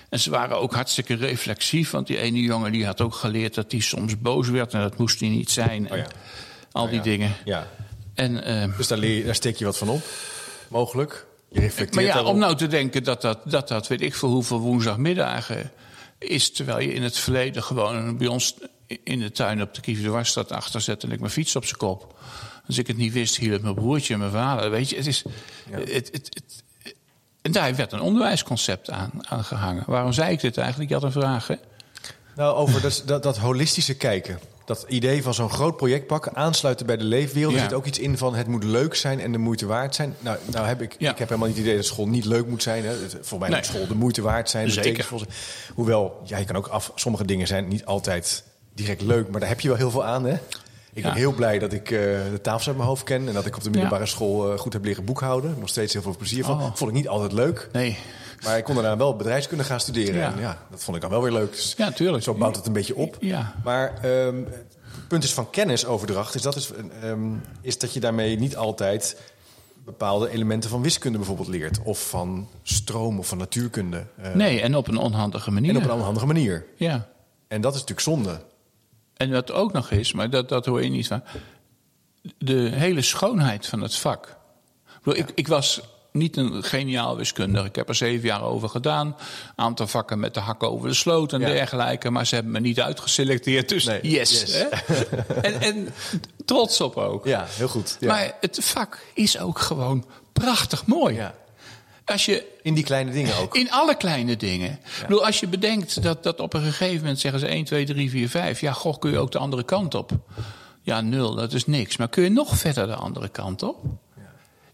En 0.08 0.20
ze 0.20 0.30
waren 0.30 0.58
ook 0.58 0.74
hartstikke 0.74 1.14
reflexief. 1.14 1.90
Want 1.90 2.06
die 2.06 2.18
ene 2.18 2.40
jongen 2.40 2.72
die 2.72 2.86
had 2.86 3.00
ook 3.00 3.14
geleerd 3.14 3.54
dat 3.54 3.72
hij 3.72 3.80
soms 3.80 4.18
boos 4.18 4.48
werd. 4.48 4.74
En 4.74 4.80
dat 4.80 4.98
moest 4.98 5.20
hij 5.20 5.28
niet 5.28 5.50
zijn. 5.50 5.90
Oh 5.90 5.96
ja. 5.96 6.06
Al 6.72 6.88
die 6.88 6.96
ja. 6.96 7.02
dingen. 7.02 7.34
Ja. 7.44 7.66
En, 8.14 8.50
uh, 8.50 8.76
dus 8.76 8.86
daar, 8.86 8.98
leer, 8.98 9.24
daar 9.24 9.34
steek 9.34 9.56
je 9.56 9.64
wat 9.64 9.78
van 9.78 9.88
op, 9.88 10.04
mogelijk? 10.68 11.26
Je 11.56 11.62
reflecteert 11.62 11.94
maar 11.94 12.04
ja, 12.04 12.14
daarop. 12.14 12.32
om 12.32 12.38
nou 12.38 12.56
te 12.56 12.66
denken 12.66 13.04
dat 13.04 13.20
dat, 13.20 13.38
dat 13.44 13.68
dat 13.68 13.86
weet 13.86 14.00
ik 14.00 14.14
veel 14.14 14.28
hoeveel 14.28 14.60
woensdagmiddagen 14.60 15.70
is... 16.18 16.52
terwijl 16.52 16.80
je 16.80 16.92
in 16.92 17.02
het 17.02 17.18
verleden 17.18 17.62
gewoon 17.62 18.16
bij 18.16 18.26
ons 18.26 18.54
in 19.02 19.18
de 19.18 19.30
tuin 19.30 19.62
op 19.62 19.74
de 19.74 19.80
Kieverdwarsstad 19.80 20.52
achter 20.52 20.80
zet... 20.80 21.02
en 21.02 21.12
ik 21.12 21.20
mijn 21.20 21.32
fiets 21.32 21.56
op 21.56 21.64
zijn 21.64 21.78
kop. 21.78 22.18
Als 22.66 22.78
ik 22.78 22.86
het 22.86 22.96
niet 22.96 23.12
wist, 23.12 23.36
hielp 23.36 23.62
mijn 23.62 23.74
broertje 23.74 24.12
en 24.12 24.18
mijn 24.18 24.30
vader. 24.30 24.70
Weet 24.70 24.90
je, 24.90 24.96
het 24.96 25.06
is... 25.06 25.22
Ja. 25.70 25.78
Het, 25.78 25.90
het, 25.90 26.12
het, 26.12 26.64
en 27.42 27.52
daar 27.52 27.74
werd 27.74 27.92
een 27.92 28.00
onderwijsconcept 28.00 28.90
aan, 28.90 29.10
aan 29.20 29.44
gehangen. 29.44 29.84
Waarom 29.86 30.12
zei 30.12 30.32
ik 30.32 30.40
dit 30.40 30.58
eigenlijk? 30.58 30.88
Je 30.88 30.94
had 30.96 31.04
een 31.04 31.12
vraag, 31.12 31.46
hè? 31.46 31.54
Nou, 32.34 32.56
over 32.56 32.80
dat, 32.86 33.02
dat, 33.06 33.22
dat 33.22 33.36
holistische 33.36 33.94
kijken. 33.94 34.38
Dat 34.66 34.84
idee 34.88 35.22
van 35.22 35.34
zo'n 35.34 35.50
groot 35.50 35.76
project 35.76 36.06
pakken, 36.06 36.34
aansluiten 36.34 36.86
bij 36.86 36.96
de 36.96 37.04
leefwereld. 37.04 37.52
Ja. 37.52 37.58
Er 37.58 37.64
zit 37.64 37.78
ook 37.78 37.86
iets 37.86 37.98
in 37.98 38.18
van 38.18 38.34
het 38.34 38.46
moet 38.46 38.64
leuk 38.64 38.94
zijn 38.94 39.20
en 39.20 39.32
de 39.32 39.38
moeite 39.38 39.66
waard 39.66 39.94
zijn. 39.94 40.14
Nou, 40.20 40.38
nou 40.44 40.66
heb 40.66 40.82
ik, 40.82 40.96
ja. 40.98 41.10
ik 41.10 41.18
heb 41.18 41.28
helemaal 41.28 41.48
niet 41.48 41.56
het 41.56 41.66
idee 41.66 41.76
dat 41.76 41.86
school 41.86 42.08
niet 42.08 42.24
leuk 42.24 42.46
moet 42.46 42.62
zijn. 42.62 42.84
Hè. 42.84 42.94
Voor 43.20 43.38
mij 43.38 43.48
nee. 43.48 43.58
moet 43.58 43.66
school 43.66 43.86
de 43.86 43.94
moeite 43.94 44.22
waard 44.22 44.50
zijn. 44.50 44.70
Zeker. 44.70 45.08
Hoewel, 45.74 46.20
ja, 46.24 46.38
je 46.38 46.44
kan 46.44 46.56
ook 46.56 46.66
af, 46.66 46.92
sommige 46.94 47.24
dingen 47.24 47.46
zijn 47.46 47.68
niet 47.68 47.84
altijd 47.84 48.44
direct 48.74 49.02
leuk, 49.02 49.28
maar 49.30 49.40
daar 49.40 49.48
heb 49.48 49.60
je 49.60 49.68
wel 49.68 49.76
heel 49.76 49.90
veel 49.90 50.04
aan. 50.04 50.24
Hè? 50.24 50.34
Ik 50.92 51.02
ben 51.02 51.10
ja. 51.10 51.16
heel 51.16 51.32
blij 51.32 51.58
dat 51.58 51.72
ik 51.72 51.90
uh, 51.90 51.98
de 52.30 52.40
tafels 52.42 52.66
uit 52.66 52.76
mijn 52.76 52.88
hoofd 52.88 53.02
ken 53.02 53.28
en 53.28 53.34
dat 53.34 53.46
ik 53.46 53.56
op 53.56 53.62
de 53.62 53.70
middelbare 53.70 54.06
school 54.06 54.52
uh, 54.52 54.58
goed 54.58 54.72
heb 54.72 54.84
leren 54.84 55.04
boekhouden. 55.04 55.56
Nog 55.58 55.68
steeds 55.68 55.92
heel 55.92 56.02
veel 56.02 56.16
plezier 56.16 56.44
van. 56.44 56.60
Oh. 56.60 56.74
Vond 56.74 56.90
ik 56.90 56.96
niet 56.96 57.08
altijd 57.08 57.32
leuk. 57.32 57.68
Nee. 57.72 57.98
Maar 58.44 58.58
ik 58.58 58.64
kon 58.64 58.74
daarna 58.74 58.96
wel 58.96 59.16
bedrijfskunde 59.16 59.64
gaan 59.64 59.80
studeren. 59.80 60.14
Ja. 60.14 60.32
En 60.32 60.40
ja, 60.40 60.58
dat 60.70 60.84
vond 60.84 60.96
ik 60.96 61.02
dan 61.02 61.10
wel 61.10 61.22
weer 61.22 61.32
leuk. 61.32 61.52
Dus 61.52 61.74
ja, 61.76 61.90
tuurlijk. 61.90 62.22
Zo 62.22 62.34
bouwt 62.34 62.56
het 62.56 62.66
een 62.66 62.72
beetje 62.72 62.96
op. 62.96 63.16
Ja. 63.20 63.54
Maar 63.64 64.04
um, 64.04 64.44
het 64.44 65.08
punt 65.08 65.24
is 65.24 65.34
van 65.34 65.50
kennisoverdracht 65.50 66.34
is 66.34 66.42
dat, 66.42 66.56
is, 66.56 66.70
um, 67.04 67.42
is 67.60 67.78
dat 67.78 67.92
je 67.92 68.00
daarmee 68.00 68.38
niet 68.38 68.56
altijd 68.56 69.20
bepaalde 69.84 70.30
elementen 70.30 70.70
van 70.70 70.82
wiskunde 70.82 71.18
bijvoorbeeld 71.18 71.48
leert. 71.48 71.82
Of 71.82 72.08
van 72.08 72.48
stroom 72.62 73.18
of 73.18 73.28
van 73.28 73.38
natuurkunde. 73.38 74.06
Uh, 74.20 74.34
nee, 74.34 74.60
en 74.60 74.76
op 74.76 74.88
een 74.88 74.96
onhandige 74.96 75.50
manier. 75.50 75.70
En 75.70 75.76
op 75.76 75.84
een 75.84 75.90
onhandige 75.90 76.26
manier. 76.26 76.66
Ja. 76.76 77.08
En 77.48 77.60
dat 77.60 77.74
is 77.74 77.80
natuurlijk 77.80 78.06
zonde. 78.06 78.40
En 79.16 79.30
wat 79.30 79.52
ook 79.52 79.72
nog 79.72 79.90
is, 79.90 80.12
maar 80.12 80.30
dat, 80.30 80.48
dat 80.48 80.66
hoor 80.66 80.82
je 80.82 80.90
niet 80.90 81.06
van. 81.06 81.22
De 82.38 82.70
hele 82.72 83.02
schoonheid 83.02 83.66
van 83.66 83.80
het 83.80 83.96
vak. 83.96 84.36
Ja. 85.04 85.14
Ik, 85.14 85.32
ik 85.34 85.48
was 85.48 85.80
niet 86.16 86.36
een 86.36 86.62
geniaal 86.62 87.16
wiskundige. 87.16 87.66
Ik 87.66 87.76
heb 87.76 87.88
er 87.88 87.94
zeven 87.94 88.26
jaar 88.26 88.42
over 88.42 88.68
gedaan. 88.68 89.16
Aantal 89.56 89.86
vakken 89.86 90.18
met 90.18 90.34
de 90.34 90.40
hakken 90.40 90.70
over 90.70 90.88
de 90.88 90.94
sloot 90.94 91.32
en 91.32 91.40
ja. 91.40 91.46
dergelijke. 91.46 92.10
Maar 92.10 92.26
ze 92.26 92.34
hebben 92.34 92.52
me 92.52 92.60
niet 92.60 92.80
uitgeselecteerd. 92.80 93.68
Dus 93.68 93.84
nee, 93.84 94.00
yes. 94.02 94.40
yes. 94.40 94.64
en, 95.42 95.60
en, 95.60 95.88
trots 96.44 96.80
op 96.80 96.96
ook. 96.96 97.24
Ja, 97.24 97.46
heel 97.48 97.68
goed. 97.68 97.96
Ja. 98.00 98.06
Maar 98.08 98.32
het 98.40 98.58
vak 98.62 98.98
is 99.14 99.38
ook 99.38 99.58
gewoon 99.58 100.04
prachtig 100.32 100.86
mooi. 100.86 101.14
Ja. 101.14 101.34
Als 102.04 102.24
je, 102.24 102.46
in 102.62 102.74
die 102.74 102.84
kleine 102.84 103.10
dingen 103.10 103.36
ook? 103.36 103.56
In 103.56 103.70
alle 103.70 103.96
kleine 103.96 104.36
dingen. 104.36 104.68
Ja. 104.68 105.00
Ik 105.00 105.06
bedoel, 105.06 105.26
als 105.26 105.40
je 105.40 105.48
bedenkt 105.48 106.02
dat, 106.02 106.22
dat 106.22 106.40
op 106.40 106.54
een 106.54 106.62
gegeven 106.62 106.96
moment 106.96 107.20
zeggen 107.20 107.40
ze 107.40 107.46
1, 107.46 107.64
2, 107.64 107.84
3, 107.84 108.10
4, 108.10 108.28
5. 108.28 108.60
Ja, 108.60 108.72
goh, 108.72 108.98
kun 108.98 109.10
je 109.10 109.18
ook 109.18 109.32
de 109.32 109.38
andere 109.38 109.62
kant 109.62 109.94
op. 109.94 110.12
Ja, 110.82 111.00
nul, 111.00 111.34
dat 111.34 111.52
is 111.52 111.66
niks. 111.66 111.96
Maar 111.96 112.08
kun 112.08 112.22
je 112.22 112.30
nog 112.30 112.56
verder 112.58 112.86
de 112.86 112.94
andere 112.94 113.28
kant 113.28 113.62
op? 113.62 113.76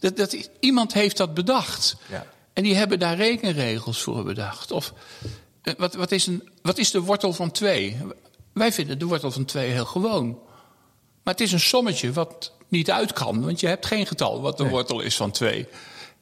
Dat, 0.02 0.16
dat, 0.16 0.48
iemand 0.60 0.92
heeft 0.92 1.16
dat 1.16 1.34
bedacht. 1.34 1.96
Ja. 2.08 2.26
En 2.52 2.62
die 2.62 2.74
hebben 2.74 2.98
daar 2.98 3.16
rekenregels 3.16 4.02
voor 4.02 4.24
bedacht. 4.24 4.70
Of 4.70 4.92
wat, 5.76 5.94
wat, 5.94 6.12
is 6.12 6.26
een, 6.26 6.48
wat 6.62 6.78
is 6.78 6.90
de 6.90 7.00
wortel 7.00 7.32
van 7.32 7.50
2? 7.50 7.96
Wij 8.52 8.72
vinden 8.72 8.98
de 8.98 9.06
wortel 9.06 9.30
van 9.30 9.44
2 9.44 9.70
heel 9.70 9.84
gewoon. 9.84 10.28
Maar 11.22 11.34
het 11.34 11.40
is 11.40 11.52
een 11.52 11.60
sommetje 11.60 12.12
wat 12.12 12.52
niet 12.68 12.90
uit 12.90 13.12
kan. 13.12 13.44
Want 13.44 13.60
je 13.60 13.66
hebt 13.66 13.86
geen 13.86 14.06
getal 14.06 14.40
wat 14.40 14.56
de 14.56 14.62
nee. 14.62 14.72
wortel 14.72 15.00
is 15.00 15.16
van 15.16 15.30
2. 15.30 15.66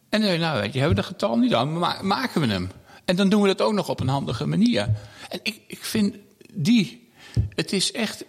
En 0.08 0.22
dan 0.22 0.38
nou 0.38 0.60
weet 0.60 0.72
je, 0.72 0.78
hebben 0.78 0.96
we 0.96 1.02
de 1.02 1.08
getal 1.08 1.36
niet 1.36 1.54
aan, 1.54 1.78
maar 1.78 2.04
maken 2.04 2.40
we 2.40 2.46
hem. 2.46 2.70
En 3.04 3.16
dan 3.16 3.28
doen 3.28 3.42
we 3.42 3.48
dat 3.48 3.60
ook 3.60 3.72
nog 3.72 3.88
op 3.88 4.00
een 4.00 4.08
handige 4.08 4.46
manier. 4.46 4.88
En 5.28 5.40
ik, 5.42 5.60
ik 5.66 5.84
vind 5.84 6.16
die, 6.52 7.08
het 7.54 7.72
is 7.72 7.92
echt 7.92 8.24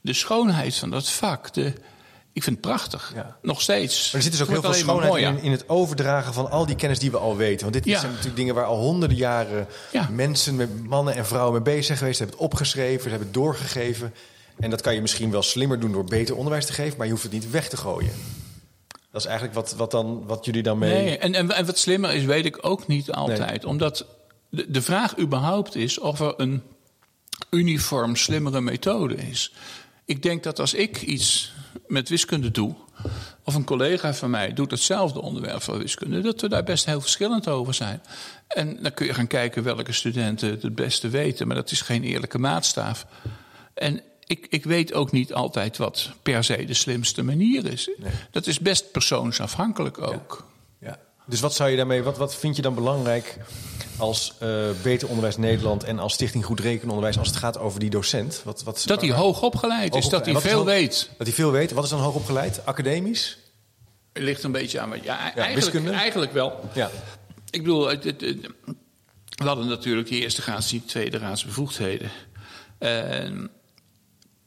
de 0.00 0.12
schoonheid 0.12 0.74
van 0.74 0.90
dat 0.90 1.10
vak. 1.10 1.54
De, 1.54 1.72
ik 2.36 2.42
vind 2.42 2.56
het 2.56 2.66
prachtig. 2.66 3.12
Ja. 3.14 3.36
Nog 3.42 3.60
steeds. 3.60 4.04
Maar 4.04 4.14
er 4.14 4.22
zit 4.22 4.32
dus 4.32 4.42
ook 4.42 4.48
heel 4.48 4.60
veel 4.60 4.72
schoonheid 4.72 5.10
mooi, 5.10 5.22
ja. 5.22 5.28
in, 5.28 5.42
in, 5.42 5.50
het 5.50 5.68
overdragen 5.68 6.34
van 6.34 6.50
al 6.50 6.66
die 6.66 6.76
kennis 6.76 6.98
die 6.98 7.10
we 7.10 7.18
al 7.18 7.36
weten. 7.36 7.60
Want 7.60 7.72
dit 7.72 7.84
ja. 7.84 7.98
zijn 7.98 8.10
natuurlijk 8.10 8.36
dingen 8.36 8.54
waar 8.54 8.64
al 8.64 8.78
honderden 8.78 9.16
jaren 9.16 9.68
mensen, 10.10 10.56
met 10.56 10.84
mannen 10.84 11.14
en 11.14 11.26
vrouwen 11.26 11.52
mee 11.52 11.62
bezig 11.62 11.84
zijn 11.84 11.98
geweest. 11.98 12.16
Ze 12.16 12.22
hebben 12.22 12.42
het 12.42 12.52
opgeschreven, 12.52 13.02
ze 13.02 13.08
hebben 13.08 13.26
het 13.26 13.34
doorgegeven. 13.34 14.14
En 14.58 14.70
dat 14.70 14.80
kan 14.80 14.94
je 14.94 15.00
misschien 15.00 15.30
wel 15.30 15.42
slimmer 15.42 15.80
doen 15.80 15.92
door 15.92 16.04
beter 16.04 16.36
onderwijs 16.36 16.66
te 16.66 16.72
geven, 16.72 16.96
maar 16.96 17.06
je 17.06 17.12
hoeft 17.12 17.24
het 17.24 17.32
niet 17.32 17.50
weg 17.50 17.68
te 17.68 17.76
gooien. 17.76 18.12
Dat 19.10 19.20
is 19.20 19.26
eigenlijk 19.26 19.54
wat, 19.54 19.74
wat, 19.76 19.90
dan, 19.90 20.26
wat 20.26 20.44
jullie 20.44 20.62
dan 20.62 20.78
mee. 20.78 21.04
Nee, 21.04 21.18
en, 21.18 21.34
en, 21.34 21.50
en 21.50 21.66
wat 21.66 21.78
slimmer 21.78 22.14
is, 22.14 22.24
weet 22.24 22.44
ik 22.44 22.58
ook 22.60 22.86
niet 22.86 23.12
altijd. 23.12 23.62
Nee. 23.62 23.66
Omdat 23.66 24.06
de, 24.48 24.70
de 24.70 24.82
vraag 24.82 25.18
überhaupt 25.18 25.74
is 25.74 25.98
of 25.98 26.20
er 26.20 26.34
een 26.36 26.62
uniform 27.50 28.16
slimmere 28.16 28.60
methode 28.60 29.14
is. 29.14 29.52
Ik 30.06 30.22
denk 30.22 30.42
dat 30.42 30.58
als 30.58 30.74
ik 30.74 31.02
iets 31.02 31.52
met 31.86 32.08
wiskunde 32.08 32.50
doe, 32.50 32.74
of 33.44 33.54
een 33.54 33.64
collega 33.64 34.14
van 34.14 34.30
mij 34.30 34.52
doet 34.52 34.70
hetzelfde 34.70 35.20
onderwerp 35.20 35.62
van 35.62 35.78
wiskunde, 35.78 36.20
dat 36.20 36.40
we 36.40 36.48
daar 36.48 36.64
best 36.64 36.84
heel 36.84 37.00
verschillend 37.00 37.48
over 37.48 37.74
zijn. 37.74 38.02
En 38.48 38.82
dan 38.82 38.94
kun 38.94 39.06
je 39.06 39.14
gaan 39.14 39.26
kijken 39.26 39.62
welke 39.62 39.92
studenten 39.92 40.50
het 40.50 40.62
het 40.62 40.74
beste 40.74 41.08
weten, 41.08 41.46
maar 41.46 41.56
dat 41.56 41.70
is 41.70 41.80
geen 41.80 42.02
eerlijke 42.02 42.38
maatstaaf. 42.38 43.06
En 43.74 44.02
ik, 44.26 44.46
ik 44.50 44.64
weet 44.64 44.92
ook 44.92 45.12
niet 45.12 45.32
altijd 45.32 45.76
wat 45.76 46.10
per 46.22 46.44
se 46.44 46.64
de 46.64 46.74
slimste 46.74 47.22
manier 47.22 47.72
is. 47.72 47.90
Nee. 47.96 48.12
Dat 48.30 48.46
is 48.46 48.60
best 48.60 48.90
persoonsafhankelijk 48.90 49.98
ook. 50.02 50.44
Ja. 50.48 50.55
Ja. 51.26 51.32
Dus 51.32 51.40
wat 51.40 51.54
zou 51.54 51.70
je 51.70 51.76
daarmee, 51.76 52.02
wat, 52.02 52.16
wat 52.18 52.34
vind 52.36 52.56
je 52.56 52.62
dan 52.62 52.74
belangrijk 52.74 53.36
als 53.96 54.32
eh, 54.38 54.48
Beter 54.82 55.08
Onderwijs 55.08 55.36
Nederland 55.36 55.84
en 55.84 55.98
als 55.98 56.12
Stichting 56.12 56.44
Goed 56.44 56.60
Rekenonderwijs 56.60 57.18
als 57.18 57.28
het 57.28 57.36
gaat 57.36 57.58
over 57.58 57.80
die 57.80 57.90
docent? 57.90 58.40
Wat, 58.44 58.62
wat, 58.62 58.82
Dat 58.86 59.00
hij 59.00 59.10
hoog 59.10 59.42
opgeleid 59.42 59.94
is, 59.94 60.08
dat 60.08 60.26
hij 60.26 60.40
veel 60.40 60.64
weet. 60.64 61.10
Dat 61.18 61.26
hij 61.26 61.36
veel 61.36 61.50
weet. 61.50 61.70
Wat 61.72 61.84
is 61.84 61.90
dan 61.90 62.00
hoog 62.00 62.14
opgeleid? 62.14 62.66
Academisch? 62.66 63.38
Ligt 64.12 64.42
een 64.42 64.52
beetje 64.52 64.80
aan. 64.80 64.88
wat- 64.88 65.04
Ja, 65.04 65.18
eigenlijk, 65.18 65.54
wiskunde? 65.54 65.90
eigenlijk 65.90 66.32
wel. 66.32 66.60
Ja. 66.74 66.90
Ik 67.50 67.62
bedoel, 67.62 67.86
het, 67.88 68.04
het- 68.04 68.20
het- 68.20 68.46
we 69.36 69.44
hadden 69.44 69.66
natuurlijk 69.68 70.08
die 70.08 70.20
eerste 70.22 70.42
raads, 70.46 70.68
die 70.68 70.84
tweede 70.84 71.18
raads 71.18 71.44
bevoegdheden. 71.44 72.10
En 72.78 73.50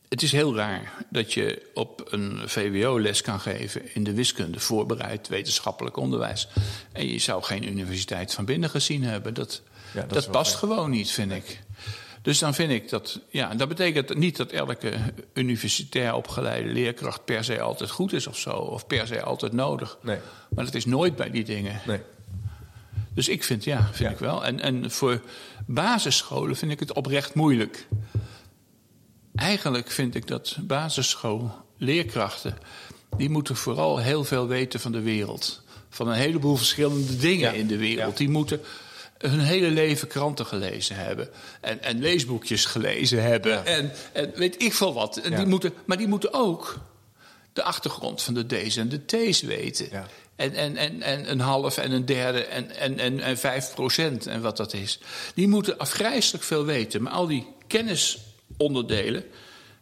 het 0.10 0.22
is 0.22 0.32
heel 0.32 0.56
raar 0.56 0.94
dat 1.10 1.34
je 1.34 1.70
op 1.74 2.08
een 2.10 2.42
VWO 2.46 3.00
les 3.00 3.22
kan 3.22 3.40
geven 3.40 3.96
in 3.96 4.04
de 4.04 4.14
wiskunde, 4.14 4.60
voorbereid 4.60 5.28
wetenschappelijk 5.28 5.98
onderwijs. 5.98 6.48
En 6.92 7.08
je 7.08 7.20
zou 7.20 7.44
geen 7.44 7.68
universiteit 7.68 8.34
van 8.34 8.46
binnen 8.46 8.70
gezien 8.70 9.04
hebben. 9.04 9.34
Dat, 9.34 9.62
Ja, 9.94 10.04
dat 10.04 10.32
past 10.32 10.56
gewoon 10.56 10.90
niet, 10.90 11.12
vind 11.12 11.32
ik. 11.32 11.60
Dus 12.22 12.40
dan 12.40 12.54
vind 12.54 12.72
ik 12.72 12.90
dat, 12.90 13.20
ja, 13.30 13.56
dat 13.56 13.68
betekent 13.68 14.16
niet 14.16 14.38
dat 14.38 14.52
elke 14.52 14.94
universitair 15.34 16.14
opgeleide 16.14 16.70
leerkracht 16.70 17.26
per 17.26 17.44
se 17.44 17.62
altijd 17.62 17.90
goed 17.90 18.14
is 18.14 18.28
of 18.28 18.38
zo, 18.38 18.52
of 18.52 18.88
per 18.88 19.08
se 19.08 19.22
altijd 19.22 19.54
nodig. 19.54 19.98
Nee. 20.02 20.18
Maar 20.50 20.66
dat 20.66 20.74
is 20.76 20.86
nooit 20.86 21.16
bij 21.16 21.32
die 21.32 21.44
dingen. 21.44 21.82
Nee. 21.86 22.00
Dus 23.14 23.30
ik 23.30 23.44
vind, 23.44 23.64
ja, 23.64 23.84
vind 23.84 23.98
Ja. 23.98 24.10
ik 24.10 24.20
wel. 24.20 24.46
En, 24.46 24.60
en 24.60 24.92
voor 24.92 25.22
basisscholen 25.66 26.56
vind 26.56 26.72
ik 26.72 26.80
het 26.80 26.94
oprecht 26.94 27.34
moeilijk. 27.34 27.88
Eigenlijk 29.40 29.92
vind 29.92 30.16
ik 30.16 30.28
dat 30.28 30.56
basisschoolleerkrachten... 30.62 32.58
die 33.18 33.30
moeten 33.30 33.56
vooral 33.56 33.98
heel 33.98 34.24
veel 34.24 34.48
weten 34.48 34.80
van 34.80 34.92
de 34.92 35.02
wereld. 35.02 35.62
Van 35.90 36.08
een 36.08 36.16
heleboel 36.16 36.56
verschillende 36.56 37.16
dingen 37.18 37.52
Ja. 37.54 37.58
in 37.60 37.68
de 37.68 37.78
wereld. 37.78 38.12
Ja. 38.12 38.18
Die 38.18 38.30
moeten 38.30 38.62
hun 39.18 39.40
hele 39.40 39.70
leven 39.72 40.08
kranten 40.08 40.46
gelezen 40.46 40.96
hebben. 40.96 41.30
En, 41.62 41.84
en 41.84 42.00
leesboekjes 42.00 42.66
gelezen 42.66 43.24
hebben. 43.24 43.52
Ja. 43.52 43.64
En, 43.64 43.92
en 44.14 44.32
weet 44.36 44.62
ik 44.64 44.74
veel 44.74 44.94
wat. 44.94 45.18
En 45.18 45.36
die 45.36 45.46
moeten, 45.46 45.74
maar 45.86 45.98
die 45.98 46.08
moeten 46.08 46.34
ook 46.34 46.78
de 47.54 47.64
achtergrond 47.64 48.22
van 48.22 48.34
de 48.34 48.46
D's 48.46 48.78
en 48.78 48.90
de 48.90 49.06
T's 49.06 49.42
weten. 49.42 49.88
Ja. 49.92 50.08
En, 50.36 50.54
en, 50.54 50.78
en, 50.78 51.02
en 51.02 51.32
een 51.32 51.40
half 51.40 51.78
en 51.78 51.92
een 51.92 52.06
derde 52.06 52.44
en, 52.46 52.76
en, 52.76 53.00
en, 53.00 53.20
en 53.20 53.38
vijf 53.38 53.74
procent 53.74 54.28
en 54.28 54.42
wat 54.42 54.58
dat 54.58 54.74
is. 54.74 55.00
Die 55.34 55.48
moeten 55.48 55.78
afgrijzelijk 55.78 56.44
veel 56.44 56.66
weten. 56.66 57.02
Maar 57.02 57.14
al 57.14 57.28
die 57.28 57.48
kennisonderdelen 58.60 59.24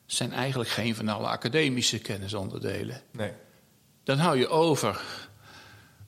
zijn 0.05 0.33
eigenlijk 0.33 0.69
geen 0.69 0.95
van 0.95 1.07
alle 1.07 1.27
academische 1.27 1.99
kennisonderdelen. 1.99 3.01
Nee. 3.11 3.31
Dan 4.03 4.17
hou 4.17 4.37
je 4.37 4.47
over 4.47 5.01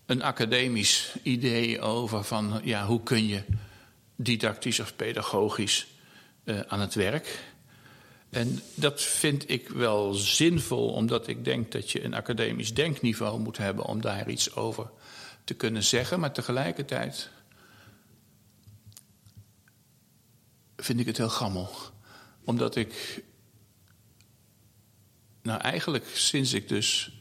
een 0.06 0.22
academisch 0.22 1.16
idee 1.24 1.82
over 1.82 2.24
van 2.24 2.62
ja, 2.64 2.86
hoe 2.86 3.04
kun 3.04 3.28
je 3.28 3.44
didactisch 4.16 4.80
of 4.80 4.96
pedagogisch 4.96 5.88
eh, 6.44 6.60
aan 6.60 6.80
het 6.80 6.94
werk. 6.94 7.40
En 8.30 8.60
dat 8.76 9.02
vind 9.02 9.50
ik 9.50 9.70
wel 9.70 10.14
zinvol, 10.14 10.94
omdat 10.94 11.28
ik 11.28 11.46
denk 11.46 11.72
dat 11.72 11.92
je 11.92 12.04
een 12.04 12.14
academisch 12.14 12.74
denkniveau 12.74 13.40
moet 13.40 13.58
hebben 13.58 13.86
om 13.86 14.02
daar 14.02 14.30
iets 14.30 14.56
over 14.56 14.90
te 15.44 15.54
kunnen 15.54 15.84
zeggen. 15.84 16.20
Maar 16.20 16.32
tegelijkertijd 16.32 17.30
vind 20.78 21.00
ik 21.00 21.06
het 21.06 21.18
heel 21.18 21.30
gammel. 21.30 21.70
Omdat 22.50 22.76
ik, 22.76 23.24
nou 25.42 25.62
eigenlijk 25.62 26.06
sinds 26.14 26.54
ik 26.54 26.68
dus 26.68 27.12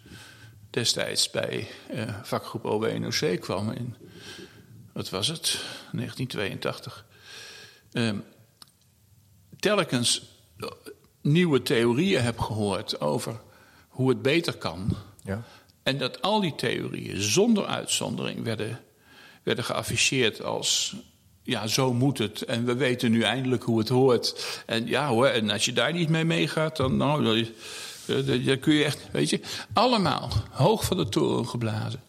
destijds 0.70 1.30
bij 1.30 1.68
eh, 1.88 2.22
vakgroep 2.22 2.64
OB-NOC 2.64 3.40
kwam 3.40 3.70
in, 3.70 3.94
wat 4.92 5.10
was 5.10 5.26
het, 5.26 5.42
1982. 5.92 7.06
ehm, 7.92 8.18
telkens 9.58 10.22
eh, 10.56 10.68
nieuwe 11.20 11.62
theorieën 11.62 12.22
heb 12.22 12.38
gehoord 12.38 13.00
over 13.00 13.40
hoe 13.88 14.08
het 14.08 14.22
beter 14.22 14.56
kan. 14.56 14.96
Ja. 15.24 15.42
En 15.82 15.98
dat 15.98 16.22
al 16.22 16.40
die 16.40 16.54
theorieën 16.54 17.22
zonder 17.22 17.66
uitzondering 17.66 18.44
werden, 18.44 18.80
werden 19.42 19.64
geafficheerd 19.64 20.42
als. 20.42 20.94
Ja, 21.48 21.66
zo 21.66 21.94
moet 21.94 22.18
het. 22.18 22.42
En 22.42 22.64
we 22.64 22.74
weten 22.74 23.10
nu 23.10 23.22
eindelijk 23.22 23.62
hoe 23.62 23.78
het 23.78 23.88
hoort. 23.88 24.62
En 24.66 24.86
ja 24.86 25.08
hoor, 25.08 25.26
en 25.26 25.50
als 25.50 25.64
je 25.64 25.72
daar 25.72 25.92
niet 25.92 26.08
mee 26.08 26.24
meegaat, 26.24 26.76
dan, 26.76 26.96
nou, 26.96 27.46
dan, 28.06 28.44
dan 28.44 28.58
kun 28.58 28.74
je 28.74 28.84
echt. 28.84 29.08
Weet 29.12 29.30
je, 29.30 29.40
allemaal 29.72 30.30
hoog 30.50 30.84
van 30.84 30.96
de 30.96 31.08
toren 31.08 31.48
geblazen. 31.48 32.00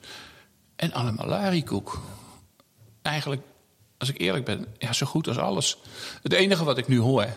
En 0.76 0.94
allemaal 0.94 1.28
larikoek. 1.28 2.02
Eigenlijk, 3.02 3.42
als 3.98 4.10
ik 4.10 4.20
eerlijk 4.20 4.46
ben, 4.46 4.66
ja, 4.78 4.94
zo 4.94 5.06
goed 5.06 5.28
als 5.28 5.38
alles. 5.38 5.78
Het 6.22 6.34
enige 6.34 6.64
wat 6.64 6.78
ik 6.78 6.88
nu 6.88 7.00
hoor, 7.00 7.28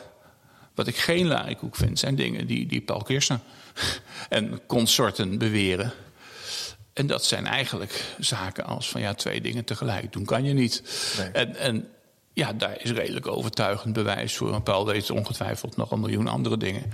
wat 0.75 0.87
ik 0.87 0.97
geen 0.97 1.27
larikoek 1.27 1.77
vind, 1.77 1.99
zijn 1.99 2.15
dingen 2.15 2.47
die, 2.47 2.67
die 2.67 2.81
Paul 2.81 3.03
Kirsten 3.03 3.43
en 4.29 4.61
consorten 4.67 5.39
beweren. 5.39 5.93
En 6.93 7.07
dat 7.07 7.25
zijn 7.25 7.47
eigenlijk 7.47 8.05
zaken 8.19 8.65
als 8.65 8.89
van 8.89 9.01
ja, 9.01 9.15
twee 9.15 9.41
dingen 9.41 9.65
tegelijk 9.65 10.13
doen 10.13 10.25
kan 10.25 10.45
je 10.45 10.53
niet. 10.53 10.83
Nee. 11.19 11.29
En, 11.29 11.57
en 11.57 11.89
ja, 12.33 12.53
daar 12.53 12.81
is 12.81 12.91
redelijk 12.91 13.27
overtuigend 13.27 13.93
bewijs 13.93 14.37
voor. 14.37 14.55
En 14.55 14.63
Paul 14.63 14.87
weet 14.87 15.11
ongetwijfeld 15.11 15.77
nog 15.77 15.91
een 15.91 16.01
miljoen 16.01 16.29
andere 16.29 16.57
dingen. 16.57 16.93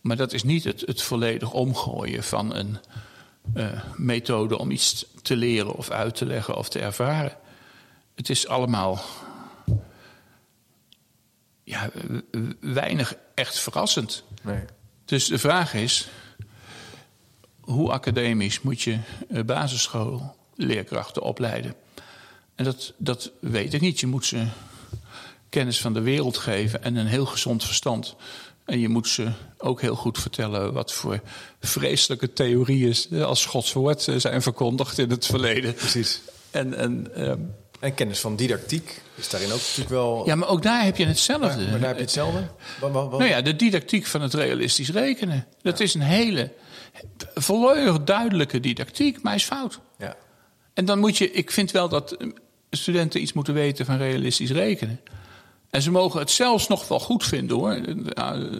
Maar 0.00 0.16
dat 0.16 0.32
is 0.32 0.42
niet 0.42 0.64
het, 0.64 0.80
het 0.80 1.02
volledig 1.02 1.52
omgooien 1.52 2.24
van 2.24 2.54
een 2.54 2.78
eh, 3.54 3.82
methode 3.96 4.58
om 4.58 4.70
iets 4.70 5.06
te 5.22 5.36
leren 5.36 5.74
of 5.74 5.90
uit 5.90 6.14
te 6.14 6.26
leggen 6.26 6.56
of 6.56 6.68
te 6.68 6.78
ervaren. 6.78 7.36
Het 8.14 8.30
is 8.30 8.48
allemaal 8.48 9.00
ja, 11.64 11.90
weinig 12.60 13.14
echt 13.34 13.58
verrassend. 13.58 14.24
Nee. 14.42 14.64
Dus 15.04 15.26
de 15.26 15.38
vraag 15.38 15.74
is: 15.74 16.08
hoe 17.64 17.90
academisch 17.90 18.60
moet 18.60 18.82
je 18.82 18.98
eh, 19.28 19.42
basisschoolleerkrachten 19.42 21.22
opleiden? 21.22 21.74
En 22.54 22.64
dat, 22.64 22.92
dat 22.96 23.30
weet 23.40 23.74
ik 23.74 23.80
niet. 23.80 24.00
Je 24.00 24.06
moet 24.06 24.26
ze 24.26 24.46
kennis 25.48 25.80
van 25.80 25.92
de 25.92 26.00
wereld 26.00 26.36
geven 26.36 26.82
en 26.82 26.96
een 26.96 27.06
heel 27.06 27.26
gezond 27.26 27.64
verstand. 27.64 28.16
En 28.64 28.78
je 28.78 28.88
moet 28.88 29.08
ze 29.08 29.28
ook 29.58 29.80
heel 29.80 29.94
goed 29.94 30.18
vertellen 30.18 30.72
wat 30.72 30.92
voor 30.92 31.20
vreselijke 31.60 32.32
theorieën 32.32 32.96
als 33.24 33.46
Gods 33.46 33.72
woord 33.72 34.08
eh, 34.08 34.16
zijn 34.16 34.42
verkondigd 34.42 34.98
in 34.98 35.10
het 35.10 35.26
verleden. 35.26 35.74
Precies. 35.74 36.20
En, 36.50 36.74
en, 36.74 37.14
ehm, 37.14 37.38
En 37.80 37.94
kennis 37.94 38.20
van 38.20 38.36
didactiek 38.36 39.02
is 39.14 39.28
daarin 39.28 39.52
ook 39.52 39.58
natuurlijk 39.58 39.88
wel... 39.88 40.22
ja, 40.26 40.34
maar 40.34 40.48
ook 40.48 40.62
daar 40.62 40.84
heb 40.84 40.96
je 40.96 41.06
hetzelfde. 41.06 41.46
maar, 41.46 41.70
maar 41.70 41.78
daar 41.78 41.88
heb 41.88 41.96
je 41.96 42.02
hetzelfde? 42.02 42.48
Nou 42.80 43.24
ja, 43.24 43.42
de 43.42 43.56
didactiek 43.56 44.06
van 44.06 44.22
het 44.22 44.34
realistisch 44.34 44.90
rekenen. 44.90 45.46
Dat 45.62 45.80
is 45.80 45.94
een 45.94 46.00
hele 46.00 46.50
volledig 47.34 48.04
duidelijke 48.04 48.60
didactiek, 48.60 49.22
maar 49.22 49.34
is 49.34 49.44
fout. 49.44 49.80
ja. 49.98 50.16
En 50.74 50.84
dan 50.84 50.98
moet 50.98 51.16
je, 51.16 51.30
ik 51.30 51.50
vind 51.50 51.70
wel 51.70 51.88
dat 51.88 52.16
studenten 52.70 53.20
iets 53.20 53.32
moeten 53.32 53.54
weten 53.54 53.86
van 53.86 53.96
realistisch 53.96 54.50
rekenen. 54.50 55.00
En 55.70 55.82
ze 55.82 55.90
mogen 55.90 56.20
het 56.20 56.30
zelfs 56.30 56.68
nog 56.68 56.88
wel 56.88 57.00
goed 57.00 57.24
vinden 57.24 57.56
hoor. 57.56 57.80
Daar 58.14 58.42
eh, 58.42 58.58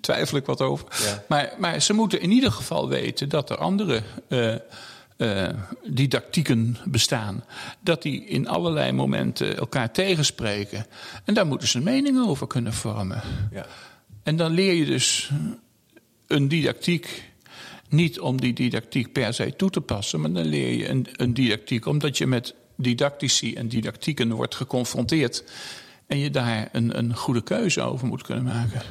twijfel 0.00 0.36
ik 0.36 0.46
wat 0.46 0.60
over. 0.60 0.86
Ja. 1.04 1.24
Maar, 1.28 1.52
maar 1.58 1.82
ze 1.82 1.92
moeten 1.92 2.20
in 2.20 2.30
ieder 2.30 2.52
geval 2.52 2.88
weten 2.88 3.28
dat 3.28 3.50
er 3.50 3.56
andere 3.56 4.02
eh, 4.28 4.54
eh, 5.16 5.54
didactieken 5.86 6.76
bestaan. 6.84 7.44
Dat 7.80 8.02
die 8.02 8.24
in 8.24 8.48
allerlei 8.48 8.92
momenten 8.92 9.56
elkaar 9.56 9.92
tegenspreken. 9.92 10.86
En 11.24 11.34
daar 11.34 11.46
moeten 11.46 11.68
ze 11.68 11.76
een 11.76 11.84
mening 11.84 12.26
over 12.26 12.46
kunnen 12.46 12.72
vormen. 12.72 13.22
Ja. 13.52 13.66
En 14.22 14.36
dan 14.36 14.52
leer 14.52 14.72
je 14.72 14.84
dus 14.84 15.30
een 16.26 16.48
didactiek. 16.48 17.32
Niet 17.88 18.20
om 18.20 18.40
die 18.40 18.52
didactiek 18.52 19.12
per 19.12 19.34
se 19.34 19.56
toe 19.56 19.70
te 19.70 19.80
passen, 19.80 20.20
maar 20.20 20.32
dan 20.32 20.44
leer 20.44 20.72
je 20.74 20.88
een, 20.88 21.06
een 21.16 21.34
didactiek 21.34 21.86
omdat 21.86 22.18
je 22.18 22.26
met 22.26 22.54
didactici 22.76 23.54
en 23.54 23.68
didactieken 23.68 24.32
wordt 24.32 24.54
geconfronteerd. 24.54 25.44
En 26.06 26.18
je 26.18 26.30
daar 26.30 26.68
een, 26.72 26.98
een 26.98 27.16
goede 27.16 27.42
keuze 27.42 27.80
over 27.80 28.06
moet 28.06 28.22
kunnen 28.22 28.44
maken. 28.44 28.82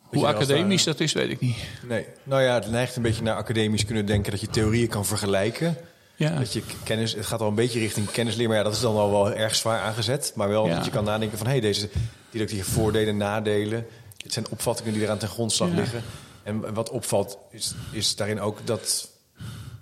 Hoe 0.00 0.26
academisch 0.26 0.84
daar- 0.84 0.94
dat 0.94 1.02
is, 1.02 1.12
weet 1.12 1.30
ik 1.30 1.40
niet. 1.40 1.56
Nee. 1.88 2.04
Nou 2.22 2.42
ja, 2.42 2.54
het 2.54 2.70
neigt 2.70 2.96
een 2.96 3.02
beetje 3.02 3.22
naar 3.22 3.34
academisch 3.36 3.84
kunnen 3.84 4.06
denken 4.06 4.30
dat 4.30 4.40
je 4.40 4.46
theorieën 4.48 4.88
kan 4.88 5.06
vergelijken. 5.06 5.76
Ja. 6.16 6.38
Dat 6.38 6.52
je 6.52 6.62
kennis, 6.84 7.14
het 7.14 7.26
gaat 7.26 7.40
al 7.40 7.48
een 7.48 7.54
beetje 7.54 7.78
richting 7.78 8.10
kennisleer, 8.10 8.48
maar 8.48 8.56
ja, 8.56 8.62
dat 8.62 8.72
is 8.74 8.80
dan 8.80 8.96
al 8.96 9.10
wel 9.10 9.32
erg 9.32 9.54
zwaar 9.54 9.80
aangezet. 9.80 10.32
Maar 10.34 10.48
wel 10.48 10.66
Ja. 10.66 10.74
dat 10.74 10.84
je 10.84 10.90
kan 10.90 11.04
nadenken 11.04 11.38
van, 11.38 11.46
hé, 11.46 11.60
deze 11.60 11.88
didactiek 12.30 12.58
heeft 12.58 12.70
voordelen, 12.70 13.16
nadelen. 13.16 13.86
Dit 14.16 14.32
zijn 14.32 14.46
opvattingen 14.50 14.92
die 14.92 15.02
eraan 15.02 15.18
ten 15.18 15.28
grondslag 15.28 15.70
liggen. 15.70 16.02
En 16.44 16.74
wat 16.74 16.90
opvalt 16.90 17.38
is, 17.50 17.74
is 17.90 18.16
daarin 18.16 18.40
ook 18.40 18.66
dat 18.66 19.08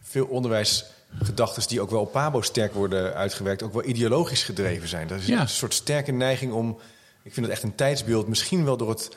veel 0.03 0.27
onderwijsgedachten 0.27 1.69
die 1.69 1.81
ook 1.81 1.91
wel 1.91 2.01
op 2.01 2.13
Pabo 2.13 2.41
sterk 2.41 2.75
worden 2.75 3.15
uitgewerkt, 3.15 3.63
ook 3.63 3.73
wel 3.73 3.85
ideologisch 3.85 4.43
gedreven 4.43 4.89
zijn. 4.89 5.07
Dat 5.09 5.19
is 5.19 5.27
Ja. 5.27 5.41
een 5.41 5.49
soort 5.49 5.75
sterke 5.75 6.13
neiging 6.13 6.53
om, 6.53 6.79
ik 7.23 7.33
vind 7.33 7.47
het 7.47 7.55
echt 7.55 7.63
een 7.65 7.75
tijdsbeeld, 7.75 8.29
misschien 8.29 8.65
wel 8.65 8.77
door 8.77 8.89
het, 8.89 9.11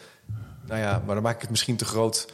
nou 0.68 0.80
ja, 0.80 1.02
maar 1.06 1.16
dan 1.16 1.24
maak 1.24 1.36
ik 1.36 1.42
het 1.42 1.50
misschien 1.50 1.76
te 1.76 1.86
groot. 1.86 2.26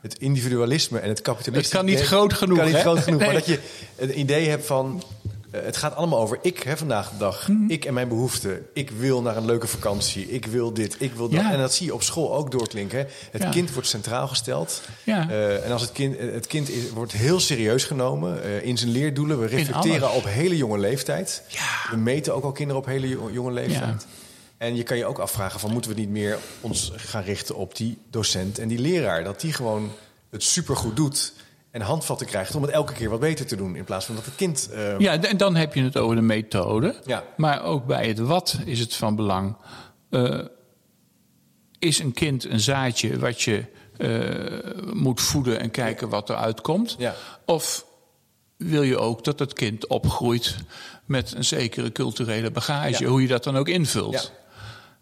Het 0.00 0.18
individualisme 0.18 0.98
en 0.98 1.08
het 1.08 1.20
kapitalisme. 1.22 1.62
Het 1.62 1.76
kan 1.76 1.84
niet 1.84 2.00
groot 2.00 2.32
genoeg, 2.32 2.56
kan 2.56 2.66
niet 2.66 2.74
hè? 2.74 2.80
groot 2.80 2.98
genoeg. 2.98 3.20
Maar 3.24 3.32
dat 3.32 3.46
je 3.46 3.58
een 3.96 4.18
idee 4.18 4.48
hebt 4.48 4.66
van 4.66 5.02
het 5.52 5.76
gaat 5.76 5.94
allemaal 5.94 6.18
over 6.18 6.38
ik 6.42 6.62
hè, 6.62 6.76
vandaag 6.76 7.10
de 7.10 7.16
dag. 7.16 7.48
Mhm. 7.48 7.70
Ik 7.70 7.84
en 7.84 7.94
mijn 7.94 8.08
behoeften. 8.08 8.66
Ik 8.72 8.90
wil 8.90 9.22
naar 9.22 9.36
een 9.36 9.44
leuke 9.44 9.66
vakantie. 9.66 10.30
Ik 10.30 10.46
wil 10.46 10.72
dit, 10.72 10.96
ik 10.98 11.12
wil 11.12 11.28
dat. 11.28 11.40
Ja. 11.40 11.52
En 11.52 11.58
dat 11.58 11.74
zie 11.74 11.86
je 11.86 11.94
op 11.94 12.02
school 12.02 12.34
ook 12.34 12.50
doorklinken. 12.50 12.98
Hè. 12.98 13.04
Het 13.30 13.42
Ja. 13.42 13.50
kind 13.50 13.72
wordt 13.72 13.88
centraal 13.88 14.28
gesteld. 14.28 14.82
Ja. 15.04 15.30
Eh, 15.30 15.64
en 15.64 15.72
als 15.72 15.82
het 15.82 15.92
kind, 15.92 16.18
het 16.18 16.46
kind 16.46 16.68
is, 16.68 16.90
wordt 16.90 17.12
heel 17.12 17.40
serieus 17.40 17.84
genomen 17.84 18.42
eh, 18.42 18.64
in 18.64 18.78
zijn 18.78 18.90
leerdoelen. 18.90 19.40
We 19.40 19.46
reflecteren 19.46 20.12
op 20.12 20.24
hele 20.24 20.56
jonge 20.56 20.78
leeftijd. 20.78 21.42
We 21.90 21.96
meten 21.96 22.34
ook 22.34 22.44
al 22.44 22.52
kinderen 22.52 22.82
op 22.82 22.86
hele 22.88 23.08
jo- 23.08 23.30
jonge 23.30 23.52
leeftijd. 23.52 24.06
En 24.58 24.76
je 24.76 24.82
kan 24.82 24.96
je 24.96 25.04
ook 25.06 25.18
afvragen 25.18 25.60
van 25.60 25.72
moeten 25.72 25.90
we 25.90 26.00
niet 26.00 26.08
meer 26.08 26.38
ons 26.60 26.92
gaan 26.96 27.22
richten 27.22 27.54
op 27.56 27.76
die 27.76 27.98
docent 28.10 28.58
en 28.58 28.68
die 28.68 28.78
leraar. 28.78 29.24
Dat 29.24 29.40
die 29.40 29.52
gewoon 29.52 29.92
het 30.30 30.42
supergoed 30.42 30.96
doet 30.96 31.32
en 31.72 31.80
handvatten 31.80 32.26
krijgt 32.26 32.54
om 32.54 32.62
het 32.62 32.70
elke 32.70 32.92
keer 32.92 33.08
wat 33.10 33.20
beter 33.20 33.46
te 33.46 33.56
doen. 33.56 33.76
In 33.76 33.84
plaats 33.84 34.06
van 34.06 34.14
dat 34.14 34.24
het 34.24 34.34
kind... 34.34 34.68
eh, 34.72 34.98
Ja, 34.98 35.22
en 35.22 35.36
dan 35.36 35.54
heb 35.56 35.74
je 35.74 35.82
het 35.82 35.96
over 35.96 36.16
de 36.16 36.22
methode. 36.22 36.94
Ja. 37.04 37.24
Maar 37.36 37.62
ook 37.64 37.86
bij 37.86 38.06
het 38.08 38.18
wat 38.18 38.58
is 38.64 38.78
het 38.80 38.94
van 38.94 39.16
belang. 39.16 39.56
Eh, 40.10 40.38
is 41.78 41.98
een 41.98 42.12
kind 42.12 42.44
een 42.44 42.60
zaadje 42.60 43.18
wat 43.18 43.42
je 43.42 43.64
eh, 43.96 44.92
moet 44.94 45.20
voeden 45.20 45.60
en 45.60 45.70
kijken 45.70 46.08
wat 46.08 46.30
eruit 46.30 46.60
komt? 46.60 46.94
Ja. 46.98 47.14
Of 47.46 47.84
wil 48.56 48.82
je 48.82 48.98
ook 48.98 49.24
dat 49.24 49.38
het 49.38 49.52
kind 49.52 49.86
opgroeit 49.86 50.56
met 51.04 51.32
een 51.36 51.44
zekere 51.44 51.92
culturele 51.92 52.50
bagage, 52.50 53.02
Ja. 53.04 53.08
hoe 53.10 53.22
je 53.22 53.28
dat 53.28 53.44
dan 53.44 53.56
ook 53.56 53.68
invult? 53.68 54.12
Ja. 54.12 54.40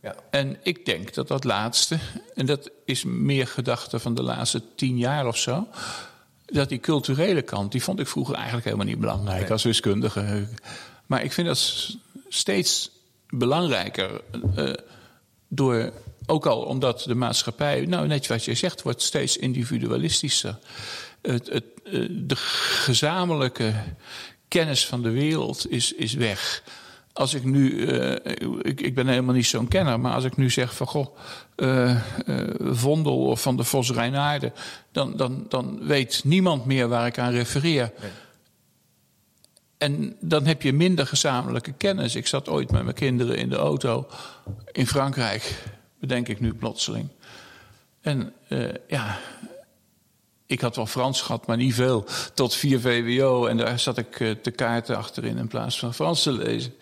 Ja. 0.03 0.15
En 0.31 0.57
ik 0.63 0.85
denk 0.87 1.15
dat 1.15 1.29
dat 1.29 1.45
laatste, 1.45 1.99
en 2.35 2.47
dat 2.47 2.71
is 2.85 3.05
meer 3.05 3.47
gedachte 3.47 3.99
van 3.99 4.15
de 4.15 4.23
laatste 4.23 4.63
tien 4.77 4.99
jaar 4.99 5.27
of 5.27 5.37
zo, 5.37 5.67
dat 6.53 6.69
die 6.69 6.81
culturele 6.81 7.43
kant, 7.43 7.73
die 7.73 7.83
vond 7.83 8.01
ik 8.01 8.07
vroeger 8.07 8.35
eigenlijk 8.35 8.65
helemaal 8.65 8.87
niet 8.87 8.99
belangrijk 9.01 9.41
Nee. 9.41 9.51
als 9.51 9.63
wiskundige. 9.63 10.49
Maar 11.07 11.25
ik 11.25 11.33
vind 11.33 11.47
dat 11.47 11.89
steeds 12.29 12.91
belangrijker. 13.29 14.21
eh, 14.57 14.73
door, 15.49 15.93
ook 16.27 16.47
al 16.47 16.63
omdat 16.63 17.03
de 17.03 17.15
maatschappij, 17.15 17.87
nou 17.87 18.07
net 18.07 18.27
wat 18.27 18.45
je 18.45 18.55
zegt, 18.55 18.83
wordt 18.83 19.03
steeds 19.03 19.37
individualistischer. 19.37 20.59
Het, 21.23 21.49
het, 21.49 21.65
eh, 21.85 22.07
de 22.11 22.37
gezamenlijke 22.37 23.75
kennis 24.49 24.87
van 24.87 25.03
de 25.03 25.11
wereld 25.11 25.71
is, 25.71 25.93
is 25.93 26.13
weg. 26.13 26.63
Als 27.13 27.35
ik 27.35 27.45
nu, 27.45 27.87
eh, 27.87 28.35
ik, 28.63 28.81
ik 28.81 28.95
ben 28.95 29.09
helemaal 29.09 29.35
niet 29.35 29.47
zo'n 29.47 29.69
kenner, 29.69 30.01
maar 30.01 30.15
als 30.15 30.25
ik 30.25 30.37
nu 30.37 30.51
zeg 30.51 30.77
van 30.77 30.87
goh, 30.87 31.17
eh, 31.57 31.91
eh, 31.91 32.01
Vondel 32.59 33.27
of 33.27 33.43
van 33.43 33.57
de 33.57 33.65
Vos 33.65 33.91
Rijnaarden, 33.91 34.53
dan, 34.93 35.17
dan, 35.17 35.47
dan 35.49 35.87
weet 35.87 36.21
niemand 36.25 36.65
meer 36.65 36.89
waar 36.89 37.07
ik 37.07 37.19
aan 37.19 37.33
refereer. 37.33 37.93
Nee. 38.01 38.11
En 39.79 40.17
dan 40.21 40.47
heb 40.47 40.63
je 40.63 40.73
minder 40.73 41.07
gezamenlijke 41.07 41.73
kennis. 41.73 42.15
Ik 42.15 42.27
zat 42.27 42.49
ooit 42.49 42.71
met 42.71 42.83
mijn 42.83 42.95
kinderen 42.95 43.37
in 43.37 43.49
de 43.49 43.57
auto 43.57 44.07
in 44.73 44.87
Frankrijk, 44.87 45.65
bedenk 46.01 46.29
ik 46.29 46.41
nu 46.41 46.55
plotseling. 46.55 47.09
En 48.01 48.33
ja, 48.89 49.19
ik 50.51 50.61
had 50.61 50.77
wel 50.77 50.87
Frans 50.87 51.21
gehad, 51.23 51.47
maar 51.47 51.57
niet 51.57 51.75
veel. 51.75 52.05
Tot 52.35 52.55
4 52.55 52.81
VWO 52.81 53.47
en 53.47 53.57
daar 53.57 53.79
zat 53.79 53.99
ik 53.99 54.21
eh, 54.21 54.31
te 54.43 54.51
kaarten 54.51 54.97
achterin 54.97 55.39
in 55.39 55.49
plaats 55.49 55.79
van 55.79 55.95
Frans 55.95 56.23
te 56.23 56.33
lezen. 56.33 56.75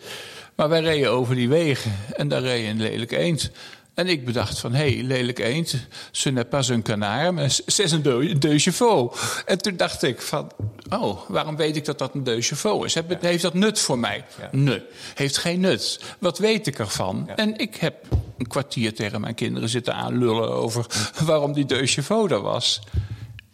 Maar 0.55 0.69
wij 0.69 0.81
reden 0.81 1.11
over 1.11 1.35
die 1.35 1.49
wegen 1.49 1.95
en 2.15 2.27
daar 2.27 2.41
reed 2.41 2.67
een 2.69 2.81
lelijk 2.81 3.11
eend. 3.11 3.51
En 3.93 4.07
ik 4.07 4.25
bedacht 4.25 4.59
van, 4.59 4.73
hé, 4.73 4.93
hey, 4.93 5.03
lelijk 5.03 5.39
eend, 5.39 5.75
ce 6.11 6.29
n'est 6.29 6.49
pas 6.49 6.69
un 6.69 6.81
canard, 6.81 7.31
maar 7.33 7.49
c'est 7.49 7.91
un 7.91 8.01
deux, 8.01 8.33
deux 8.39 8.63
chevaux. 8.63 9.19
En 9.45 9.57
toen 9.57 9.77
dacht 9.77 10.03
ik 10.03 10.21
van, 10.21 10.51
oh, 10.89 11.19
waarom 11.29 11.55
weet 11.55 11.75
ik 11.75 11.85
dat 11.85 11.97
dat 11.97 12.13
een 12.13 12.23
deux 12.23 12.47
chevaux 12.47 12.85
is? 12.85 12.93
Heb- 12.93 13.21
Heeft 13.21 13.41
dat 13.41 13.53
nut 13.53 13.79
voor 13.79 13.99
mij? 13.99 14.25
Ja. 14.39 14.49
Nee, 14.51 14.81
heeft 15.15 15.37
geen 15.37 15.59
nut. 15.59 15.99
Wat 16.19 16.37
weet 16.37 16.67
ik 16.67 16.79
ervan? 16.79 17.23
Ja. 17.27 17.35
En 17.35 17.57
ik 17.57 17.75
heb 17.75 17.95
een 18.37 18.47
kwartier 18.47 18.93
tegen 18.93 19.21
mijn 19.21 19.35
kinderen 19.35 19.69
zitten 19.69 19.95
aanlullen 19.95 20.49
over 20.51 20.85
waarom 21.25 21.53
die 21.53 21.65
deux 21.65 21.93
chevaux 21.93 22.31
er 22.31 22.41
was. 22.41 22.79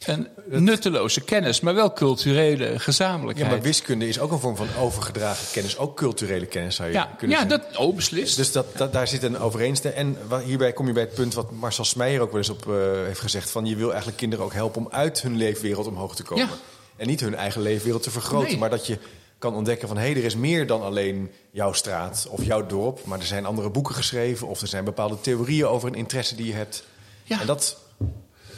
En 0.05 0.27
nutteloze 0.45 1.21
kennis, 1.21 1.59
maar 1.59 1.75
wel 1.75 1.93
culturele 1.93 2.71
Ja, 2.71 2.77
gezamenlijkheid. 2.77 3.51
maar 3.51 3.61
wiskunde 3.61 4.07
is 4.07 4.19
ook 4.19 4.31
een 4.31 4.39
vorm 4.39 4.55
van 4.55 4.67
overgedragen 4.79 5.47
kennis. 5.51 5.77
Ook 5.77 5.97
culturele 5.97 6.45
kennis 6.45 6.75
zou 6.75 6.87
je 6.87 6.93
ja, 6.93 7.13
kunnen 7.17 7.37
ja 7.37 7.47
zeggen. 7.49 7.67
dat, 7.71 7.77
oh, 7.77 7.95
beslist. 7.95 8.35
Dus 8.37 8.51
dat, 8.51 8.77
dat, 8.77 8.93
daar 8.93 9.07
zit 9.07 9.23
een 9.23 9.37
overeenstemming. 9.37 10.17
En 10.29 10.41
hierbij 10.43 10.73
kom 10.73 10.87
je 10.87 10.93
bij 10.93 11.03
het 11.03 11.13
punt 11.13 11.33
wat 11.33 11.51
Marcel 11.51 11.85
Smeijer 11.85 12.21
ook 12.21 12.29
wel 12.31 12.37
eens 12.39 12.49
op 12.49 12.69
eh, 12.69 12.75
heeft 13.05 13.19
gezegd: 13.19 13.49
van 13.49 13.65
je 13.65 13.75
wil 13.75 13.87
eigenlijk 13.87 14.17
kinderen 14.17 14.45
ook 14.45 14.53
helpen 14.53 14.85
om 14.85 14.91
uit 14.91 15.21
hun 15.21 15.37
leefwereld 15.37 15.87
omhoog 15.87 16.15
te 16.15 16.23
komen. 16.23 16.45
Ja. 16.45 16.51
En 16.95 17.07
niet 17.07 17.19
hun 17.19 17.35
eigen 17.35 17.61
leefwereld 17.61 18.03
te 18.03 18.11
vergroten, 18.11 18.47
Nee. 18.49 18.57
maar 18.57 18.69
dat 18.69 18.87
je 18.87 18.97
kan 19.39 19.55
ontdekken 19.55 19.87
van 19.87 19.97
hé, 19.97 20.03
hey, 20.03 20.15
er 20.15 20.23
is 20.23 20.35
meer 20.35 20.67
dan 20.67 20.81
alleen 20.81 21.31
jouw 21.51 21.73
straat 21.73 22.27
of 22.29 22.43
jouw 22.43 22.65
dorp, 22.65 23.05
maar 23.05 23.19
er 23.19 23.25
zijn 23.25 23.45
andere 23.45 23.69
boeken 23.69 23.95
geschreven 23.95 24.47
of 24.47 24.61
er 24.61 24.67
zijn 24.67 24.83
bepaalde 24.83 25.21
theorieën 25.21 25.65
over 25.67 25.87
een 25.87 25.95
interesse 25.95 26.35
die 26.35 26.47
je 26.47 26.53
hebt. 26.53 26.83
Ja. 27.23 27.41
En 27.41 27.47
dat 27.47 27.77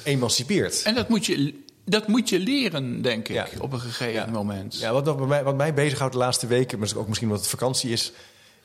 emancipeert. 0.08 0.82
En 0.84 0.96
dat 0.96 1.10
moet 1.10 1.26
je, 1.26 1.54
dat 1.86 2.08
moet 2.08 2.30
je 2.30 2.40
leren, 2.40 3.02
denk 3.02 3.28
ik, 3.28 3.36
Ja. 3.36 3.48
op 3.60 3.74
een 3.74 3.80
gegeven 3.80 4.14
Ja. 4.14 4.26
moment. 4.26 4.80
Ja, 4.80 4.92
wat, 4.94 5.06
wat, 5.06 5.28
mij, 5.28 5.44
wat 5.44 5.56
mij 5.56 5.74
bezighoudt 5.74 6.14
de 6.14 6.20
laatste 6.20 6.48
weken, 6.48 6.80
maar 6.80 6.92
ook 6.96 7.08
misschien 7.08 7.28
omdat 7.28 7.44
het 7.44 7.52
vakantie 7.52 7.92
is, 7.92 8.12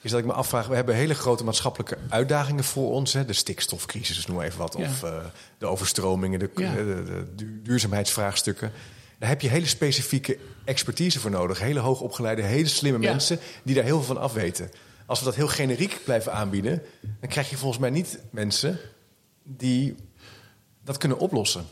is 0.00 0.10
dat 0.10 0.20
ik 0.20 0.26
me 0.26 0.32
afvraag: 0.32 0.66
we 0.66 0.74
hebben 0.74 0.94
hele 0.94 1.14
grote 1.14 1.44
maatschappelijke 1.44 1.98
uitdagingen 2.08 2.64
voor 2.64 2.90
ons. 2.90 3.12
Hè, 3.12 3.24
de 3.24 3.32
stikstofcrisis, 3.32 4.26
noem 4.26 4.36
maar 4.36 4.46
even 4.46 4.58
wat. 4.58 4.74
Ja. 4.78 4.84
Of 4.88 5.02
eh, 5.02 5.16
de 5.58 5.66
overstromingen, 5.66 6.38
de, 6.38 6.50
de, 6.54 6.62
de 7.04 7.24
du- 7.36 7.60
duurzaamheidsvraagstukken. 7.62 8.72
Daar 9.18 9.28
heb 9.30 9.40
je 9.40 9.48
hele 9.48 9.66
specifieke 9.66 10.38
expertise 10.64 11.20
voor 11.20 11.30
nodig. 11.30 11.58
Hele 11.60 11.80
hoogopgeleide, 11.80 12.42
hele 12.42 12.68
slimme 12.68 12.98
mensen 12.98 13.38
die 13.62 13.74
daar 13.74 13.84
heel 13.84 13.96
veel 14.02 14.14
van 14.14 14.22
afweten. 14.22 14.70
Als 15.06 15.18
we 15.18 15.24
dat 15.24 15.34
heel 15.34 15.48
generiek 15.48 16.00
blijven 16.04 16.32
aanbieden, 16.32 16.82
dan 17.20 17.28
krijg 17.28 17.50
je 17.50 17.56
volgens 17.56 17.80
mij 17.80 17.90
niet 17.90 18.18
mensen 18.30 18.78
die 19.44 19.94
dat 20.84 20.96
kunnen 20.96 21.18
oplossen. 21.18 21.64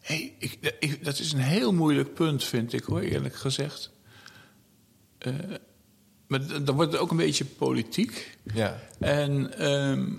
Hey, 0.00 0.34
ik, 0.38 0.76
ik- 0.78 1.04
dat 1.04 1.18
is 1.18 1.32
een 1.32 1.38
heel 1.40 1.72
moeilijk 1.72 2.14
punt, 2.14 2.44
vind 2.44 2.72
ik 2.72 2.84
hoor, 2.84 3.00
eerlijk 3.00 3.34
gezegd. 3.34 3.90
Eh, 5.18 5.32
maar 6.26 6.64
dan 6.64 6.74
wordt 6.74 6.92
het 6.92 7.00
ook 7.00 7.10
een 7.10 7.16
beetje 7.16 7.44
politiek. 7.44 8.38
Ja. 8.54 8.80
En 8.98 9.58
ehm, 9.58 10.10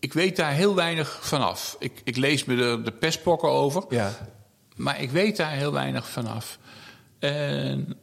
ik 0.00 0.12
weet 0.12 0.36
daar 0.36 0.52
heel 0.52 0.74
weinig 0.74 1.18
vanaf. 1.26 1.76
Ik, 1.78 2.00
ik 2.04 2.16
lees 2.16 2.44
me 2.44 2.62
er 2.62 2.84
de 2.84 2.92
pestpokken 2.92 3.48
over, 3.50 3.84
Ja. 3.88 4.28
maar 4.76 5.00
ik 5.00 5.10
weet 5.10 5.36
daar 5.36 5.52
heel 5.52 5.72
weinig 5.72 6.08
vanaf. 6.08 6.58
En 7.18 7.96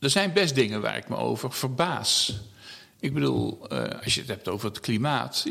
er 0.00 0.10
zijn 0.10 0.32
best 0.32 0.54
dingen 0.54 0.80
waar 0.80 0.96
ik 0.96 1.08
me 1.08 1.16
over 1.16 1.52
verbaas. 1.52 2.40
Ik 3.00 3.14
bedoel, 3.14 3.68
eh, 3.68 4.02
als 4.04 4.14
je 4.14 4.20
het 4.20 4.28
hebt 4.28 4.48
over 4.48 4.68
het 4.68 4.80
klimaat. 4.80 5.46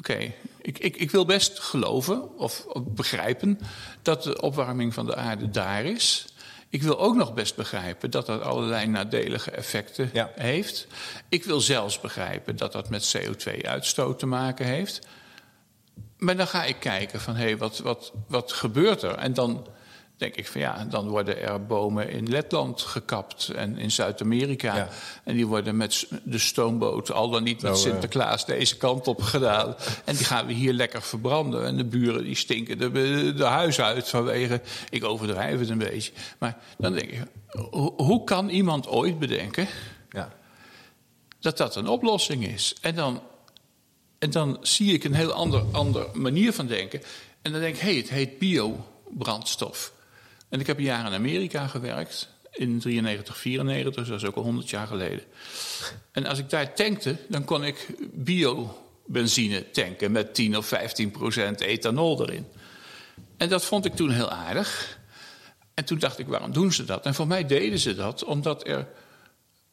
Oké, 0.00 0.32
ik, 0.62 0.78
ik, 0.78 0.96
ik 0.96 1.10
wil 1.10 1.24
best 1.24 1.58
geloven 1.58 2.38
of, 2.38 2.64
of 2.66 2.84
begrijpen 2.84 3.58
dat 4.02 4.22
de 4.22 4.40
opwarming 4.40 4.94
van 4.94 5.06
de 5.06 5.16
aarde 5.16 5.50
daar 5.50 5.84
is. 5.84 6.26
Ik 6.68 6.82
wil 6.82 6.98
ook 6.98 7.14
nog 7.14 7.34
best 7.34 7.56
begrijpen 7.56 8.10
dat 8.10 8.26
dat 8.26 8.42
allerlei 8.42 8.86
nadelige 8.86 9.50
effecten 9.50 10.10
Ja. 10.12 10.30
heeft. 10.34 10.86
Ik 11.28 11.44
wil 11.44 11.60
zelfs 11.60 12.00
begrijpen 12.00 12.56
dat 12.56 12.72
dat 12.72 12.88
met 12.90 13.16
CO2-uitstoot 13.16 14.18
te 14.18 14.26
maken 14.26 14.66
heeft. 14.66 15.06
Maar 16.18 16.36
dan 16.36 16.46
ga 16.46 16.64
ik 16.64 16.76
kijken 16.80 17.20
van, 17.20 17.36
hé, 17.36 17.44
hey, 17.44 17.56
wat, 17.56 17.78
wat, 17.78 18.12
wat 18.28 18.52
gebeurt 18.52 19.02
er? 19.02 19.14
En 19.14 19.34
dan 19.34 19.66
denk 20.20 20.34
ik 20.36 20.46
van, 20.46 20.60
ja, 20.60 20.84
dan 20.90 21.08
worden 21.08 21.40
er 21.42 21.66
bomen 21.66 22.10
in 22.10 22.28
Letland 22.28 22.80
gekapt 22.82 23.48
en 23.48 23.78
in 23.78 23.90
Zuid-Amerika. 23.90 24.76
Ja. 24.76 24.88
En 25.24 25.34
die 25.34 25.46
worden 25.46 25.76
met 25.76 26.06
de 26.22 26.38
stoomboot, 26.38 27.10
al 27.12 27.30
dan 27.30 27.42
niet 27.42 27.62
met 27.62 27.72
Nou, 27.72 27.84
eh. 27.84 27.90
Sinterklaas, 27.90 28.46
deze 28.46 28.76
kant 28.76 29.06
op 29.06 29.22
gedaan. 29.22 29.74
En 30.04 30.16
die 30.16 30.24
gaan 30.24 30.46
we 30.46 30.52
hier 30.52 30.72
lekker 30.72 31.02
verbranden. 31.02 31.64
En 31.66 31.76
de 31.76 31.84
buren 31.84 32.24
die 32.24 32.34
stinken 32.34 32.78
de, 32.78 32.90
de 33.36 33.44
huis 33.44 33.80
uit 33.80 34.08
vanwege... 34.08 34.60
Ik 34.90 35.04
overdrijf 35.04 35.58
het 35.58 35.68
een 35.68 35.78
beetje. 35.78 36.12
Maar 36.38 36.58
dan 36.78 36.92
denk 36.92 37.10
ik, 37.10 37.22
ho- 37.70 37.94
hoe 37.96 38.24
kan 38.24 38.48
iemand 38.48 38.88
ooit 38.88 39.18
bedenken 39.18 39.68
Ja. 40.10 40.32
dat 41.40 41.56
dat 41.56 41.76
een 41.76 41.88
oplossing 41.88 42.46
is. 42.46 42.74
En 42.80 42.94
dan, 42.94 43.22
en 44.18 44.30
dan 44.30 44.58
zie 44.60 44.92
ik 44.92 45.04
een 45.04 45.14
heel 45.14 45.32
ander, 45.32 45.62
ander 45.72 46.06
manier 46.12 46.52
van 46.52 46.66
denken. 46.66 47.02
En 47.42 47.52
dan 47.52 47.60
denk 47.60 47.74
ik, 47.74 47.80
hé, 47.80 47.88
hey, 47.88 47.96
het 47.96 48.08
heet 48.08 48.38
biobrandstof. 48.38 49.92
En 50.50 50.60
ik 50.60 50.66
heb 50.66 50.78
een 50.78 50.84
jaar 50.84 51.06
in 51.06 51.12
Amerika 51.12 51.66
gewerkt. 51.66 52.28
In 52.52 52.78
93, 52.78 53.36
94, 53.38 53.94
dus 53.94 54.08
dat 54.08 54.22
is 54.22 54.28
ook 54.28 54.36
al 54.36 54.42
100 54.42 54.70
jaar 54.70 54.86
geleden. 54.86 55.22
En 56.12 56.26
als 56.26 56.38
ik 56.38 56.50
daar 56.50 56.74
tankte, 56.74 57.16
dan 57.28 57.44
kon 57.44 57.64
ik 57.64 57.86
biobenzine 58.12 59.70
tanken... 59.70 60.12
met 60.12 60.34
10 60.34 60.56
of 60.56 60.66
15 60.66 61.10
procent 61.10 61.60
ethanol 61.60 62.22
erin. 62.22 62.46
En 63.36 63.48
dat 63.48 63.64
vond 63.64 63.84
ik 63.84 63.94
toen 63.94 64.10
heel 64.10 64.30
aardig. 64.30 64.98
En 65.74 65.84
toen 65.84 65.98
dacht 65.98 66.18
ik, 66.18 66.26
waarom 66.26 66.52
doen 66.52 66.72
ze 66.72 66.84
dat? 66.84 67.04
En 67.04 67.14
voor 67.14 67.26
mij 67.26 67.46
deden 67.46 67.78
ze 67.78 67.94
dat 67.94 68.24
omdat 68.24 68.66
er 68.66 68.86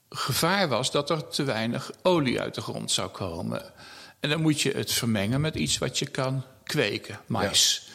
gevaar 0.09 0.67
was 0.67 0.91
dat 0.91 1.09
er 1.09 1.27
te 1.27 1.43
weinig 1.43 1.91
olie 2.01 2.41
uit 2.41 2.55
de 2.55 2.61
grond 2.61 2.91
zou 2.91 3.09
komen. 3.09 3.73
En 4.19 4.29
dan 4.29 4.41
moet 4.41 4.61
je 4.61 4.71
het 4.71 4.93
vermengen 4.93 5.41
met 5.41 5.55
iets 5.55 5.77
wat 5.77 5.99
je 5.99 6.05
kan 6.05 6.43
kweken, 6.63 7.19
mais. 7.25 7.86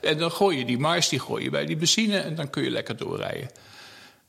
En 0.00 0.18
dan 0.18 0.30
gooi 0.32 0.58
je 0.58 0.64
die 0.64 0.78
mais 0.78 1.08
die 1.08 1.18
gooi 1.20 1.44
je 1.44 1.50
bij 1.50 1.66
die 1.66 1.76
benzine 1.76 2.18
en 2.18 2.34
dan 2.34 2.50
kun 2.50 2.62
je 2.62 2.70
lekker 2.70 2.96
doorrijden. 2.96 3.50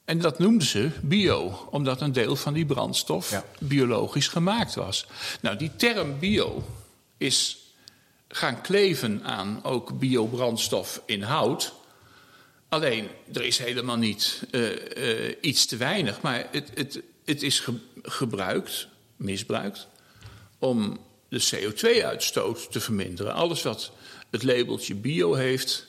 En 0.06 0.20
dat 0.20 0.40
noemden 0.40 0.68
ze 0.68 0.90
bio, 1.02 1.68
omdat 1.72 2.02
een 2.02 2.12
deel 2.12 2.36
van 2.36 2.54
die 2.54 2.66
brandstof 2.66 3.32
Ja. 3.32 3.44
biologisch 3.60 4.28
gemaakt 4.28 4.76
was. 4.76 5.06
Nou, 5.42 5.58
die 5.58 5.72
term 5.76 6.20
bio 6.20 6.64
is 7.18 7.58
gaan 8.28 8.62
kleven 8.62 9.24
aan 9.24 9.60
ook 9.64 10.00
biobrandstof 10.00 11.02
in 11.06 11.22
hout. 11.22 11.74
Alleen, 12.70 13.08
er 13.34 13.44
is 13.44 13.58
helemaal 13.58 13.98
niet 13.98 14.42
eh, 14.52 15.28
eh, 15.30 15.36
iets 15.42 15.66
te 15.66 15.78
weinig, 15.78 16.22
maar 16.22 16.48
het, 16.52 16.72
het, 16.74 17.02
het 17.26 17.44
is 17.44 17.60
ge- 17.60 17.80
gebruikt, 18.04 18.88
misbruikt, 19.16 19.88
om 20.60 21.00
de 21.30 21.42
CO2-uitstoot 21.56 22.72
te 22.72 22.80
verminderen. 22.80 23.34
Alles 23.34 23.62
wat 23.64 23.92
het 24.32 24.44
labeltje 24.44 24.96
bio 24.96 25.34
heeft, 25.34 25.86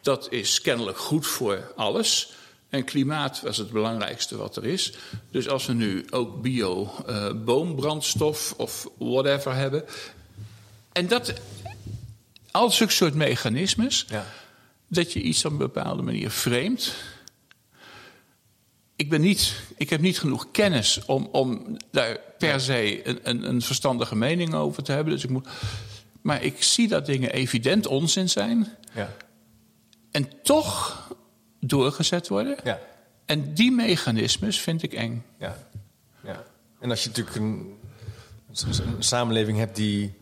dat 0.00 0.32
is 0.32 0.60
kennelijk 0.60 0.98
goed 0.98 1.26
voor 1.26 1.72
alles. 1.76 2.32
En 2.68 2.84
klimaat 2.84 3.40
was 3.40 3.56
het 3.56 3.70
belangrijkste 3.70 4.36
wat 4.36 4.56
er 4.56 4.64
is. 4.64 4.92
Dus 5.30 5.48
als 5.48 5.66
we 5.66 5.72
nu 5.72 6.06
ook 6.10 6.42
bio 6.42 6.94
eh, 7.06 7.32
boombrandstof 7.44 8.54
of 8.56 8.88
whatever 8.98 9.54
hebben. 9.54 9.84
En 10.92 11.08
dat, 11.08 11.32
al 12.50 12.70
zulke 12.70 12.92
soort 12.92 13.14
mechanismes, 13.14 14.04
Ja. 14.08 14.26
dat 14.88 15.12
je 15.12 15.20
iets 15.20 15.44
op 15.44 15.50
een 15.52 15.58
bepaalde 15.58 16.02
manier 16.02 16.30
framet. 16.30 16.94
Ik, 18.96 19.08
ben 19.08 19.20
niet, 19.20 19.54
ik 19.76 19.90
heb 19.90 20.00
niet 20.00 20.18
genoeg 20.18 20.50
kennis 20.50 21.04
om, 21.06 21.28
om 21.32 21.76
daar 21.90 22.20
per 22.38 22.60
se 22.60 23.06
een, 23.08 23.18
een, 23.22 23.48
een 23.48 23.62
verstandige 23.62 24.16
mening 24.16 24.54
over 24.54 24.82
te 24.82 24.92
hebben. 24.92 25.12
Dus 25.12 25.24
ik 25.24 25.30
moet, 25.30 25.48
maar 26.20 26.42
ik 26.42 26.62
zie 26.62 26.88
dat 26.88 27.06
dingen 27.06 27.32
evident 27.32 27.86
onzin 27.86 28.28
zijn 28.28 28.68
Ja. 28.94 29.10
en 30.10 30.42
toch 30.42 31.06
doorgezet 31.60 32.28
worden. 32.28 32.56
Ja. 32.64 32.78
En 33.26 33.54
die 33.54 33.72
mechanismes 33.72 34.60
vind 34.60 34.82
ik 34.82 34.92
eng. 34.92 35.24
Ja. 35.38 35.56
ja. 36.24 36.44
En 36.80 36.90
als 36.90 37.02
je 37.02 37.08
natuurlijk 37.08 37.36
een, 37.36 37.78
een, 38.48 38.94
een 38.96 39.02
samenleving 39.02 39.58
hebt 39.58 39.76
die 39.76 40.14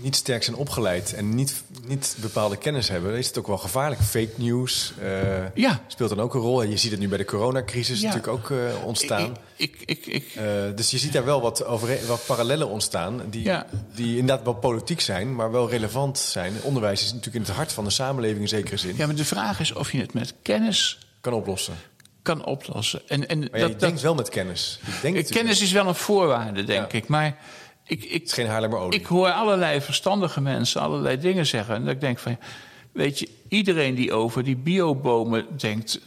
niet 0.00 0.16
sterk 0.16 0.42
zijn 0.42 0.56
opgeleid 0.56 1.14
en 1.14 1.34
niet, 1.34 1.62
niet 1.86 2.16
bepaalde 2.20 2.56
kennis 2.56 2.88
hebben, 2.88 3.10
dan 3.10 3.18
is 3.18 3.26
het 3.26 3.38
ook 3.38 3.46
wel 3.46 3.58
gevaarlijk. 3.58 4.00
Fake 4.00 4.30
news 4.34 4.92
eh, 5.02 5.54
Ja. 5.54 5.82
speelt 5.86 6.08
dan 6.08 6.20
ook 6.20 6.34
een 6.34 6.40
rol. 6.40 6.62
En 6.62 6.70
je 6.70 6.76
ziet 6.76 6.90
het 6.90 7.00
nu 7.00 7.08
bij 7.08 7.18
de 7.18 7.24
coronacrisis 7.24 8.00
Ja. 8.00 8.06
natuurlijk 8.06 8.32
ook 8.32 8.50
eh, 8.50 8.58
ontstaan. 8.84 9.36
Ik, 9.56 9.76
ik, 9.86 10.06
ik, 10.06 10.06
ik- 10.06 10.32
Eh, 10.34 10.44
dus 10.74 10.90
je 10.90 10.98
ziet 10.98 11.12
daar 11.12 11.24
wel 11.24 11.40
wat, 11.40 11.64
overeen- 11.64 12.06
wat 12.06 12.26
parallellen 12.26 12.68
ontstaan, 12.68 13.22
die, 13.30 13.42
Ja. 13.44 13.66
die 13.94 14.16
inderdaad 14.18 14.44
wel 14.44 14.54
politiek 14.54 15.00
zijn, 15.00 15.34
maar 15.34 15.50
wel 15.50 15.68
relevant 15.70 16.18
zijn. 16.18 16.52
Onderwijs 16.62 17.00
is 17.02 17.06
natuurlijk 17.12 17.34
in 17.36 17.42
het 17.42 17.50
hart 17.50 17.72
van 17.72 17.84
de 17.84 17.90
samenleving 17.90 18.40
in 18.40 18.48
zekere 18.48 18.76
zin. 18.76 18.94
ja, 18.96 19.06
maar 19.06 19.14
de 19.14 19.24
vraag 19.24 19.60
is 19.60 19.72
of 19.72 19.92
je 19.92 19.98
het 20.00 20.14
met 20.14 20.34
kennis 20.42 20.98
Kan 21.20 21.32
oplossen. 21.32 21.74
kan 22.22 22.44
oplossen. 22.44 23.00
En, 23.08 23.28
en 23.28 23.38
Maar 23.38 23.48
ja, 23.52 23.58
dat, 23.58 23.60
je 23.60 23.68
dat- 23.68 23.80
denkt 23.80 24.00
wel 24.00 24.14
met 24.14 24.28
kennis. 24.28 24.78
Je 24.80 24.86
denkt 24.86 25.02
natuurlijk- 25.02 25.30
kennis 25.34 25.60
is 25.60 25.72
wel 25.72 25.86
een 25.86 25.94
voorwaarde, 25.94 26.64
denk 26.64 26.92
Ja. 26.92 26.98
ik. 26.98 27.08
Maar 27.08 27.36
ik, 27.88 28.04
ik, 28.04 28.12
Het 28.12 28.22
is 28.22 28.32
geen 28.32 28.46
Haarlemmerolie. 28.46 28.98
Ik 28.98 29.06
hoor 29.06 29.30
allerlei 29.30 29.80
verstandige 29.80 30.40
mensen 30.40 30.80
allerlei 30.80 31.18
dingen 31.18 31.46
zeggen. 31.46 31.74
En 31.74 31.84
dat 31.84 31.94
ik 31.94 32.00
denk 32.00 32.18
van, 32.18 32.38
weet 32.92 33.18
je, 33.18 33.28
iedereen 33.48 33.94
die 33.94 34.12
over 34.12 34.44
die 34.44 34.56
biobomen 34.56 35.46
denkt, 35.58 36.00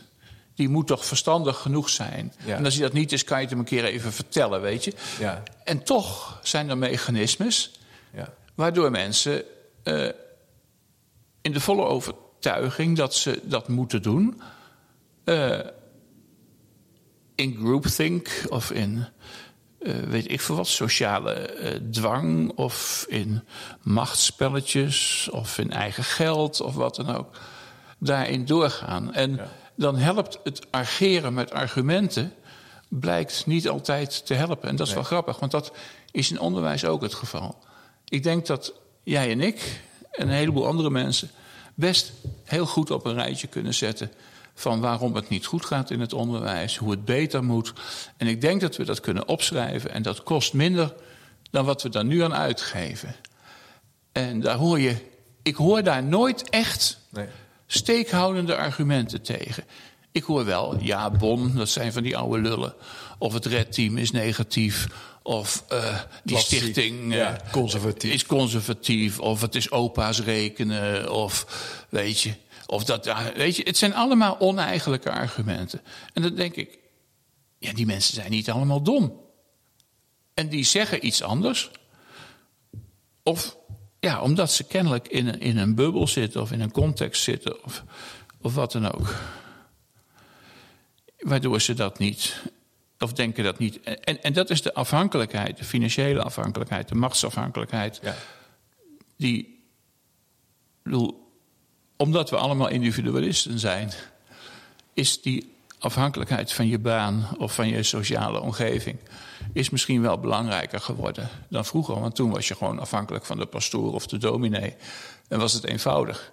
die 0.55 0.69
moet 0.69 0.87
toch 0.87 1.05
verstandig 1.05 1.57
genoeg 1.57 1.89
zijn. 1.89 2.33
Ja. 2.45 2.55
En 2.57 2.65
als 2.65 2.73
hij 2.73 2.83
dat 2.83 2.93
niet 2.93 3.11
is, 3.11 3.23
kan 3.23 3.35
je 3.37 3.41
het 3.41 3.51
hem 3.51 3.59
een 3.59 3.65
keer 3.65 3.85
even 3.85 4.11
vertellen, 4.13 4.61
weet 4.61 4.83
je. 4.83 4.93
Ja. 5.19 5.43
En 5.63 5.83
toch 5.83 6.39
zijn 6.43 6.69
er 6.69 6.77
mechanismes 6.77 7.71
Ja. 8.13 8.33
waardoor 8.55 8.91
mensen 8.91 9.43
eh, 9.83 10.07
in 11.41 11.51
de 11.51 11.59
volle 11.59 11.83
overtuiging 11.85 12.97
dat 12.97 13.15
ze 13.15 13.39
dat 13.43 13.67
moeten 13.67 14.01
doen, 14.01 14.41
eh, 15.23 15.59
in 17.35 17.57
groupthink 17.63 18.29
of 18.49 18.71
in 18.71 19.05
eh, 19.81 19.95
weet 19.95 20.31
ik 20.31 20.41
veel 20.41 20.55
wat, 20.55 20.67
sociale 20.67 21.33
eh, 21.33 21.79
dwang 21.91 22.51
of 22.55 23.05
in 23.09 23.43
machtsspelletjes 23.81 25.29
of 25.31 25.57
in 25.57 25.71
eigen 25.71 26.03
geld 26.03 26.61
of 26.61 26.75
wat 26.75 26.95
dan 26.95 27.15
ook, 27.15 27.37
daarin 27.97 28.45
doorgaan. 28.45 29.13
En 29.13 29.39
dan 29.75 29.95
helpt 29.97 30.39
het 30.43 30.71
argeren 30.71 31.33
met 31.33 31.51
argumenten, 31.51 32.33
blijkt 32.87 33.45
niet 33.45 33.69
altijd 33.69 34.25
te 34.25 34.33
helpen. 34.33 34.69
En 34.69 34.75
dat 34.75 34.87
is 34.87 34.93
wel 34.93 35.03
grappig, 35.03 35.39
want 35.39 35.51
dat 35.51 35.71
is 36.11 36.31
in 36.31 36.39
onderwijs 36.39 36.85
ook 36.85 37.01
het 37.01 37.13
geval. 37.13 37.57
Ik 38.07 38.23
denk 38.23 38.45
dat 38.45 38.73
jij 39.03 39.31
en 39.31 39.41
ik 39.41 39.81
en 40.11 40.27
een 40.27 40.33
heleboel 40.33 40.67
andere 40.67 40.89
mensen 40.89 41.29
best 41.75 42.11
heel 42.43 42.65
goed 42.65 42.91
op 42.91 43.05
een 43.05 43.13
rijtje 43.13 43.47
kunnen 43.47 43.73
zetten 43.73 44.11
van 44.53 44.79
waarom 44.79 45.15
het 45.15 45.29
niet 45.29 45.45
goed 45.45 45.65
gaat 45.65 45.91
in 45.91 45.99
het 45.99 46.13
onderwijs, 46.13 46.77
hoe 46.77 46.91
het 46.91 47.05
beter 47.05 47.43
moet. 47.43 47.73
En 48.17 48.27
ik 48.27 48.41
denk 48.41 48.61
dat 48.61 48.75
we 48.75 48.83
dat 48.85 48.99
kunnen 48.99 49.27
opschrijven 49.27 49.91
en 49.93 50.01
dat 50.01 50.23
kost 50.23 50.53
minder 50.53 50.93
dan 51.51 51.65
wat 51.65 51.81
we 51.83 51.89
daar 51.89 52.05
nu 52.05 52.23
aan 52.23 52.33
uitgeven. 52.35 53.15
En 54.11 54.39
daar 54.39 54.57
hoor 54.57 54.79
je, 54.79 54.95
ik 55.41 55.55
hoor 55.55 55.83
daar 55.83 56.03
nooit 56.03 56.49
echt 56.49 56.99
Nee. 57.09 57.27
steekhoudende 57.67 58.55
argumenten 58.55 59.21
tegen. 59.21 59.63
Ik 60.11 60.23
hoor 60.23 60.45
wel, 60.45 60.77
ja, 60.79 61.09
Bon, 61.09 61.55
dat 61.55 61.69
zijn 61.69 61.93
van 61.93 62.03
die 62.03 62.17
oude 62.17 62.41
lullen. 62.41 62.73
Of 63.17 63.33
het 63.33 63.45
redteam 63.45 63.97
is 63.97 64.11
negatief. 64.11 64.87
Of 65.23 65.63
eh, 65.67 65.99
die 66.23 66.35
Klassiek, 66.35 66.59
stichting 66.59 67.11
eh, 67.11 67.17
ja, 67.17 67.37
conservatief. 67.51 68.13
is 68.13 68.25
conservatief. 68.25 69.19
Of 69.19 69.41
het 69.41 69.55
is 69.55 69.71
opa's 69.71 70.21
rekenen. 70.21 71.11
Of 71.13 71.45
weet 71.89 72.21
je. 72.21 72.33
Of 72.71 72.83
dat, 72.83 73.33
weet 73.35 73.55
je, 73.55 73.63
het 73.63 73.77
zijn 73.77 73.93
allemaal 73.93 74.39
oneigenlijke 74.39 75.11
argumenten. 75.11 75.81
En 76.13 76.21
dan 76.21 76.35
denk 76.35 76.55
ik, 76.55 76.79
ja, 77.57 77.73
die 77.73 77.85
mensen 77.85 78.13
zijn 78.13 78.31
niet 78.31 78.49
allemaal 78.49 78.81
dom. 78.81 79.21
En 80.33 80.49
die 80.49 80.63
zeggen 80.63 81.05
iets 81.05 81.21
anders. 81.21 81.71
Of 83.23 83.57
ja, 83.99 84.21
omdat 84.21 84.51
ze 84.51 84.63
kennelijk 84.63 85.07
in 85.07 85.27
een, 85.27 85.39
in 85.39 85.57
een 85.57 85.75
bubbel 85.75 86.07
zitten 86.07 86.41
of 86.41 86.51
in 86.51 86.61
een 86.61 86.71
context 86.71 87.23
zitten 87.23 87.63
of, 87.63 87.83
of 88.41 88.55
wat 88.55 88.71
dan 88.71 88.91
ook. 88.91 89.15
Waardoor 91.17 91.61
ze 91.61 91.73
dat 91.73 91.99
niet, 91.99 92.41
of 92.99 93.13
denken 93.13 93.43
dat 93.43 93.59
niet. 93.59 93.79
En, 93.81 94.23
en 94.23 94.33
dat 94.33 94.49
is 94.49 94.61
de 94.61 94.73
afhankelijkheid, 94.73 95.57
de 95.57 95.63
financiële 95.63 96.21
afhankelijkheid, 96.23 96.87
de 96.87 96.95
machtsafhankelijkheid. 96.95 97.99
Ja. 98.03 98.15
Die, 99.17 99.65
bedoel, 100.83 101.20
omdat 102.01 102.29
we 102.29 102.35
allemaal 102.35 102.69
individualisten 102.69 103.59
zijn, 103.59 103.91
is 104.93 105.21
die 105.21 105.53
afhankelijkheid 105.79 106.53
van 106.53 106.67
je 106.67 106.79
baan 106.79 107.27
of 107.37 107.55
van 107.55 107.67
je 107.67 107.83
sociale 107.83 108.39
omgeving 108.39 108.97
is 109.53 109.69
misschien 109.69 110.01
wel 110.01 110.19
belangrijker 110.19 110.79
geworden 110.79 111.29
dan 111.49 111.65
vroeger. 111.65 111.99
Want 111.99 112.15
toen 112.15 112.31
was 112.31 112.47
je 112.47 112.55
gewoon 112.55 112.79
afhankelijk 112.79 113.25
van 113.25 113.37
de 113.37 113.45
pastoor 113.45 113.93
of 113.93 114.07
de 114.07 114.17
dominee 114.17 114.75
en 115.27 115.39
was 115.39 115.53
het 115.53 115.63
eenvoudig. 115.63 116.31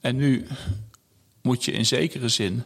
En 0.00 0.16
nu 0.16 0.46
moet 1.42 1.64
je 1.64 1.72
in 1.72 1.86
zekere 1.86 2.28
zin 2.28 2.64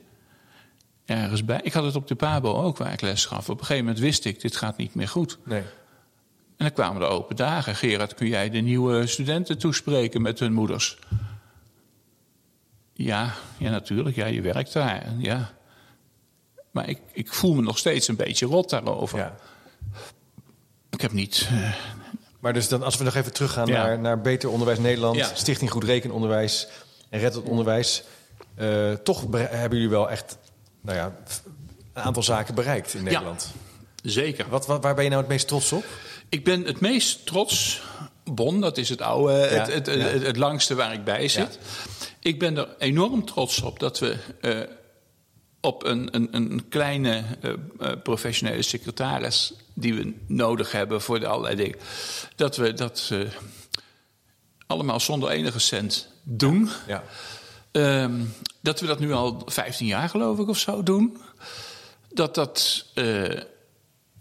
ergens 1.05 1.45
bij. 1.45 1.61
Ik 1.63 1.73
had 1.73 1.85
het 1.85 1.97
op 1.97 2.09
de 2.09 2.15
Pabo 2.15 2.63
ook 2.63 2.77
waar 2.77 2.93
ik 2.93 3.01
les 3.01 3.25
gaf. 3.25 3.49
Op 3.49 3.59
een 3.59 3.67
gegeven 3.67 3.85
moment 3.85 4.03
wist 4.03 4.25
ik, 4.25 4.41
dit 4.41 4.57
gaat 4.57 4.77
niet 4.77 4.95
meer 4.95 5.09
goed. 5.09 5.39
Nee. 5.45 5.63
En 6.57 6.65
dan 6.65 6.73
kwamen 6.73 7.01
de 7.01 7.07
open 7.07 7.37
dagen. 7.37 7.75
Gerard, 7.75 8.15
kun 8.15 8.29
jij 8.29 8.51
de 8.51 8.59
nieuwe 8.59 9.07
studenten 9.07 9.59
toespreken 9.59 10.23
met 10.23 10.39
hun 10.39 10.53
moeders? 10.53 10.99
Ja, 13.01 13.35
ja 13.59 13.71
natuurlijk. 13.71 14.17
Ja, 14.17 14.27
je 14.27 14.41
werkt 14.41 14.73
daar. 14.73 15.07
Ja. 15.19 15.51
Maar 16.71 16.89
ik, 16.89 16.99
ik 17.13 17.33
voel 17.33 17.55
me 17.55 17.63
nog 17.63 17.79
steeds 17.79 18.09
een 18.09 18.17
beetje 18.17 18.47
rot 18.47 18.71
daarover. 18.71 19.19
Ja. 19.19 19.35
Ik 20.91 21.01
heb 21.01 21.13
niet... 21.13 21.49
eh, 21.51 21.73
Maar 22.41 22.53
dus 22.53 22.69
dan, 22.69 22.83
als 22.83 22.97
we 22.97 23.05
nog 23.05 23.15
even 23.15 23.33
teruggaan 23.33 23.67
Ja. 23.67 23.83
naar, 23.87 23.99
naar 23.99 24.21
Beter 24.21 24.49
Onderwijs 24.51 24.79
Nederland, 24.79 25.17
Ja. 25.17 25.31
Stichting 25.35 25.71
Goed 25.71 25.85
Rekenonderwijs 25.85 26.69
en 27.09 27.21
Red 27.21 27.35
het 27.35 27.45
Onderwijs. 27.45 28.03
eh, 28.55 28.93
toch 28.93 29.25
hebben 29.33 29.79
jullie 29.79 29.89
wel 29.89 30.11
echt 30.11 30.39
nou 30.81 30.97
ja, 30.97 31.17
een 31.93 32.03
aantal 32.03 32.23
zaken 32.23 32.55
bereikt 32.55 32.95
in 32.95 33.03
Nederland. 33.05 33.53
zeker. 34.03 34.49
Wat, 34.49 34.67
wat, 34.67 34.83
waar 34.83 34.95
ben 34.95 35.05
je 35.05 35.11
nou 35.11 35.23
het 35.23 35.31
meest 35.31 35.49
trots 35.49 35.73
op? 35.73 35.85
Ik 36.29 36.45
ben 36.45 36.65
het 36.65 36.81
meest 36.81 37.27
trots. 37.27 37.83
Bon, 38.25 38.61
dat 38.61 38.77
is 38.79 38.89
het 38.89 39.01
oude, 39.01 39.33
het, 39.33 39.73
het, 39.73 39.87
het, 39.87 40.23
het 40.23 40.37
langste 40.37 40.75
waar 40.75 40.93
ik 40.93 41.05
bij 41.05 41.29
zit. 41.29 41.59
Ik 42.29 42.39
ben 42.39 42.57
er 42.57 42.69
enorm 42.79 43.25
trots 43.25 43.63
op 43.63 43.79
dat 43.79 43.99
we 43.99 44.17
eh, 44.41 44.61
op 45.61 45.85
een, 45.85 46.09
een, 46.15 46.29
een 46.31 46.69
kleine 46.69 47.25
eh, 47.41 47.53
eh, 47.79 48.03
professionele 48.03 48.63
secretaris 48.63 49.53
die 49.75 49.95
we 49.95 50.15
nodig 50.27 50.73
hebben 50.73 51.01
voor 51.01 51.21
de 51.21 51.27
allerlei 51.27 51.57
dingen, 51.57 51.79
dat 52.37 52.57
we 52.57 52.73
dat 52.73 53.13
allemaal 54.67 55.01
zonder 55.01 55.31
enige 55.31 55.59
cent 55.59 56.09
doen. 56.23 56.71
Ja. 56.87 57.05
Ehm, 57.73 58.25
dat 58.61 58.81
we 58.81 58.87
dat 58.87 58.99
nu 58.99 59.13
al 59.13 59.43
15 59.47 59.87
jaar, 59.87 60.09
geloof 60.09 60.39
ik, 60.39 60.49
of 60.49 60.59
zo 60.59 60.83
doen. 60.83 61.19
Dat 62.13 62.35
dat 62.35 62.87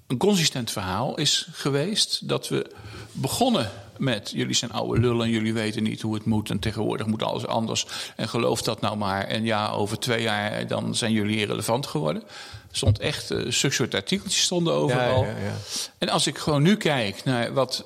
een 0.07 0.17
consistent 0.17 0.71
verhaal 0.71 1.17
is 1.17 1.47
geweest 1.51 2.27
dat 2.27 2.47
we 2.47 2.71
begonnen 3.11 3.71
met 3.99 4.31
jullie 4.35 4.55
zijn 4.55 4.71
oude 4.71 4.99
lullen 4.99 5.25
en 5.25 5.31
jullie 5.31 5.53
weten 5.53 5.83
niet 5.83 6.01
hoe 6.01 6.13
het 6.13 6.25
moet 6.25 6.49
en 6.49 6.59
tegenwoordig 6.59 7.07
moet 7.07 7.23
alles 7.23 7.47
anders 7.47 7.85
en 8.15 8.29
geloof 8.29 8.61
dat 8.61 8.81
nou 8.81 8.97
maar 8.97 9.23
en 9.23 9.43
ja 9.43 9.69
over 9.69 9.99
twee 9.99 10.21
jaar 10.21 10.67
dan 10.67 10.95
zijn 10.95 11.11
jullie 11.11 11.37
irrelevant 11.37 11.87
geworden. 11.87 12.23
Er 12.69 12.77
stond 12.77 12.99
echt 12.99 13.31
uh, 13.31 13.51
soort 13.51 13.95
artikeltjes 13.95 14.43
stonden 14.43 14.73
overal. 14.73 15.23
Ja, 15.23 15.29
ja, 15.29 15.37
ja. 15.37 15.53
En 15.97 16.09
als 16.09 16.27
ik 16.27 16.37
gewoon 16.37 16.63
nu 16.63 16.75
kijk 16.75 17.23
naar 17.23 17.53
wat 17.53 17.85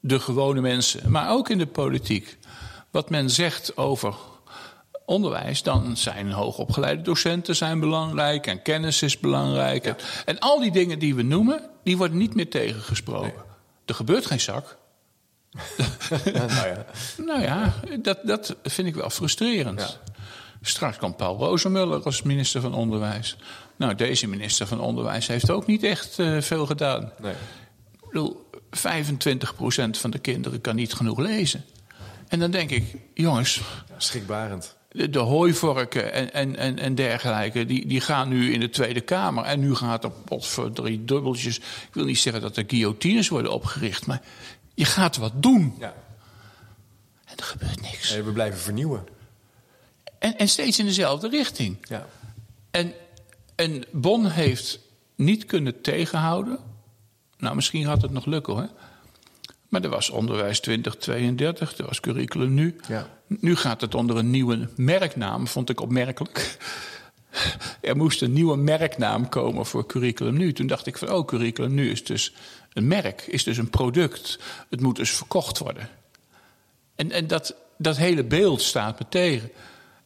de 0.00 0.20
gewone 0.20 0.60
mensen, 0.60 1.10
maar 1.10 1.30
ook 1.30 1.48
in 1.48 1.58
de 1.58 1.66
politiek, 1.66 2.38
wat 2.90 3.10
men 3.10 3.30
zegt 3.30 3.76
over 3.76 4.14
onderwijs, 5.04 5.62
dan 5.62 5.96
zijn 5.96 6.30
hoogopgeleide 6.30 7.02
docenten 7.02 7.56
zijn 7.56 7.80
belangrijk 7.80 8.46
en 8.46 8.62
kennis 8.62 9.02
is 9.02 9.18
belangrijk. 9.18 9.84
En, 9.84 9.96
en 10.24 10.38
al 10.38 10.60
die 10.60 10.70
dingen 10.70 10.98
die 10.98 11.14
we 11.14 11.22
noemen, 11.22 11.70
die 11.82 11.96
worden 11.96 12.16
niet 12.16 12.34
meer 12.34 12.50
tegengesproken. 12.50 13.48
Er 13.84 13.94
gebeurt 13.94 14.26
geen 14.26 14.40
zak. 14.40 14.78
nou 16.32 16.68
ja, 16.68 16.86
Nou 17.16 17.42
ja, 17.42 17.74
dat, 18.02 18.18
dat 18.24 18.56
vind 18.62 18.88
ik 18.88 18.94
wel 18.94 19.10
frustrerend. 19.10 19.80
Ja. 19.80 20.12
Straks 20.62 20.96
komt 20.96 21.16
Paul 21.16 21.36
Rozemuller 21.36 22.02
als 22.02 22.22
minister 22.22 22.60
van 22.60 22.74
Onderwijs. 22.74 23.36
Nou, 23.76 23.94
deze 23.94 24.26
minister 24.26 24.66
van 24.66 24.80
Onderwijs 24.80 25.26
heeft 25.26 25.50
ook 25.50 25.66
niet 25.66 25.82
echt 25.82 26.18
eh, 26.18 26.40
veel 26.40 26.66
gedaan. 26.66 27.12
nee. 27.20 27.32
Ik 27.92 28.06
bedoel, 28.06 28.50
25% 28.76 29.90
van 29.90 30.10
de 30.10 30.18
kinderen 30.18 30.60
kan 30.60 30.76
niet 30.76 30.92
genoeg 30.92 31.18
lezen. 31.18 31.64
En 32.28 32.38
dan 32.38 32.50
denk 32.50 32.70
ik, 32.70 32.84
jongens, 33.14 33.60
Schrikbarend. 33.96 34.76
de, 34.88 35.10
de 35.10 35.18
hooivorken 35.18 36.12
en, 36.12 36.32
en, 36.32 36.56
en, 36.56 36.78
en 36.78 36.94
dergelijke, 36.94 37.64
die, 37.64 37.86
die 37.86 38.00
gaan 38.00 38.28
nu 38.28 38.52
in 38.52 38.60
de 38.60 38.70
Tweede 38.70 39.00
Kamer. 39.00 39.44
En 39.44 39.60
nu 39.60 39.74
gaat 39.74 40.04
er 40.04 40.10
pot 40.10 40.46
voor 40.46 40.72
drie 40.72 41.04
dubbeltjes. 41.04 41.58
Ik 41.58 41.88
wil 41.92 42.04
niet 42.04 42.18
zeggen 42.18 42.42
dat 42.42 42.56
er 42.56 42.64
guillotines 42.66 43.28
worden 43.28 43.52
opgericht, 43.52 44.06
maar 44.06 44.22
je 44.74 44.84
gaat 44.84 45.16
wat 45.16 45.42
doen. 45.42 45.74
Ja. 45.78 45.94
En 47.24 47.36
er 47.36 47.44
gebeurt 47.44 47.80
niks. 47.80 48.14
En 48.14 48.24
we 48.24 48.32
blijven 48.32 48.60
vernieuwen. 48.60 49.06
En, 50.18 50.38
en 50.38 50.48
steeds 50.48 50.78
in 50.78 50.86
dezelfde 50.86 51.28
richting. 51.28 51.76
Ja. 51.88 52.06
En, 52.70 52.92
en 53.54 53.84
Bon 53.90 54.26
heeft 54.26 54.78
niet 55.14 55.44
kunnen 55.44 55.80
tegenhouden. 55.80 56.58
Nou, 57.38 57.54
misschien 57.54 57.84
gaat 57.84 58.02
het 58.02 58.10
nog 58.10 58.26
lukken 58.26 58.54
hoor. 58.54 58.68
Maar 59.68 59.82
er 59.82 59.88
was 59.88 60.10
onderwijs 60.10 60.60
2032, 60.60 61.78
er 61.78 61.86
was 61.86 62.00
curriculum 62.00 62.54
nu. 62.54 62.76
Ja. 62.88 63.08
Nu 63.26 63.56
gaat 63.56 63.80
het 63.80 63.94
onder 63.94 64.16
een 64.16 64.30
nieuwe 64.30 64.68
merknaam, 64.76 65.46
vond 65.46 65.70
ik 65.70 65.80
opmerkelijk. 65.80 66.58
Er 67.80 67.96
moest 67.96 68.22
een 68.22 68.32
nieuwe 68.32 68.56
merknaam 68.56 69.28
komen 69.28 69.66
voor 69.66 69.86
curriculum 69.86 70.36
nu. 70.36 70.52
Toen 70.52 70.66
dacht 70.66 70.86
ik 70.86 70.98
van, 70.98 71.12
oh, 71.12 71.26
curriculum 71.26 71.74
nu 71.74 71.90
is 71.90 72.04
dus 72.04 72.34
een 72.72 72.86
merk, 72.86 73.22
is 73.26 73.44
dus 73.44 73.56
een 73.56 73.70
product. 73.70 74.38
Het 74.70 74.80
moet 74.80 74.96
dus 74.96 75.10
verkocht 75.10 75.58
worden. 75.58 75.88
En, 76.94 77.10
en 77.10 77.26
dat, 77.26 77.54
dat 77.78 77.96
hele 77.96 78.24
beeld 78.24 78.62
staat 78.62 78.98
me 78.98 79.06
tegen. 79.08 79.50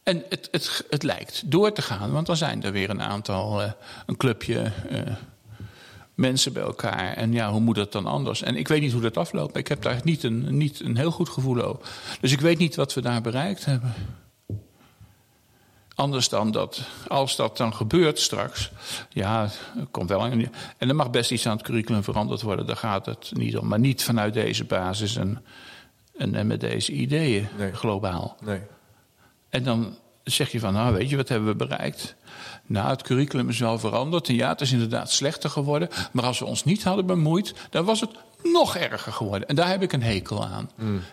En 0.03 0.23
het, 0.29 0.47
het, 0.51 0.85
het 0.89 1.03
lijkt 1.03 1.51
door 1.51 1.71
te 1.71 1.81
gaan, 1.81 2.11
want 2.11 2.27
dan 2.27 2.37
zijn 2.37 2.63
er 2.63 2.71
weer 2.71 2.89
een 2.89 3.01
aantal, 3.01 3.61
eh, 3.61 3.71
een 4.05 4.17
clubje 4.17 4.71
eh, 4.89 5.01
mensen 6.13 6.53
bij 6.53 6.63
elkaar. 6.63 7.13
En 7.13 7.33
ja, 7.33 7.51
hoe 7.51 7.59
moet 7.59 7.75
dat 7.75 7.91
dan 7.91 8.05
anders? 8.05 8.41
En 8.41 8.55
ik 8.55 8.67
weet 8.67 8.81
niet 8.81 8.91
hoe 8.91 9.01
dat 9.01 9.17
afloopt. 9.17 9.57
Ik 9.57 9.67
heb 9.67 9.81
daar 9.81 9.99
niet 10.03 10.23
een, 10.23 10.57
niet 10.57 10.79
een 10.79 10.97
heel 10.97 11.11
goed 11.11 11.29
gevoel 11.29 11.61
over. 11.61 11.89
Dus 12.21 12.31
ik 12.31 12.41
weet 12.41 12.57
niet 12.57 12.75
wat 12.75 12.93
we 12.93 13.01
daar 13.01 13.21
bereikt 13.21 13.65
hebben. 13.65 13.93
Anders 15.95 16.29
dan 16.29 16.51
dat, 16.51 16.81
als 17.07 17.35
dat 17.35 17.57
dan 17.57 17.73
gebeurt 17.73 18.19
straks, 18.19 18.71
ja, 19.09 19.43
er 19.77 19.85
komt 19.91 20.09
wel 20.09 20.25
een, 20.25 20.51
en 20.77 20.89
er 20.89 20.95
mag 20.95 21.09
best 21.09 21.31
iets 21.31 21.47
aan 21.47 21.57
het 21.57 21.65
curriculum 21.65 22.03
veranderd 22.03 22.41
worden, 22.41 22.65
daar 22.65 22.75
gaat 22.77 23.05
het 23.05 23.31
niet 23.33 23.57
om. 23.57 23.67
Maar 23.67 23.79
niet 23.79 24.03
vanuit 24.03 24.33
deze 24.33 24.63
basis 24.63 25.15
en, 25.15 25.43
en, 26.17 26.35
en 26.35 26.47
met 26.47 26.59
deze 26.59 26.91
ideeën 26.91 27.47
Nee. 27.57 27.73
globaal. 27.73 28.37
Nee. 28.41 28.61
En 29.49 29.63
dan 29.63 29.95
zeg 30.23 30.51
je 30.51 30.59
van, 30.59 30.73
nou 30.73 30.93
weet 30.93 31.09
je, 31.09 31.15
wat 31.15 31.29
hebben 31.29 31.47
we 31.49 31.55
bereikt? 31.55 32.15
Nou, 32.67 32.89
het 32.89 33.01
curriculum 33.01 33.49
is 33.49 33.59
wel 33.59 33.79
veranderd. 33.79 34.27
En 34.27 34.35
ja, 34.35 34.49
het 34.49 34.61
is 34.61 34.71
inderdaad 34.71 35.11
slechter 35.11 35.49
geworden. 35.49 35.89
Maar 36.11 36.23
als 36.25 36.39
we 36.39 36.45
ons 36.45 36.63
niet 36.63 36.83
hadden 36.83 37.05
bemoeid, 37.05 37.53
dan 37.69 37.85
was 37.85 38.01
het 38.01 38.09
nog 38.43 38.75
erger 38.77 39.11
geworden. 39.13 39.47
En 39.47 39.55
daar 39.55 39.69
heb 39.69 39.81
ik 39.81 39.93
een 39.93 40.03
hekel 40.03 40.45
aan. 40.45 40.69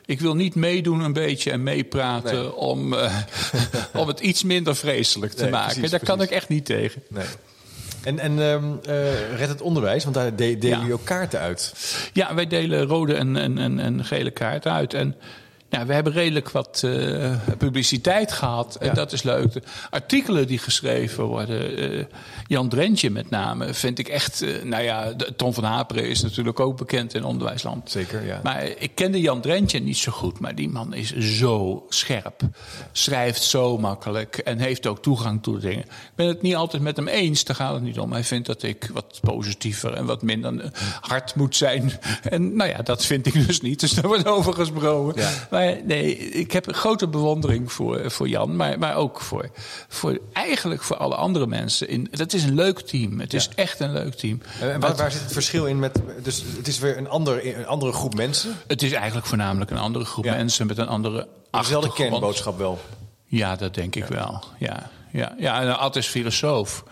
Ik 0.06 0.20
wil 0.20 0.34
niet 0.34 0.54
meedoen 0.54 1.00
een 1.00 1.12
beetje 1.12 1.50
en 1.50 1.62
meepraten 1.62 2.34
Nee. 2.42 2.54
om, 2.54 2.94
eh, 2.94 3.16
om 4.00 4.08
het 4.08 4.20
iets 4.20 4.42
minder 4.42 4.76
vreselijk 4.76 5.32
te 5.32 5.42
Nee, 5.42 5.50
maken. 5.50 5.72
precies, 5.72 5.90
daar 5.90 6.00
kan 6.00 6.22
ik 6.22 6.30
echt 6.30 6.48
niet 6.48 6.64
tegen. 6.64 7.02
nee. 7.08 7.26
En, 8.02 8.18
en 8.18 8.38
ehm 8.42 8.64
eh, 8.84 9.36
red 9.36 9.48
het 9.48 9.60
onderwijs, 9.60 10.02
want 10.04 10.14
daar 10.16 10.36
de- 10.36 10.58
delen 10.58 10.68
Ja. 10.68 10.78
jullie 10.78 10.92
ook 10.94 11.04
kaarten 11.04 11.40
uit. 11.40 11.74
Ja, 12.12 12.34
wij 12.34 12.46
delen 12.46 12.86
rode 12.86 13.14
en, 13.14 13.36
en, 13.36 13.58
en, 13.58 13.78
en 13.80 14.04
gele 14.04 14.30
kaarten 14.30 14.72
uit. 14.72 14.94
En 14.94 15.14
ja, 15.72 15.86
we 15.86 15.92
hebben 15.94 16.12
redelijk 16.12 16.50
wat 16.50 16.82
eh, 16.84 17.32
publiciteit 17.58 18.32
gehad. 18.32 18.76
En 18.76 18.86
Ja. 18.86 18.92
dat 18.94 19.12
is 19.12 19.22
leuk. 19.22 19.52
De 19.52 19.62
artikelen 19.90 20.46
die 20.46 20.58
geschreven 20.58 21.24
worden. 21.24 21.76
eh, 21.98 22.04
Jan 22.46 22.68
Drentje 22.68 23.10
met 23.10 23.30
name. 23.30 23.74
Vind 23.74 23.98
ik 23.98 24.08
echt. 24.08 24.42
eh, 24.42 24.62
nou 24.62 24.82
ja, 24.82 25.12
de- 25.12 25.36
Tom 25.36 25.54
van 25.54 25.64
Haperen 25.64 26.08
is 26.08 26.22
natuurlijk 26.22 26.60
ook 26.60 26.76
bekend 26.76 27.14
in 27.14 27.24
onderwijsland. 27.24 27.90
Zeker, 27.90 28.24
ja. 28.26 28.40
Maar 28.42 28.64
ik 28.64 28.90
kende 28.94 29.20
Jan 29.20 29.40
Drentje 29.40 29.78
niet 29.80 29.96
zo 29.98 30.12
goed. 30.12 30.38
Maar 30.40 30.54
die 30.54 30.68
man 30.68 30.94
is 30.94 31.16
zo 31.16 31.86
scherp. 31.88 32.40
Schrijft 32.92 33.42
zo 33.42 33.78
makkelijk. 33.78 34.36
En 34.38 34.58
heeft 34.58 34.86
ook 34.86 35.02
toegang 35.02 35.42
tot 35.42 35.60
dingen. 35.60 35.84
Ik 35.84 35.90
ben 36.14 36.26
het 36.26 36.42
niet 36.42 36.54
altijd 36.54 36.82
met 36.82 36.96
hem 36.96 37.08
eens. 37.08 37.44
Daar 37.44 37.56
gaat 37.56 37.74
het 37.74 37.82
niet 37.82 37.98
om. 37.98 38.12
Hij 38.12 38.24
vindt 38.24 38.46
dat 38.46 38.62
ik 38.62 38.90
wat 38.92 39.18
positiever 39.22 39.92
en 39.94 40.04
wat 40.06 40.22
minder 40.22 40.60
eh, 40.60 40.70
hard 41.00 41.34
moet 41.34 41.56
zijn. 41.56 41.92
En 42.30 42.56
nou 42.56 42.70
ja, 42.70 42.82
dat 42.82 43.04
vind 43.06 43.26
ik 43.26 43.46
dus 43.46 43.60
niet. 43.60 43.80
Dus 43.80 43.92
daar 43.92 44.06
wordt 44.06 44.26
over 44.26 44.52
gesproken. 44.54 45.22
Ja. 45.22 45.30
Maar 45.64 45.80
nee, 45.84 46.16
ik 46.16 46.52
heb 46.52 46.66
een 46.66 46.74
grote 46.74 47.08
bewondering 47.08 47.72
voor, 47.72 48.10
voor 48.10 48.28
Jan. 48.28 48.56
Maar, 48.56 48.78
maar 48.78 48.96
ook 48.96 49.20
voor, 49.20 49.50
voor 49.88 50.18
eigenlijk 50.32 50.82
voor 50.82 50.96
alle 50.96 51.14
andere 51.14 51.46
mensen. 51.46 51.88
In, 51.88 52.08
dat 52.10 52.32
is 52.32 52.44
een 52.44 52.54
leuk 52.54 52.80
team. 52.80 53.20
Het 53.20 53.34
is 53.34 53.48
echt 53.54 53.80
een 53.80 53.92
leuk 53.92 54.14
team. 54.14 54.40
En 54.60 54.80
waar, 54.80 54.96
waar 54.96 55.12
zit 55.12 55.22
het 55.22 55.32
verschil 55.32 55.66
in 55.66 55.78
met... 55.78 56.00
Dus 56.22 56.44
het 56.56 56.68
is 56.68 56.78
weer 56.78 56.96
een, 56.96 57.08
ander, 57.08 57.56
een 57.58 57.66
andere 57.66 57.92
groep 57.92 58.14
mensen. 58.14 58.56
Het 58.66 58.82
is 58.82 58.92
eigenlijk 58.92 59.26
voornamelijk 59.26 59.70
een 59.70 59.78
andere 59.78 60.04
groep 60.04 60.24
Ja. 60.24 60.34
mensen 60.34 60.66
met 60.66 60.78
een 60.78 60.88
andere 60.88 61.28
Dezelfde 61.50 61.92
kernboodschap 61.92 62.58
wel. 62.58 62.78
Ja, 63.24 63.56
dat 63.56 63.74
denk 63.74 63.96
ik 63.96 64.04
wel. 64.04 64.44
Ja, 64.58 64.90
ja. 65.12 65.34
ja 65.38 65.60
en 65.60 65.78
Ad 65.78 65.96
is 65.96 66.06
filosoof. 66.06 66.84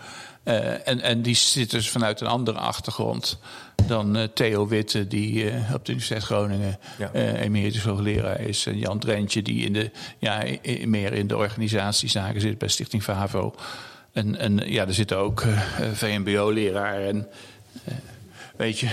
Eh, 0.43 0.87
en, 0.87 1.01
en 1.01 1.21
die 1.21 1.35
zit 1.35 1.71
dus 1.71 1.89
vanuit 1.89 2.21
een 2.21 2.27
andere 2.27 2.57
achtergrond 2.57 3.39
dan 3.87 4.15
eh, 4.15 4.23
Theo 4.33 4.67
Witte, 4.67 5.07
die 5.07 5.49
eh, 5.49 5.73
op 5.73 5.85
de 5.85 5.91
Universiteit 5.91 6.23
Groningen 6.23 6.79
Ja. 6.97 7.11
emeritus 7.13 7.83
hoogleraar 7.83 8.39
is. 8.41 8.65
En 8.65 8.77
Jan 8.77 8.99
Drentje, 8.99 9.41
die 9.41 9.65
in 9.65 9.73
de, 9.73 9.91
ja, 10.19 10.43
meer 10.85 11.13
in 11.13 11.27
de 11.27 11.37
organisatiezaken 11.37 12.41
zit 12.41 12.57
bij 12.57 12.67
Stichting 12.67 13.03
VAVO. 13.03 13.55
En, 14.13 14.37
en 14.37 14.57
ja, 14.71 14.87
er 14.87 14.93
zitten 14.93 15.17
ook 15.17 15.43
VMBO-leraar 15.93 17.01
en 17.01 17.27
weet 18.55 18.79
je... 18.79 18.89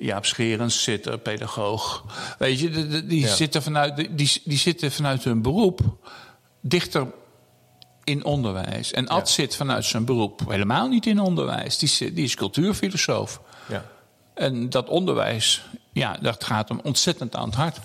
Jaap 0.00 0.24
Scherens 0.24 0.82
zit 0.82 1.06
er, 1.06 1.18
pedagoog. 1.18 2.04
Weet 2.38 2.60
je, 2.60 2.70
de- 2.70 2.88
de- 2.88 3.06
die, 3.06 3.20
Ja. 3.20 3.34
zitten 3.34 3.62
vanuit, 3.62 3.96
die, 3.96 4.42
die 4.44 4.58
zitten 4.58 4.92
vanuit 4.92 5.24
hun 5.24 5.42
beroep 5.42 5.80
dichter 6.60 7.06
in 8.08 8.24
onderwijs. 8.24 8.92
En 8.92 9.08
Ad 9.08 9.28
zit 9.30 9.56
vanuit 9.56 9.84
zijn 9.84 10.04
beroep 10.04 10.40
helemaal 10.48 10.88
niet 10.88 11.06
in 11.06 11.20
onderwijs. 11.20 11.78
Die, 11.78 11.88
zit- 11.88 12.14
die 12.14 12.24
is 12.24 12.34
cultuurfilosoof. 12.34 13.40
Ja. 13.68 13.84
En 14.34 14.70
dat 14.70 14.88
onderwijs, 14.88 15.64
ja, 15.92 16.16
dat 16.20 16.44
gaat 16.44 16.68
hem 16.68 16.80
ontzettend 16.82 17.36
aan 17.36 17.46
het 17.46 17.54
hart. 17.54 17.78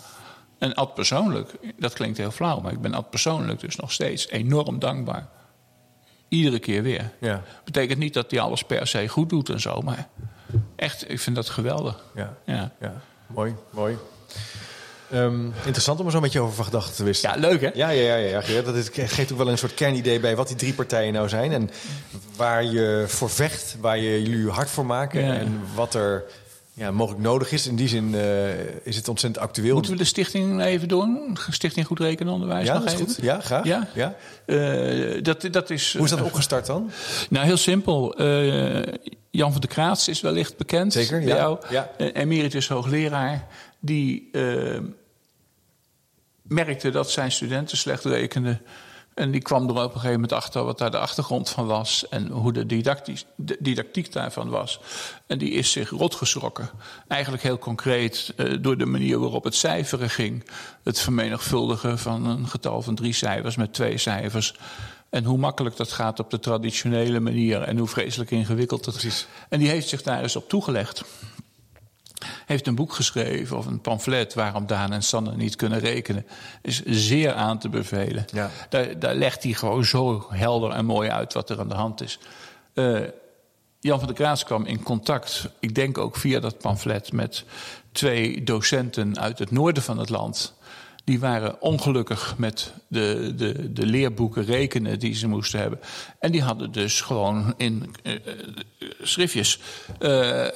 En 0.58 0.74
Ad 0.74 0.94
persoonlijk, 0.94 1.52
dat 1.78 1.94
klinkt 1.94 2.18
heel 2.18 2.32
flauw, 2.32 2.60
maar 2.60 2.72
ik 2.72 2.82
ben 2.82 2.94
Ad 2.94 3.10
persoonlijk 3.10 3.60
dus 3.60 3.76
nog 3.76 3.92
steeds 3.92 4.30
enorm 4.30 4.80
dankbaar. 4.80 5.28
Iedere 6.28 6.60
keer 6.60 6.84
weer. 6.84 7.12
Ja. 7.20 7.42
Betekent 7.66 8.00
niet 8.00 8.14
dat 8.14 8.32
hij 8.32 8.40
alles 8.40 8.64
per 8.64 8.88
se 8.88 9.08
goed 9.08 9.30
doet 9.30 9.50
en 9.50 9.60
zo, 9.62 9.82
maar 9.82 10.08
echt, 10.76 11.10
ik 11.12 11.20
vind 11.20 11.36
dat 11.36 11.50
geweldig. 11.50 12.04
Ja. 12.16 12.34
Ja, 12.46 12.72
ja. 12.80 12.94
Mooi, 13.28 13.56
mooi. 13.70 13.98
Ehm, 15.14 15.46
interessant 15.46 16.00
om 16.00 16.06
er 16.06 16.12
zo 16.12 16.20
met 16.20 16.32
je 16.32 16.40
over 16.40 16.56
van 16.56 16.66
gedachten 16.66 16.96
te 16.96 17.04
wisselen. 17.04 17.36
ja 17.36 17.48
leuk 17.48 17.62
hè? 17.62 17.70
Ja, 17.74 17.90
ja, 17.90 18.16
ja, 18.16 18.42
ja. 18.48 18.62
Dat 18.62 18.76
is, 18.76 18.90
geeft 18.94 19.32
ook 19.32 19.38
wel 19.38 19.50
een 19.50 19.58
soort 19.58 19.74
kernidee 19.74 20.20
bij 20.20 20.36
wat 20.36 20.48
die 20.48 20.56
drie 20.56 20.74
partijen 20.74 21.14
nou 21.14 21.30
zijn. 21.30 21.52
En 21.52 21.70
waar 22.36 22.64
je 22.64 23.06
voor 23.08 23.30
vecht, 23.30 23.76
waar 23.80 23.98
je 23.98 24.24
jullie 24.24 24.50
hard 24.50 24.70
voor 24.70 24.86
maken. 24.86 25.26
Ja. 25.26 25.34
En 25.34 25.62
wat 25.76 25.94
er 25.94 26.24
ja, 26.74 26.92
mogelijk 26.92 27.24
nodig 27.24 27.52
is. 27.52 27.68
In 27.68 27.76
die 27.76 27.88
zin 27.88 28.16
eh, 28.16 28.50
is 28.84 28.96
het 28.96 29.08
ontzettend 29.08 29.44
actueel. 29.46 29.74
Moeten 29.74 29.92
we 29.92 29.98
de 29.98 30.04
stichting 30.04 30.62
even 30.62 30.88
doen? 30.88 31.38
Stichting 31.50 31.86
Goed 31.86 32.00
Rekenen 32.00 32.34
Onderwijs 32.34 32.68
ja, 32.68 32.74
nog 32.74 32.84
dat 32.84 32.94
is 32.94 33.00
goed. 33.00 33.18
Ja, 33.22 33.40
graag. 33.40 33.66
Ja? 33.66 33.88
Ja? 33.94 34.16
Eh, 34.46 35.24
dat, 35.24 35.48
dat 35.52 35.70
is, 35.70 35.94
Hoe 35.94 36.06
is 36.06 36.10
dat 36.10 36.22
opgestart 36.22 36.66
dan? 36.66 36.92
Nou, 37.30 37.46
heel 37.46 37.58
simpel. 37.58 38.16
Eh, 38.16 38.82
Jan 39.32 39.52
van 39.52 39.62
der 39.62 39.70
Kraats 39.70 40.08
is 40.08 40.22
wellicht 40.22 40.58
bekend. 40.58 40.94
Zeker, 40.94 41.20
bij 41.20 41.28
ja. 41.28 41.36
jou. 41.36 41.58
Ja. 41.70 41.90
Eh, 41.98 42.08
emeritus 42.14 42.68
hoogleraar. 42.68 43.48
Die 43.80 44.30
eh, 44.32 44.80
merkte 46.54 46.90
dat 46.90 47.12
zijn 47.12 47.32
studenten 47.32 47.78
slecht 47.78 48.06
rekenden. 48.06 48.62
En 49.14 49.32
die 49.32 49.42
kwam 49.42 49.64
er 49.64 49.70
op 49.70 49.78
een 49.78 49.92
gegeven 49.92 50.12
moment 50.12 50.32
achter 50.32 50.64
wat 50.64 50.78
daar 50.78 50.92
de 50.92 50.98
achtergrond 50.98 51.50
van 51.50 51.66
was 51.66 52.08
en 52.10 52.28
hoe 52.28 52.54
de, 52.54 52.66
didactisch, 52.66 53.26
de 53.36 53.58
didactiek 53.60 54.12
daarvan 54.12 54.50
was. 54.50 54.80
En 55.28 55.38
die 55.38 55.52
is 55.52 55.72
zich 55.72 55.90
rotgeschrokken. 55.90 56.70
Eigenlijk 57.08 57.44
heel 57.44 57.60
concreet 57.60 58.34
uh, 58.38 58.58
door 58.62 58.78
de 58.78 58.86
manier 58.86 59.20
waarop 59.20 59.44
het 59.44 59.56
cijferen 59.56 60.10
ging. 60.10 60.46
Het 60.84 61.00
vermenigvuldigen 61.00 62.00
van 62.00 62.26
een 62.26 62.48
getal 62.48 62.82
van 62.82 62.96
drie 62.96 63.14
cijfers 63.14 63.56
met 63.56 63.74
twee 63.74 63.98
cijfers. 63.98 64.56
En 65.10 65.24
hoe 65.24 65.38
makkelijk 65.38 65.78
dat 65.78 65.92
gaat 65.92 66.20
op 66.20 66.30
de 66.30 66.40
traditionele 66.40 67.20
manier 67.20 67.62
en 67.62 67.78
hoe 67.78 67.88
vreselijk 67.88 68.32
ingewikkeld 68.32 68.84
dat 68.84 69.04
is. 69.04 69.28
En 69.50 69.60
die 69.60 69.70
heeft 69.70 69.90
zich 69.90 70.02
daar 70.02 70.22
eens 70.22 70.36
op 70.36 70.50
toegelegd 70.50 71.04
heeft 72.46 72.68
een 72.68 72.76
boek 72.76 72.94
geschreven 72.94 73.58
of 73.58 73.66
een 73.66 73.82
pamflet 73.82 74.34
waarom 74.34 74.68
Daan 74.68 74.94
en 74.94 75.04
Sanne 75.04 75.36
niet 75.36 75.56
kunnen 75.56 75.80
rekenen. 75.80 76.26
Is 76.62 76.84
zeer 76.86 77.34
aan 77.34 77.60
te 77.60 77.70
bevelen. 77.70 78.26
Ja. 78.32 78.50
Daar, 78.70 79.00
daar 79.00 79.16
legt 79.16 79.44
hij 79.44 79.54
gewoon 79.54 79.86
zo 79.86 80.28
helder 80.30 80.72
en 80.72 80.86
mooi 80.86 81.10
uit 81.10 81.34
wat 81.34 81.50
er 81.50 81.60
aan 81.60 81.70
de 81.70 81.76
hand 81.76 82.02
is. 82.02 82.20
Uh, 82.74 83.00
Jan 83.80 83.98
van 83.98 84.08
der 84.08 84.16
Kraats 84.16 84.44
kwam 84.44 84.66
in 84.66 84.84
contact, 84.84 85.50
ik 85.60 85.76
denk 85.76 85.98
ook 85.98 86.16
via 86.16 86.40
dat 86.40 86.58
pamflet, 86.58 87.12
met 87.12 87.46
twee 87.92 88.44
docenten 88.44 89.20
uit 89.20 89.40
het 89.40 89.52
noorden 89.52 89.84
van 89.84 89.98
het 89.98 90.10
land 90.10 90.54
die 91.04 91.20
waren 91.20 91.62
ongelukkig 91.62 92.38
met 92.38 92.72
de, 92.88 93.34
de, 93.36 93.74
de 93.74 93.86
leerboeken 93.86 94.46
rekenen 94.46 95.00
die 95.00 95.16
ze 95.16 95.28
moesten 95.28 95.60
hebben. 95.60 95.80
En 96.20 96.32
die 96.32 96.42
hadden 96.42 96.72
dus 96.72 97.02
gewoon 97.02 97.54
in 97.58 97.96
uh, 98.04 98.14
schriftjes 99.02 99.60
uh, 100.00 100.48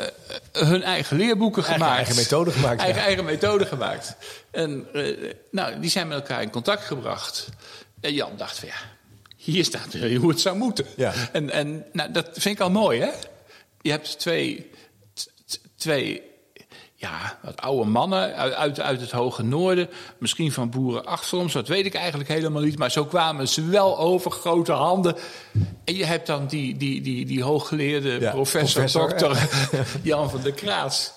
hun 0.52 0.84
eigen 0.84 1.18
leerboeken 1.18 1.64
eigen, 1.64 1.82
gemaakt. 1.82 1.98
Eigen 1.98 2.16
methode 2.16 2.52
gemaakt. 2.52 2.82
Eigen, 2.82 3.02
eigen 3.02 3.26
methode 3.26 3.66
gemaakt. 3.66 4.16
En 4.52 4.88
uh, 4.94 5.34
nou, 5.52 5.80
die 5.80 5.90
zijn 5.90 6.08
met 6.08 6.18
elkaar 6.18 6.42
in 6.42 6.50
contact 6.50 6.84
gebracht. 6.84 7.50
En 8.02 8.14
Jan 8.14 8.32
dacht 8.38 8.60
van 8.60 8.68
ja, 8.68 8.76
hier 9.36 9.66
staat 9.66 9.94
hoe 9.94 10.30
het 10.30 10.40
zou 10.40 10.58
moeten. 10.58 10.86
Ja. 10.96 11.14
En, 11.32 11.50
en 11.50 11.86
nou, 11.92 12.12
dat 12.12 12.30
vind 12.34 12.56
ik 12.56 12.60
al 12.60 12.72
mooi, 12.72 13.00
hè? 13.00 13.12
Je 13.82 13.92
hebt 13.92 14.20
twee, 14.20 14.72
twee 15.76 16.27
ja, 17.00 17.40
wat 17.44 17.62
oude 17.62 17.90
mannen 17.90 18.36
uit, 18.36 18.80
uit 18.80 19.02
het 19.02 19.12
hoge 19.12 19.44
noorden. 19.44 19.90
Misschien 20.18 20.52
van 20.52 20.70
boerenachtergrond, 20.70 21.54
dat 21.54 21.68
weet 21.68 21.86
ik 21.86 21.94
eigenlijk 21.94 22.30
helemaal 22.30 22.62
niet. 22.62 22.78
Maar 22.78 22.92
zo 22.92 23.06
kwamen 23.06 23.48
ze 23.48 23.66
wel 23.66 23.98
over, 23.98 24.32
grote 24.32 24.72
handen. 24.72 25.16
En 25.84 25.96
je 25.96 26.06
hebt 26.06 26.28
dan 26.28 26.48
die, 26.48 26.78
die, 26.78 27.02
die, 27.02 27.26
die 27.26 27.44
hooggeleerde 27.44 28.30
professor, 28.30 28.92
dokter 28.92 29.50
Jan 30.04 30.30
van 30.30 30.42
der 30.42 30.54
Kraats. 30.54 31.12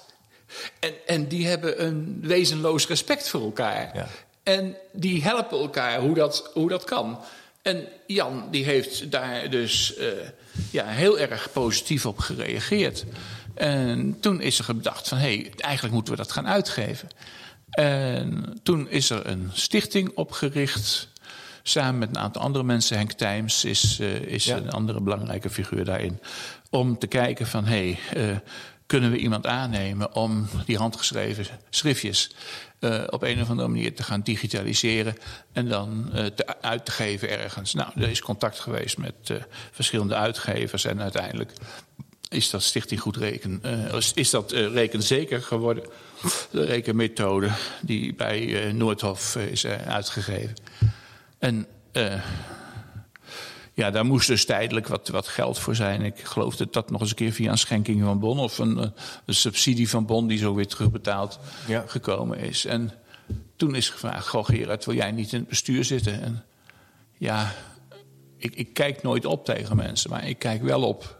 En, 0.81 0.93
en 1.07 1.29
die 1.29 1.47
hebben 1.47 1.85
een 1.85 2.19
wezenloos 2.23 2.87
respect 2.87 3.29
voor 3.29 3.43
elkaar. 3.43 3.91
Ja. 3.95 4.09
En 4.43 4.77
die 4.93 5.23
helpen 5.23 5.59
elkaar 5.59 6.01
hoe 6.01 6.15
dat, 6.15 6.51
hoe 6.55 6.69
dat 6.69 6.85
kan. 6.85 7.19
En 7.63 7.89
Jan 8.07 8.49
die 8.51 8.65
heeft 8.65 9.11
daar 9.11 9.51
dus 9.51 9.95
uh, 9.99 10.07
ja, 10.71 10.87
heel 10.87 11.19
erg 11.19 11.53
positief 11.53 12.07
op 12.07 12.19
gereageerd. 12.19 13.05
En 13.61 14.21
toen 14.21 14.41
is 14.41 14.59
er 14.59 14.65
gedacht 14.65 15.09
van, 15.09 15.19
hé, 15.19 15.25
hey, 15.25 15.53
eigenlijk 15.57 15.95
moeten 15.95 16.13
we 16.13 16.19
dat 16.19 16.33
gaan 16.33 16.49
uitgeven. 16.49 17.09
En 17.71 18.59
toen 18.63 18.89
is 18.89 19.11
er 19.11 19.27
een 19.27 19.51
stichting 19.53 20.11
opgericht, 20.15 21.09
samen 21.63 21.99
met 21.99 22.09
een 22.09 22.19
aantal 22.19 22.43
andere 22.43 22.65
mensen. 22.65 22.97
Henk 22.97 23.13
Tijms 23.13 23.65
is, 23.65 24.01
uh, 24.01 24.15
is 24.15 24.47
een 24.47 24.71
andere 24.71 25.01
belangrijke 25.01 25.51
figuur 25.51 25.85
daarin. 25.85 26.21
Om 26.71 26.99
te 26.99 27.07
kijken 27.07 27.47
van, 27.47 27.65
hé, 27.65 27.99
hey, 28.11 28.31
uh, 28.31 28.37
kunnen 28.87 29.11
we 29.11 29.17
iemand 29.17 29.47
aannemen 29.47 30.15
om 30.15 30.49
die 30.67 30.77
handgeschreven 30.77 31.47
schriftjes 31.71 32.31
uh, 32.81 33.03
op 33.07 33.23
een 33.23 33.41
of 33.41 33.51
andere 33.51 33.69
manier 33.69 33.95
te 33.95 34.03
gaan 34.03 34.21
digitaliseren 34.21 35.17
en 35.53 35.69
dan 35.69 36.11
te, 36.13 36.61
uit 36.61 36.85
te 36.85 36.91
geven 36.91 37.39
ergens. 37.39 37.75
Nou, 37.75 37.91
er 37.97 38.09
is 38.09 38.21
contact 38.21 38.61
geweest 38.61 38.99
met 38.99 39.33
verschillende 39.71 40.15
uitgevers 40.15 40.85
en 40.85 41.01
uiteindelijk 41.01 41.53
is 42.31 42.51
dat 42.51 42.63
Stichting 42.63 43.01
Goed 43.01 43.17
Reken, 43.17 43.63
uh, 43.65 44.01
is 44.15 44.31
dat 44.31 44.53
uh, 44.53 44.73
rekenzeker 44.73 45.43
geworden. 45.43 45.85
De 46.51 46.65
rekenmethode 46.65 47.51
die 47.83 48.15
bij 48.15 48.67
uh, 48.67 48.73
Noordhof 48.73 49.37
is 49.37 49.67
uitgegeven. 49.67 50.55
En 51.39 51.67
ja, 53.75 53.91
daar 53.91 54.05
moest 54.05 54.27
dus 54.27 54.45
tijdelijk 54.45 54.87
wat, 54.87 55.09
wat 55.09 55.29
geld 55.29 55.59
voor 55.59 55.75
zijn. 55.75 56.03
Ik 56.03 56.19
geloof 56.19 56.57
dat 56.57 56.73
dat 56.73 56.91
nog 56.91 57.01
eens 57.01 57.11
een 57.11 57.17
keer 57.17 57.33
via 57.33 57.51
een 57.51 57.59
schenking 57.59 58.03
van 58.03 58.19
Bon 58.19 58.39
of 58.39 58.59
een, 58.59 58.79
een 59.25 59.35
subsidie 59.35 59.89
van 59.89 60.07
Bon 60.07 60.27
die 60.27 60.39
zo 60.39 60.55
weer 60.55 60.67
terugbetaald 60.67 61.39
ja. 61.67 61.85
gekomen 61.87 62.39
is. 62.39 62.65
En 62.65 62.93
toen 63.57 63.75
is 63.75 63.89
gevraagd: 63.89 64.29
Goh, 64.29 64.45
Gerard, 64.45 64.85
wil 64.85 64.95
jij 64.95 65.11
niet 65.11 65.33
in 65.33 65.39
het 65.39 65.49
bestuur 65.49 65.85
zitten? 65.85 66.23
En 66.23 66.45
ja, 67.19 67.53
ik, 68.37 68.55
ik 68.55 68.75
kijk 68.75 69.03
nooit 69.03 69.25
op 69.25 69.45
tegen 69.45 69.77
mensen, 69.77 70.11
maar 70.11 70.29
ik 70.29 70.39
kijk 70.39 70.63
wel 70.63 70.83
op 70.83 71.20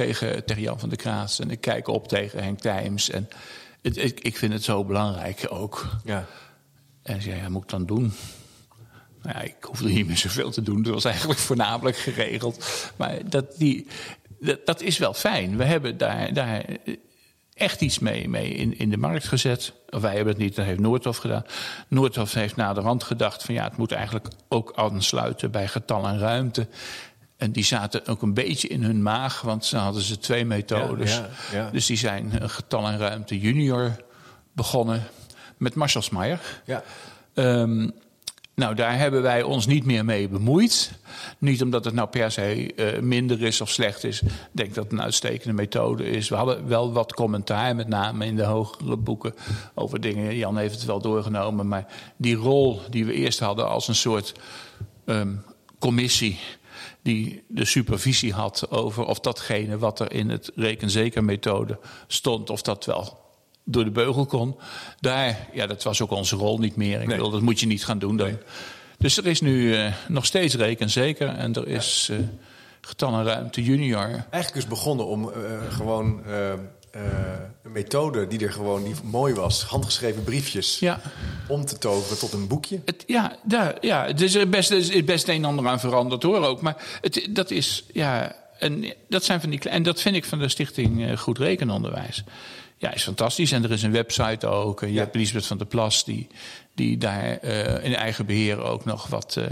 tegen, 0.00 0.44
tegen 0.44 0.62
Jan 0.62 0.78
van 0.78 0.88
der 0.88 0.98
Kraats. 0.98 1.38
En 1.38 1.50
ik 1.50 1.60
kijk 1.60 1.88
op 1.88 2.08
tegen 2.08 2.42
Henk 2.42 2.60
Tijms. 2.60 3.10
En 3.10 3.28
het, 3.82 3.96
ik, 3.96 4.20
ik 4.20 4.36
vind 4.36 4.52
het 4.52 4.64
zo 4.64 4.84
belangrijk 4.84 5.46
ook. 5.48 5.86
Ja. 6.04 6.26
En 7.02 7.22
zei, 7.22 7.36
ja, 7.36 7.48
moet 7.48 7.62
ik 7.62 7.68
dan 7.68 7.86
doen? 7.86 8.12
Nou 9.22 9.36
ja, 9.36 9.40
ik 9.40 9.56
hoefde 9.60 9.88
niet 9.88 10.06
meer 10.06 10.16
zoveel 10.16 10.50
te 10.50 10.62
doen. 10.62 10.82
Dat 10.82 10.94
was 10.94 11.04
eigenlijk 11.04 11.40
voornamelijk 11.50 11.96
geregeld. 11.96 12.64
Maar 12.96 13.28
dat, 13.28 13.58
die, 13.58 13.86
dat, 14.40 14.66
dat 14.66 14.80
is 14.80 14.98
wel 14.98 15.14
fijn. 15.14 15.56
We 15.56 15.64
hebben 15.64 15.98
daar, 15.98 16.32
daar 16.32 16.64
echt 17.54 17.80
iets 17.80 17.98
mee, 17.98 18.28
mee 18.28 18.50
in, 18.50 18.78
in 18.78 18.90
de 18.90 18.96
markt 18.96 19.28
gezet. 19.28 19.72
Wij 19.86 20.14
hebben 20.14 20.32
het 20.32 20.42
niet, 20.42 20.56
dat 20.56 20.64
heeft 20.64 20.80
Noordhof 20.80 21.16
gedaan. 21.16 21.44
Noordhof 21.88 22.32
heeft 22.32 22.56
na 22.56 22.72
de 22.72 22.80
rand 22.80 23.02
gedacht 23.02 23.42
van 23.42 23.54
ja, 23.54 23.64
het 23.64 23.76
moet 23.76 23.92
eigenlijk 23.92 24.28
ook 24.48 24.72
aansluiten 24.74 25.50
bij 25.50 25.68
getal 25.68 26.06
en 26.06 26.18
ruimte. 26.18 26.66
En 27.40 27.52
die 27.52 27.64
zaten 27.64 28.06
ook 28.06 28.22
een 28.22 28.34
beetje 28.34 28.68
in 28.68 28.82
hun 28.82 29.02
maag, 29.02 29.40
want 29.40 29.64
ze 29.64 29.76
hadden 29.76 30.02
ze 30.02 30.18
twee 30.18 30.44
methodes. 30.44 31.14
Ja, 31.14 31.28
ja, 31.52 31.58
ja. 31.58 31.70
Dus 31.70 31.86
die 31.86 31.96
zijn 31.96 32.50
getal 32.50 32.86
en 32.86 32.98
ruimte 32.98 33.38
junior 33.38 33.96
begonnen 34.52 35.02
met 35.56 35.74
Marshall 35.74 36.02
Smeyer. 36.02 36.40
Ja. 36.64 36.82
Um, 37.34 37.92
nou, 38.54 38.74
daar 38.74 38.98
hebben 38.98 39.22
wij 39.22 39.42
ons 39.42 39.66
niet 39.66 39.84
meer 39.84 40.04
mee 40.04 40.28
bemoeid. 40.28 40.92
Niet 41.38 41.62
omdat 41.62 41.84
het 41.84 41.94
nou 41.94 42.08
per 42.08 42.30
se 42.30 42.72
uh, 42.76 43.00
minder 43.00 43.42
is 43.42 43.60
of 43.60 43.70
slecht 43.70 44.04
is. 44.04 44.22
Ik 44.22 44.30
denk 44.52 44.74
dat 44.74 44.84
het 44.84 44.92
een 44.92 45.02
uitstekende 45.02 45.54
methode 45.54 46.10
is. 46.10 46.28
We 46.28 46.34
hadden 46.34 46.68
wel 46.68 46.92
wat 46.92 47.14
commentaar, 47.14 47.76
met 47.76 47.88
name 47.88 48.26
in 48.26 48.36
de 48.36 48.44
hogere 48.44 48.96
boeken, 48.96 49.34
over 49.74 50.00
dingen. 50.00 50.36
Jan 50.36 50.56
heeft 50.56 50.74
het 50.74 50.84
wel 50.84 51.00
doorgenomen. 51.00 51.68
Maar 51.68 51.86
die 52.16 52.36
rol 52.36 52.80
die 52.90 53.04
we 53.04 53.12
eerst 53.12 53.40
hadden 53.40 53.68
als 53.68 53.88
een 53.88 53.94
soort 53.94 54.34
um, 55.04 55.44
commissie 55.78 56.38
die 57.02 57.42
de 57.48 57.64
supervisie 57.64 58.32
had 58.32 58.70
over 58.70 59.04
of 59.04 59.20
datgene 59.20 59.78
wat 59.78 60.00
er 60.00 60.12
in 60.12 60.30
het 60.30 60.50
rekenzekermethode 60.54 61.78
stond, 62.06 62.50
of 62.50 62.62
dat 62.62 62.84
wel 62.84 63.18
door 63.64 63.84
de 63.84 63.90
beugel 63.90 64.26
kon. 64.26 64.56
Daar, 65.00 65.48
ja, 65.52 65.66
dat 65.66 65.82
was 65.82 66.00
ook 66.00 66.10
onze 66.10 66.36
rol 66.36 66.58
niet 66.58 66.76
meer. 66.76 67.00
Ik 67.00 67.06
nee. 67.06 67.16
wil, 67.16 67.30
dat 67.30 67.40
moet 67.40 67.60
je 67.60 67.66
niet 67.66 67.84
gaan 67.84 67.98
doen 67.98 68.16
dan. 68.16 68.26
Nee. 68.26 68.38
Dus 68.98 69.16
er 69.16 69.26
is 69.26 69.40
nu 69.40 69.76
uh, 69.76 69.92
nog 70.08 70.26
steeds 70.26 70.54
rekenzeker 70.54 71.28
en 71.28 71.54
er 71.54 71.68
is 71.68 72.08
uh, 72.12 72.18
getallen 72.80 73.24
ruimte 73.24 73.62
junior. 73.62 74.26
Eigenlijk 74.30 74.54
is 74.54 74.66
begonnen 74.66 75.06
om 75.06 75.24
uh, 75.28 75.32
gewoon 75.68 76.22
uh, 76.96 77.02
een 77.62 77.72
methode 77.72 78.26
die 78.26 78.44
er 78.44 78.52
gewoon 78.52 78.84
die 78.84 78.94
mooi 79.02 79.34
was, 79.34 79.62
handgeschreven 79.62 80.24
briefjes, 80.24 80.78
ja. 80.78 81.00
om 81.48 81.64
te 81.64 81.78
toveren 81.78 82.18
tot 82.18 82.32
een 82.32 82.48
boekje. 82.48 82.80
Het, 82.84 83.04
ja, 83.06 83.36
daar, 83.42 83.76
ja, 83.80 84.06
het 84.06 84.20
is 84.20 84.48
best, 84.48 84.68
het 84.68 84.90
is 84.90 85.04
best 85.04 85.28
een 85.28 85.34
en 85.34 85.44
ander 85.44 85.68
aan 85.68 85.80
veranderd 85.80 86.22
hoor 86.22 86.46
ook. 86.46 86.60
Maar 86.60 86.98
het, 87.00 87.28
dat 87.30 87.50
is, 87.50 87.84
ja, 87.92 88.36
en 88.58 88.94
dat 89.08 89.24
zijn 89.24 89.40
van 89.40 89.50
die 89.50 89.60
en 89.60 89.82
dat 89.82 90.00
vind 90.00 90.16
ik 90.16 90.24
van 90.24 90.38
de 90.38 90.48
Stichting 90.48 91.20
Goed 91.20 91.38
Rekenonderwijs. 91.38 92.24
Ja, 92.80 92.92
is 92.92 93.02
fantastisch. 93.02 93.52
En 93.52 93.64
er 93.64 93.70
is 93.70 93.82
een 93.82 93.92
website 93.92 94.46
ook. 94.46 94.80
Je 94.80 94.92
ja. 94.92 95.00
hebt 95.00 95.14
Elisabeth 95.14 95.46
van 95.46 95.58
der 95.58 95.66
Plas, 95.66 96.04
die, 96.04 96.26
die 96.74 96.98
daar 96.98 97.38
uh, 97.44 97.84
in 97.84 97.94
eigen 97.94 98.26
beheer 98.26 98.62
ook 98.62 98.84
nog 98.84 99.06
wat, 99.06 99.34
uh, 99.38 99.44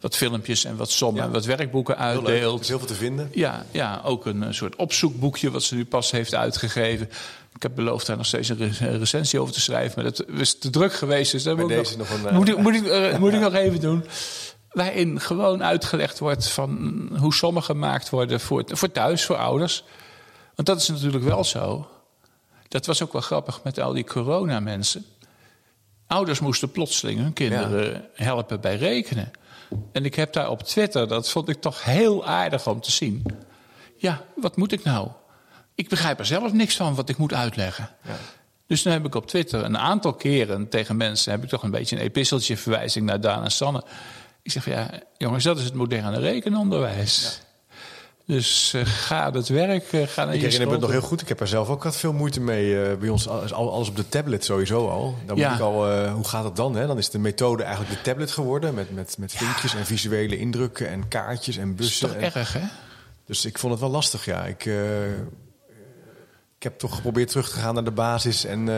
wat 0.00 0.16
filmpjes 0.16 0.64
en 0.64 0.76
wat 0.76 0.90
sommen 0.90 1.20
ja. 1.20 1.26
en 1.26 1.32
wat 1.32 1.44
werkboeken 1.44 1.98
uitdeelt. 1.98 2.28
Er 2.28 2.60
is 2.60 2.68
heel 2.68 2.78
veel 2.78 2.86
te 2.86 2.94
vinden. 2.94 3.30
Ja, 3.32 3.66
ja 3.70 4.00
ook 4.04 4.26
een, 4.26 4.54
soort 4.54 4.76
opzoekboekje 4.76 5.50
wat 5.50 5.62
ze 5.62 5.74
nu 5.74 5.84
pas 5.84 6.10
heeft 6.10 6.34
uitgegeven. 6.34 7.10
Ik 7.54 7.62
heb 7.62 7.74
beloofd 7.74 8.06
daar 8.06 8.16
nog 8.16 8.26
steeds 8.26 8.48
een 8.48 8.98
recensie 8.98 9.40
over 9.40 9.54
te 9.54 9.60
schrijven, 9.60 10.02
maar 10.02 10.12
dat 10.12 10.28
is 10.28 10.58
te 10.58 10.70
druk 10.70 10.92
geweest. 10.92 11.32
Dus 11.32 11.42
dat 11.42 11.56
moet, 11.56 11.68
deze 11.68 11.96
nog, 11.96 12.08
nog 12.08 12.24
een, 12.24 12.34
moet, 12.34 12.48
ik, 12.48 12.56
moet, 12.56 12.74
ik, 12.74 13.18
moet 13.18 13.32
ik 13.32 13.40
nog 13.40 13.54
even 13.54 13.80
doen. 13.80 14.04
Waarin 14.70 15.20
gewoon 15.20 15.64
uitgelegd 15.64 16.18
wordt 16.18 16.48
van 16.48 17.08
hoe 17.18 17.34
sommen 17.34 17.62
gemaakt 17.62 18.10
worden 18.10 18.40
voor, 18.40 18.64
voor 18.66 18.92
thuis, 18.92 19.24
voor 19.24 19.36
ouders. 19.36 19.84
Want 20.54 20.68
dat 20.68 20.80
is 20.80 20.88
natuurlijk 20.88 21.24
wel 21.24 21.44
zo. 21.44 21.88
Dat 22.74 22.86
was 22.86 23.02
ook 23.02 23.12
wel 23.12 23.20
grappig 23.20 23.60
met 23.62 23.78
al 23.78 23.92
die 23.92 24.04
coronamensen. 24.04 25.04
Ouders 26.06 26.40
moesten 26.40 26.70
plotseling 26.70 27.20
hun 27.20 27.32
kinderen 27.32 27.92
ja. 27.92 28.24
helpen 28.24 28.60
bij 28.60 28.76
rekenen. 28.76 29.30
En 29.92 30.04
ik 30.04 30.14
heb 30.14 30.32
daar 30.32 30.50
op 30.50 30.62
Twitter, 30.62 31.08
dat 31.08 31.30
vond 31.30 31.48
ik 31.48 31.60
toch 31.60 31.84
heel 31.84 32.26
aardig 32.26 32.66
om 32.66 32.80
te 32.80 32.90
zien. 32.90 33.22
Ja, 33.96 34.24
wat 34.36 34.56
moet 34.56 34.72
ik 34.72 34.84
nou? 34.84 35.08
Ik 35.74 35.88
begrijp 35.88 36.18
er 36.18 36.26
zelf 36.26 36.52
niks 36.52 36.76
van 36.76 36.94
wat 36.94 37.08
ik 37.08 37.16
moet 37.16 37.34
uitleggen. 37.34 37.88
Ja. 38.02 38.16
Dus 38.66 38.82
dan 38.82 38.92
heb 38.92 39.04
ik 39.06 39.14
op 39.14 39.26
Twitter 39.26 39.64
een 39.64 39.78
aantal 39.78 40.14
keren 40.14 40.68
tegen 40.68 40.96
mensen... 40.96 41.32
heb 41.32 41.42
ik 41.42 41.48
toch 41.48 41.62
een 41.62 41.70
beetje 41.70 41.96
een 41.96 42.02
episteltje 42.02 42.56
verwijzing 42.56 43.06
naar 43.06 43.20
Daan 43.20 43.44
en 43.44 43.50
Sanne. 43.50 43.84
Ik 44.42 44.50
zeg 44.50 44.66
ja, 44.66 44.90
jongens, 45.16 45.44
dat 45.44 45.58
is 45.58 45.64
het 45.64 45.74
moderne 45.74 46.18
rekenonderwijs. 46.18 47.40
Dus 48.26 48.72
uh, 48.76 48.82
ga 48.86 49.32
het 49.32 49.48
werk, 49.48 49.92
uh, 49.92 50.06
ga 50.06 50.24
naar 50.24 50.34
Ik 50.34 50.40
herinner 50.40 50.66
me 50.66 50.72
het 50.72 50.82
nog 50.82 50.90
heel 50.90 51.00
goed. 51.00 51.20
Ik 51.20 51.28
heb 51.28 51.40
er 51.40 51.46
zelf 51.48 51.68
ook 51.68 51.82
wat 51.82 51.96
veel 51.96 52.12
moeite 52.12 52.40
mee. 52.40 52.82
eh, 52.82 52.96
bij 52.96 53.08
ons 53.08 53.28
alles, 53.28 53.52
alles 53.52 53.88
op 53.88 53.96
de 53.96 54.08
tablet 54.08 54.44
sowieso 54.44 54.88
al. 54.88 55.18
Dan 55.26 55.36
Ja. 55.36 55.48
moet 55.48 55.58
ik 55.58 55.64
al, 55.64 55.90
eh, 55.90 56.12
hoe 56.12 56.24
gaat 56.28 56.44
het 56.44 56.56
dan? 56.56 56.74
Hè? 56.76 56.86
Dan 56.86 56.98
is 56.98 57.10
de 57.10 57.18
methode 57.18 57.62
eigenlijk 57.62 57.94
de 57.94 58.00
tablet 58.10 58.30
geworden. 58.30 58.74
Met, 58.74 58.94
met, 58.94 59.16
met 59.18 59.32
vinkjes 59.32 59.74
en 59.74 59.86
visuele 59.86 60.38
indrukken 60.38 60.88
en 60.88 61.08
kaartjes 61.08 61.56
en 61.56 61.70
Dat 61.70 61.78
is 61.80 61.86
bussen. 61.86 62.08
toch 62.08 62.16
En- 62.16 62.22
erg, 62.34 62.52
hè? 62.52 62.60
Dus 63.26 63.44
ik 63.44 63.58
vond 63.58 63.72
het 63.72 63.80
wel 63.82 63.90
lastig, 63.90 64.24
ja. 64.24 64.44
Ik, 64.44 64.66
eh, 64.66 65.04
ik 66.56 66.62
heb 66.62 66.78
toch 66.78 66.94
geprobeerd 66.94 67.28
terug 67.28 67.50
te 67.50 67.56
gaan 67.58 67.74
naar 67.74 67.84
de 67.84 67.90
basis. 67.90 68.44
En 68.44 68.58
eh, 68.58 68.74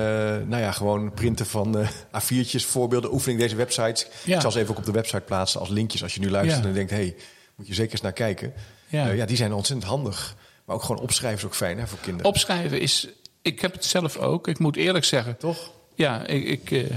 nou 0.46 0.56
ja, 0.62 0.72
gewoon 0.72 1.12
printen 1.12 1.46
van 1.46 1.78
eh, 1.78 1.88
A4'tjes, 2.22 2.64
voorbeelden, 2.66 3.12
oefening 3.12 3.40
deze 3.40 3.56
websites. 3.56 4.06
Ja. 4.24 4.34
Ik 4.34 4.40
zal 4.40 4.50
ze 4.50 4.58
even 4.58 4.70
ook 4.70 4.78
op 4.78 4.84
de 4.84 4.92
website 4.92 5.20
plaatsen 5.20 5.60
als 5.60 5.68
linkjes. 5.68 6.02
Als 6.02 6.14
je 6.14 6.20
nu 6.20 6.30
luistert 6.30 6.64
en 6.64 6.72
denkt, 6.72 6.90
hé, 6.90 6.96
hey, 6.96 7.16
moet 7.56 7.66
je 7.66 7.74
zeker 7.74 7.92
eens 7.92 8.00
naar 8.00 8.12
kijken. 8.12 8.52
Ja. 8.86 9.06
Ja. 9.06 9.12
ja, 9.12 9.26
die 9.26 9.36
zijn 9.36 9.52
ontzettend 9.52 9.90
handig. 9.90 10.34
Maar 10.64 10.76
ook 10.76 10.82
gewoon 10.82 11.02
opschrijven 11.02 11.38
is 11.38 11.44
ook 11.44 11.54
fijn 11.54 11.78
hè, 11.78 11.86
voor 11.86 11.98
kinderen. 11.98 12.30
Opschrijven 12.30 12.80
is... 12.80 13.08
Ik 13.42 13.60
heb 13.60 13.72
het 13.72 13.84
zelf 13.84 14.16
ook. 14.16 14.48
Ik 14.48 14.58
moet 14.58 14.76
eerlijk 14.76 15.04
zeggen. 15.04 15.36
Toch? 15.36 15.70
Ja, 15.94 16.26
ik... 16.26 16.44
ik 16.44 16.70
eh, 16.70 16.96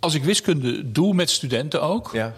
als 0.00 0.14
ik 0.14 0.24
wiskunde 0.24 0.92
doe 0.92 1.14
met 1.14 1.30
studenten 1.30 1.82
ook... 1.82 2.10
Ja. 2.12 2.34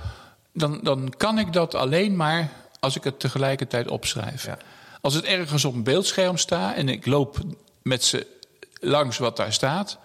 Dan, 0.55 0.80
dan 0.83 1.12
kan 1.16 1.39
ik 1.39 1.53
dat 1.53 1.74
alleen 1.74 2.16
maar 2.16 2.51
als 2.80 2.97
ik 2.97 3.05
het 3.05 3.20
tegelijkertijd 3.20 3.89
opschrijf. 3.89 4.47
Ja. 4.47 4.59
Als 5.01 5.14
het 5.14 5.24
ergens 5.24 5.64
op 5.64 5.74
een 5.74 5.83
beeldscherm 5.83 6.37
staat 6.37 6.74
en 6.74 6.89
ik 6.89 7.07
loop 7.07 7.39
met 7.83 8.05
ze 8.05 8.26
langs 8.80 9.18
wat 9.18 9.37
daar 9.37 9.53
staat, 9.53 9.99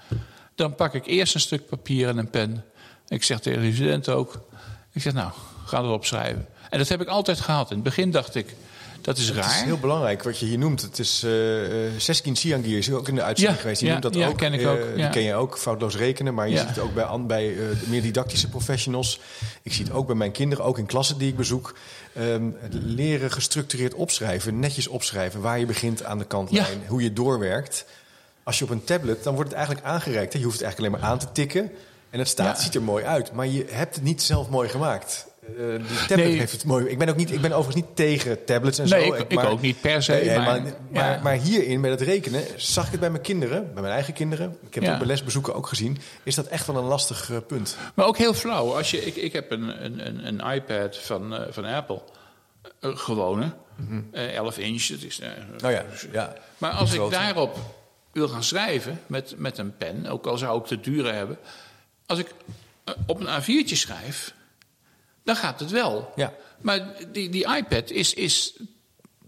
dan 0.56 0.76
pak 0.76 0.94
ik 0.94 1.06
eerst 1.06 1.34
een 1.34 1.40
stuk 1.40 1.68
papier 1.68 2.08
en 2.08 2.18
een 2.18 2.30
pen. 2.30 2.66
Ik 3.08 3.24
zeg 3.24 3.40
tegen 3.40 3.62
de 3.62 3.74
student 3.74 4.10
ook: 4.10 4.42
Ik 4.92 5.02
zeg, 5.02 5.14
nou, 5.14 5.32
ga 5.66 5.78
erop 5.78 6.06
schrijven. 6.06 6.48
En 6.70 6.78
dat 6.78 6.88
heb 6.88 7.01
ik 7.01 7.07
altijd 7.07 7.39
gehad. 7.39 7.70
In 7.70 7.76
het 7.76 7.84
begin 7.84 8.11
dacht 8.11 8.36
ik: 8.36 8.55
Dat 9.01 9.18
is 9.18 9.28
Het 9.28 9.38
raar. 9.38 9.55
is 9.55 9.61
heel 9.61 9.78
belangrijk 9.78 10.24
wat 10.24 10.39
je 10.39 10.45
hier 10.45 10.57
noemt. 10.57 10.82
Het 10.82 10.99
is 10.99 11.24
eh 11.24 11.32
Seskin 11.97 12.36
Siangir 12.36 12.78
is 12.78 12.91
ook 12.91 13.07
in 13.07 13.15
de 13.15 13.22
uitzending 13.24 13.55
Ja, 13.57 13.61
geweest. 13.61 13.80
Die 13.80 13.88
ja, 13.89 13.99
noemt 13.99 14.13
dat 14.13 14.22
ja, 14.22 14.28
ook. 14.28 14.38
ken 14.38 14.53
ik 14.53 14.61
Eh, 14.61 14.70
ook, 14.72 14.95
Die 14.95 15.09
ken 15.09 15.22
je 15.22 15.34
ook, 15.36 15.57
foutloos 15.57 15.95
rekenen. 15.95 16.34
Maar 16.34 16.49
je 16.49 16.57
ziet 16.57 16.68
het 16.70 16.80
ook 16.80 16.93
bij, 16.93 17.07
bij 17.28 17.55
meer 17.88 18.01
didactische 18.01 18.49
professionals. 18.49 19.20
Ik 19.61 19.74
zie 19.74 19.84
het 19.86 19.93
ook 19.93 20.05
bij 20.07 20.15
mijn 20.15 20.32
kinderen, 20.32 20.65
ook 20.65 20.78
in 20.78 20.86
klassen 20.86 21.18
die 21.18 21.28
ik 21.30 21.36
bezoek. 21.36 21.76
Ehm, 22.13 22.43
het 22.59 22.74
leren 22.74 23.32
gestructureerd 23.32 23.93
opschrijven, 23.93 24.59
netjes 24.59 24.88
opschrijven. 24.88 25.41
Waar 25.41 25.59
je 25.59 25.65
begint 25.65 26.03
aan 26.03 26.18
de 26.18 26.26
kantlijn, 26.26 26.82
hoe 26.88 27.01
je 27.03 27.13
doorwerkt. 27.13 27.86
Als 28.43 28.57
je 28.57 28.63
op 28.63 28.70
een 28.70 28.84
tablet, 28.84 29.24
dan 29.24 29.34
wordt 29.34 29.49
het 29.49 29.57
eigenlijk 29.57 29.88
aangereikt. 29.88 30.34
hè. 30.34 30.39
Je 30.39 30.45
hoeft 30.45 30.57
het 30.59 30.65
eigenlijk 30.65 30.93
alleen 30.95 31.03
maar 31.05 31.11
aan 31.13 31.20
te 31.20 31.32
tikken. 31.32 31.72
En 32.09 32.20
het 32.20 32.28
staat, 32.28 32.61
ziet 32.61 32.76
er 32.76 32.82
mooi 32.82 33.03
uit. 33.05 33.32
Maar 33.32 33.47
je 33.47 33.65
hebt 33.70 33.95
het 33.95 34.03
niet 34.03 34.22
zelf 34.22 34.49
mooi 34.49 34.70
gemaakt. 34.70 35.26
Eh, 35.48 35.54
de 35.56 36.06
tablet 36.08 36.28
Nee. 36.28 36.38
heeft 36.38 36.52
het 36.52 36.64
mooi. 36.66 36.86
Ik 36.86 36.98
ben, 36.98 37.10
ook 37.10 37.16
niet, 37.16 37.32
ik 37.32 37.41
ben 37.41 37.52
overigens 37.52 37.86
niet 37.86 37.95
tegen 37.95 38.43
tablets 38.45 38.80
en 38.80 38.89
Nee, 38.89 39.06
zo. 39.08 39.14
ik- 39.14 39.32
ik 39.32 39.39
ook 39.43 39.62
niet 39.62 39.82
per 39.82 40.04
se, 40.04 40.12
Nee, 40.12 40.26
maar- 40.38 40.45
maar, 40.62 40.62
maar, 40.91 41.12
ja. 41.14 41.20
maar 41.24 41.34
hierin, 41.34 41.80
met 41.80 41.91
het 41.91 42.02
rekenen, 42.02 42.43
zag 42.56 42.86
ik 42.86 42.91
het 42.91 43.00
bij 43.00 43.10
mijn 43.10 43.22
kinderen, 43.24 43.74
bij 43.74 43.82
mijn 43.82 43.93
eigen 43.93 44.14
kinderen. 44.14 44.45
Ik 44.50 44.74
heb 44.74 44.74
het 44.74 44.84
Ja. 44.84 44.91
ook 44.91 44.98
bij 44.98 45.08
lesbezoeken 45.08 45.56
ook 45.56 45.68
gezien. 45.68 45.98
Is 46.24 46.36
dat 46.36 46.45
echt 46.45 46.68
wel 46.68 46.76
een 46.76 46.84
lastig 46.84 47.32
eh, 47.32 47.38
punt? 47.48 47.78
Maar 47.93 48.06
ook 48.06 48.18
heel 48.18 48.34
flauw. 48.34 48.76
Als 48.76 48.91
je, 48.91 49.06
ik, 49.06 49.16
ik 49.16 49.34
heb 49.34 49.52
een, 49.52 49.86
een, 49.86 50.08
een, 50.08 50.28
een 50.28 50.54
iPad 50.56 50.98
van, 50.98 51.36
eh, 51.36 51.41
van 51.50 51.66
Apple. 51.66 52.02
Gewone. 52.82 53.52
eh 54.12 54.36
11 54.36 54.58
inch. 54.58 54.88
Dat 54.88 55.02
is, 55.02 55.20
eh, 55.20 55.30
Nou 55.58 55.74
ja, 55.74 55.84
ja. 56.12 56.34
Maar 56.58 56.72
als 56.72 56.93
ik 56.93 57.10
daarop 57.10 57.58
wil 58.12 58.28
gaan 58.28 58.43
schrijven 58.43 59.00
met, 59.08 59.34
met 59.38 59.58
een 59.58 59.78
pen, 59.78 60.06
ook 60.08 60.26
al 60.28 60.38
zou 60.38 60.60
ik 60.62 60.68
de 60.68 60.80
dure 60.80 61.12
hebben. 61.12 61.38
Als 62.06 62.20
ik 62.20 62.28
eh, 62.84 62.93
op 63.06 63.20
een 63.20 63.28
A4'tje 63.41 63.76
schrijf, 63.76 64.34
dan 65.28 65.36
gaat 65.36 65.60
het 65.60 65.72
wel. 65.72 66.12
Ja. 66.16 66.34
Maar 66.62 66.80
die, 67.12 67.30
die 67.30 67.56
iPad 67.58 67.90
is, 67.90 68.14
is 68.14 68.60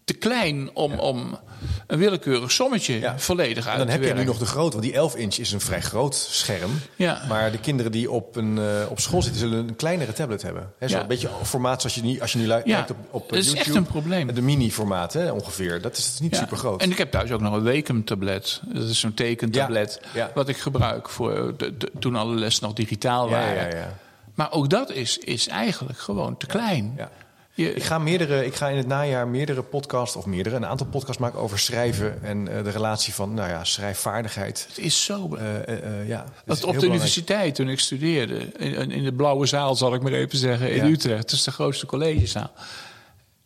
te 0.05 0.13
klein 0.13 0.69
om, 0.75 0.93
om 0.99 1.39
een 1.87 1.99
willekeurig 1.99 2.51
sommetje 2.51 2.99
Ja. 2.99 3.19
volledig 3.19 3.65
uit 3.67 3.73
En 3.73 3.77
dan 3.77 3.85
te 3.85 3.91
heb 3.91 4.01
je 4.01 4.07
nu 4.07 4.13
werken. 4.15 4.31
nog 4.31 4.37
de 4.39 4.45
grote, 4.45 4.71
want 4.71 4.83
die 4.83 4.93
11 4.93 5.15
inch 5.15 5.35
is 5.35 5.51
een 5.51 5.59
vrij 5.61 5.81
groot 5.81 6.15
scherm. 6.15 6.71
Ja. 6.95 7.21
Maar 7.27 7.51
de 7.51 7.57
kinderen 7.59 7.91
die 7.91 8.11
op, 8.11 8.35
een, 8.35 8.57
eh, 8.57 8.91
op 8.91 8.99
school 8.99 9.21
zitten, 9.21 9.39
zullen 9.41 9.67
een 9.67 9.75
kleinere 9.75 10.13
tablet 10.13 10.41
hebben. 10.41 10.73
Hè, 10.79 10.87
Zo'n 10.87 10.99
Ja. 10.99 11.05
beetje 11.05 11.29
formaat 11.43 11.81
zoals 11.81 11.95
je, 11.95 12.01
niet, 12.01 12.21
als 12.21 12.31
je 12.31 12.37
nu 12.39 12.47
kijkt 12.47 12.89
op, 12.91 12.97
op 13.11 13.23
eh, 13.23 13.29
dat 13.29 13.39
is 13.39 13.53
echt 13.53 13.75
een 13.75 13.85
probleem. 13.85 14.33
De 14.33 14.41
mini-formaat 14.41 15.13
hè, 15.13 15.31
ongeveer. 15.31 15.81
Dat 15.81 15.97
is 15.97 16.19
niet 16.19 16.35
super 16.35 16.57
groot. 16.57 16.81
En 16.81 16.91
ik 16.91 16.97
heb 16.97 17.11
thuis 17.11 17.31
ook 17.31 17.41
nog 17.41 17.53
een 17.53 17.63
Wacom-tablet. 17.63 18.61
Dat 18.73 18.83
is 18.89 18.99
zo'n 18.99 19.13
tekentablet. 19.13 20.01
Wat 20.33 20.49
ik 20.49 20.57
gebruik 20.57 21.09
voor 21.09 21.53
de, 21.57 21.77
de- 21.77 21.91
toen 21.99 22.15
alle 22.15 22.35
lessen 22.35 22.63
nog 22.63 22.73
digitaal 22.73 23.25
Ja, 23.25 23.31
waren. 23.31 23.69
ja, 23.69 23.77
ja. 23.77 23.97
Maar 24.39 24.51
ook 24.51 24.69
dat 24.69 24.91
is, 24.91 25.17
is 25.17 25.47
eigenlijk 25.47 25.99
gewoon 25.99 26.37
te 26.37 26.45
klein. 26.45 26.93
Ja. 26.97 27.11
Je- 27.53 27.73
Ik 27.73 27.83
ga, 27.83 27.97
meerdere, 27.99 28.45
ik 28.45 28.55
ga 28.55 28.67
in 28.67 28.77
het 28.77 28.87
najaar 28.87 29.27
meerdere 29.27 29.61
podcasts, 29.63 30.15
of 30.15 30.25
meerdere, 30.25 30.55
een 30.55 30.65
aantal 30.65 30.87
podcasts 30.87 31.21
maken 31.21 31.39
over 31.39 31.59
schrijven 31.59 32.23
en 32.23 32.47
eh, 32.57 32.63
de 32.63 32.69
relatie 32.69 33.13
van 33.13 33.33
nou 33.33 33.49
ja, 33.49 33.63
schrijfvaardigheid. 33.63 34.65
het 34.67 34.77
is 34.77 35.03
zo. 35.05 35.35
Eh, 35.35 35.67
eh, 35.67 36.07
ja, 36.07 36.17
dat 36.23 36.27
op 36.27 36.45
de 36.45 36.57
belangrijk. 36.57 36.83
universiteit, 36.83 37.55
toen 37.55 37.69
ik 37.69 37.79
studeerde, 37.79 38.37
in, 38.57 38.91
in 38.91 39.03
de 39.03 39.13
blauwe 39.13 39.45
zaal 39.45 39.75
zal 39.75 39.93
ik 39.93 40.01
maar 40.01 40.11
even 40.11 40.37
zeggen, 40.37 40.69
in 40.71 40.75
Ja. 40.85 40.91
Utrecht, 40.91 41.21
dat 41.21 41.31
is 41.31 41.43
de 41.43 41.51
grootste 41.51 41.85
collegezaal. 41.85 42.51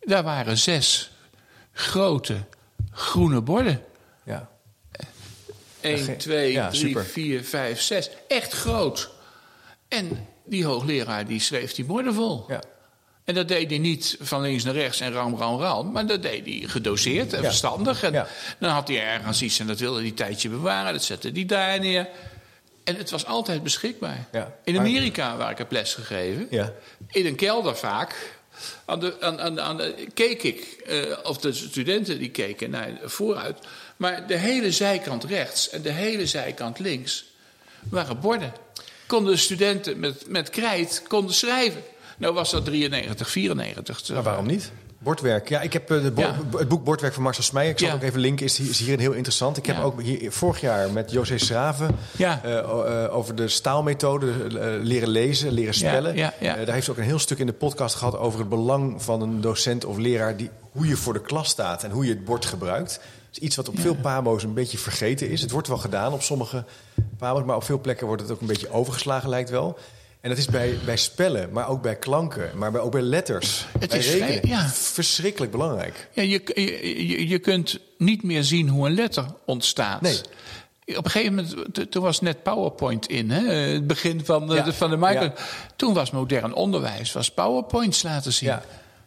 Daar 0.00 0.22
waren 0.22 0.58
zes 0.58 1.10
grote 1.72 2.36
groene 2.90 3.40
borden. 3.40 3.80
Ja. 4.24 4.48
1, 5.80 5.98
ge- 5.98 6.16
2, 6.16 6.52
ja, 6.52 6.68
3, 6.68 6.80
super. 6.80 7.04
4, 7.04 7.44
5, 7.44 7.80
6. 7.80 8.10
Echt 8.28 8.52
groot. 8.52 9.10
En 9.88 10.26
die 10.44 10.64
hoogleraar 10.64 11.26
die 11.26 11.40
schreef 11.40 11.72
die 11.74 11.84
borden 11.84 12.14
vol. 12.14 12.44
Ja. 12.48 12.60
En 13.24 13.34
dat 13.34 13.48
deed 13.48 13.70
hij 13.70 13.78
niet 13.78 14.16
van 14.20 14.40
links 14.40 14.64
naar 14.64 14.74
rechts 14.74 15.00
en 15.00 15.12
ram, 15.12 15.36
ram, 15.36 15.60
ram. 15.60 15.92
Maar 15.92 16.06
dat 16.06 16.22
deed 16.22 16.44
hij 16.46 16.62
gedoseerd 16.68 17.32
en 17.32 17.40
Ja. 17.42 17.46
verstandig. 17.48 18.02
En 18.02 18.12
Ja. 18.12 18.26
dan 18.58 18.70
had 18.70 18.88
hij 18.88 19.02
ergens 19.02 19.42
iets 19.42 19.58
en 19.58 19.66
dat 19.66 19.78
wilde 19.78 20.00
hij 20.00 20.10
tijdje 20.10 20.48
bewaren. 20.48 20.92
Dat 20.92 21.02
zette 21.04 21.30
hij 21.34 21.44
daar 21.46 21.78
neer. 21.80 22.08
En 22.84 22.96
het 22.96 23.10
was 23.10 23.26
altijd 23.26 23.62
beschikbaar. 23.62 24.26
Ja. 24.32 24.54
In 24.64 24.78
Amerika, 24.78 25.36
waar 25.36 25.50
ik 25.50 25.58
heb 25.58 25.72
lesgegeven, 25.72 26.46
Ja. 26.50 26.72
in 27.10 27.26
een 27.26 27.34
kelder 27.36 27.76
vaak, 27.76 28.36
aan 28.84 29.00
de, 29.00 29.16
aan, 29.20 29.40
aan, 29.40 29.60
aan 29.60 29.76
de- 29.76 30.06
keek 30.14 30.42
ik, 30.42 30.60
eh, 30.86 31.02
of 31.22 31.38
de 31.38 31.52
studenten 31.52 32.18
die 32.18 32.30
keken 32.30 32.70
naar 32.70 32.90
vooruit. 33.04 33.58
Maar 33.96 34.26
de 34.26 34.36
hele 34.36 34.70
zijkant 34.70 35.24
rechts 35.24 35.68
en 35.70 35.82
de 35.82 35.90
hele 35.92 36.26
zijkant 36.26 36.78
links 36.78 37.24
waren 37.88 38.20
borden. 38.20 38.52
Konden 39.06 39.32
de 39.32 39.38
studenten 39.38 39.98
met, 40.00 40.24
met 40.28 40.50
krijt 40.50 41.02
konden 41.08 41.34
schrijven. 41.34 41.80
Nou 42.18 42.34
was 42.34 42.50
dat 42.50 42.64
93, 42.64 43.30
94. 43.30 44.08
Maar 44.12 44.22
waarom 44.22 44.46
niet? 44.46 44.72
Bordwerk. 44.98 45.48
Ja, 45.48 45.60
ik 45.60 45.72
heb 45.72 45.90
eh, 45.90 46.02
de 46.02 46.10
bo- 46.10 46.20
Ja. 46.20 46.36
het 46.56 46.68
boek 46.68 46.84
Bordwerk 46.84 47.14
van 47.14 47.22
Marcel 47.22 47.42
Smeijer. 47.42 47.72
Ik 47.72 47.78
zal 47.78 47.88
Ja. 47.88 47.94
ook 47.94 48.02
even 48.02 48.20
linken. 48.20 48.46
Is, 48.46 48.60
is 48.60 48.78
hierin 48.78 48.98
heel 48.98 49.12
interessant. 49.12 49.56
Ik 49.56 49.66
heb 49.66 49.76
Ja. 49.76 49.82
ook 49.82 50.02
hier, 50.02 50.32
vorig 50.32 50.60
jaar 50.60 50.90
met 50.90 51.10
José 51.10 51.38
Schraven 51.38 51.96
eh, 52.18 52.58
eh, 52.58 53.14
over 53.16 53.34
de 53.34 53.48
staalmethode 53.48 54.32
leren 54.82 55.08
lezen, 55.08 55.52
leren 55.52 55.74
spellen. 55.74 56.16
daar 56.40 56.72
heeft 56.72 56.84
ze 56.84 56.90
ook 56.90 56.96
een 56.96 57.02
heel 57.04 57.18
stuk 57.18 57.38
in 57.38 57.46
de 57.46 57.52
podcast 57.52 57.94
gehad 57.94 58.16
over 58.18 58.38
het 58.38 58.48
belang 58.48 59.02
van 59.02 59.20
een 59.22 59.40
docent 59.40 59.84
of 59.84 59.96
leraar 59.96 60.36
die 60.36 60.50
hoe 60.70 60.86
je 60.86 60.96
voor 60.96 61.12
de 61.12 61.22
klas 61.22 61.48
staat 61.48 61.82
en 61.84 61.90
hoe 61.90 62.04
je 62.04 62.10
het 62.10 62.24
bord 62.24 62.44
gebruikt. 62.44 63.00
Is 63.34 63.40
iets 63.40 63.56
wat 63.56 63.68
op 63.68 63.80
veel 63.80 63.94
pabo's 63.94 64.42
een 64.42 64.54
beetje 64.54 64.78
vergeten 64.78 65.28
is. 65.30 65.40
Het 65.40 65.50
wordt 65.50 65.68
wel 65.68 65.76
gedaan 65.78 66.12
op 66.12 66.22
sommige 66.22 66.64
pabo's, 67.18 67.44
maar 67.44 67.56
op 67.56 67.64
veel 67.64 67.80
plekken 67.80 68.06
wordt 68.06 68.22
het 68.22 68.30
ook 68.30 68.40
een 68.40 68.46
beetje 68.46 68.70
overgeslagen, 68.70 69.28
lijkt 69.28 69.50
wel. 69.50 69.78
En 70.20 70.28
dat 70.30 70.38
is 70.38 70.46
bij, 70.46 70.78
bij 70.84 70.96
spellen, 70.96 71.52
maar 71.52 71.68
ook 71.68 71.82
bij 71.82 71.96
klanken, 71.96 72.50
maar 72.58 72.70
bij, 72.72 72.80
ook 72.80 72.92
bij 72.92 73.00
letters. 73.00 73.66
Het 73.78 73.90
bij 73.90 73.98
is 73.98 74.14
rekenen. 74.14 74.48
ja. 74.48 74.68
Verschrikkelijk 74.68 75.52
belangrijk. 75.52 76.08
Ja, 76.12 76.22
je, 76.22 76.42
je, 77.06 77.28
je- 77.28 77.38
kunt 77.38 77.78
niet 77.98 78.22
meer 78.22 78.44
zien 78.44 78.68
hoe 78.68 78.86
een 78.86 78.94
letter 78.94 79.24
ontstaat. 79.46 80.00
Nee. 80.00 80.20
Op 80.96 81.04
een 81.04 81.10
gegeven 81.10 81.34
moment, 81.34 81.90
toen 81.90 82.02
was 82.02 82.20
net 82.20 82.42
PowerPoint 82.42 83.06
in, 83.08 83.30
hè? 83.30 83.52
het 83.52 83.86
begin 83.86 84.24
van 84.24 84.46
de, 84.46 84.54
Ja, 84.54 84.72
van 84.72 84.90
de 84.90 84.96
micro. 84.96 85.22
ja. 85.22 85.32
Toen 85.76 85.94
was 85.94 86.10
modern 86.10 86.54
onderwijs, 86.54 87.12
was 87.12 87.30
PowerPoints 87.30 88.02
laten 88.02 88.32
zien. 88.32 88.48
Ja. 88.48 88.62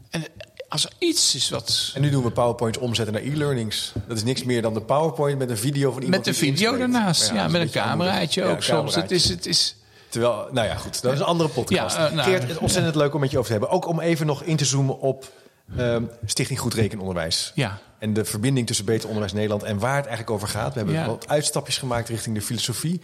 En 0.10 0.24
als 0.70 0.86
er 0.86 0.92
iets 0.98 1.36
is 1.36 1.50
wat... 1.50 1.92
En 1.94 2.02
nu 2.02 2.10
doen 2.10 2.24
we 2.24 2.32
PowerPoint 2.32 2.78
omzetten 2.78 3.14
naar 3.14 3.24
e-learnings. 3.24 3.92
Dat 4.08 4.18
is 4.18 4.24
niks 4.24 4.44
meer 4.44 4.62
dan 4.62 4.74
de 4.74 4.82
PowerPoint 4.82 5.38
met 5.38 5.50
een 5.50 5.58
video 5.58 5.92
van 5.92 6.02
iemand 6.02 6.26
Met 6.26 6.36
een 6.36 6.42
die 6.42 6.52
video 6.54 6.78
daarnaast, 6.78 7.32
ja, 7.32 7.48
met 7.48 7.62
een 7.62 7.70
cameraatje 7.70 8.44
ook. 8.44 8.56
Ja, 8.56 8.76
soms. 8.76 8.96
Het 8.96 9.12
is, 9.12 9.30
het 9.30 9.46
is, 9.46 9.76
Terwijl, 10.10 10.48
nou 10.52 10.68
ja, 10.68 10.76
goed, 10.76 11.02
dat 11.02 11.14
is 11.14 11.20
een 11.20 11.26
andere 11.26 11.50
podcast. 11.50 11.98
Ja, 11.98 12.08
eh, 12.08 12.14
nou, 12.14 12.30
Geert, 12.30 12.42
het 12.42 12.52
is 12.52 12.58
ontzettend 12.58 12.96
leuk 12.96 13.14
om 13.14 13.20
met 13.20 13.32
je 13.32 13.38
over 13.38 13.52
te 13.52 13.58
hebben. 13.60 13.76
Ook 13.78 13.88
om 13.88 14.00
even 14.00 14.26
nog 14.26 14.44
in 14.44 14.56
te 14.56 14.66
zoomen 14.66 15.00
op 15.00 15.32
ehm, 15.78 16.04
Stichting 16.26 16.60
Goed 16.60 16.74
Rekenonderwijs. 16.74 17.52
ja. 17.56 17.80
En 18.00 18.14
de 18.14 18.26
verbinding 18.26 18.68
tussen 18.68 18.86
Beter 18.86 19.08
Onderwijs 19.08 19.34
Nederland 19.34 19.64
en 19.64 19.80
waar 19.80 19.96
het 19.96 20.06
eigenlijk 20.06 20.36
over 20.36 20.48
gaat. 20.48 20.74
We 20.74 20.78
hebben 20.78 20.96
Ja. 20.96 21.06
wat 21.08 21.28
uitstapjes 21.28 21.78
gemaakt 21.78 22.10
richting 22.10 22.36
de 22.36 22.42
filosofie. 22.42 23.02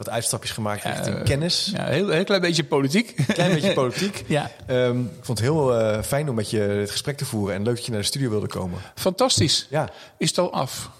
Wat 0.00 0.10
uitstapjes 0.10 0.50
gemaakt 0.52 0.84
richting 0.84 1.16
eh, 1.16 1.24
kennis. 1.24 1.70
ja, 1.76 1.84
heel, 1.84 2.08
heel 2.08 2.24
klein 2.24 2.40
beetje 2.40 2.64
politiek. 2.64 3.14
Een 3.18 3.24
klein 3.34 3.52
beetje 3.52 3.72
politiek. 3.72 4.24
Ja. 4.26 4.50
Ehm, 4.66 5.00
ik 5.00 5.06
vond 5.24 5.38
het 5.38 5.40
heel 5.48 5.78
eh, 5.78 6.02
fijn 6.02 6.28
om 6.28 6.34
met 6.34 6.50
je 6.50 6.58
het 6.58 6.90
gesprek 6.90 7.16
te 7.16 7.24
voeren. 7.24 7.54
En 7.54 7.62
leuk 7.62 7.74
dat 7.74 7.84
je 7.84 7.90
naar 7.90 8.00
de 8.00 8.06
studio 8.06 8.30
wilde 8.30 8.46
komen. 8.46 8.78
Fantastisch. 8.94 9.66
Ja, 9.70 9.88
Is 10.18 10.28
het 10.28 10.38
al 10.38 10.52
af? 10.52 10.90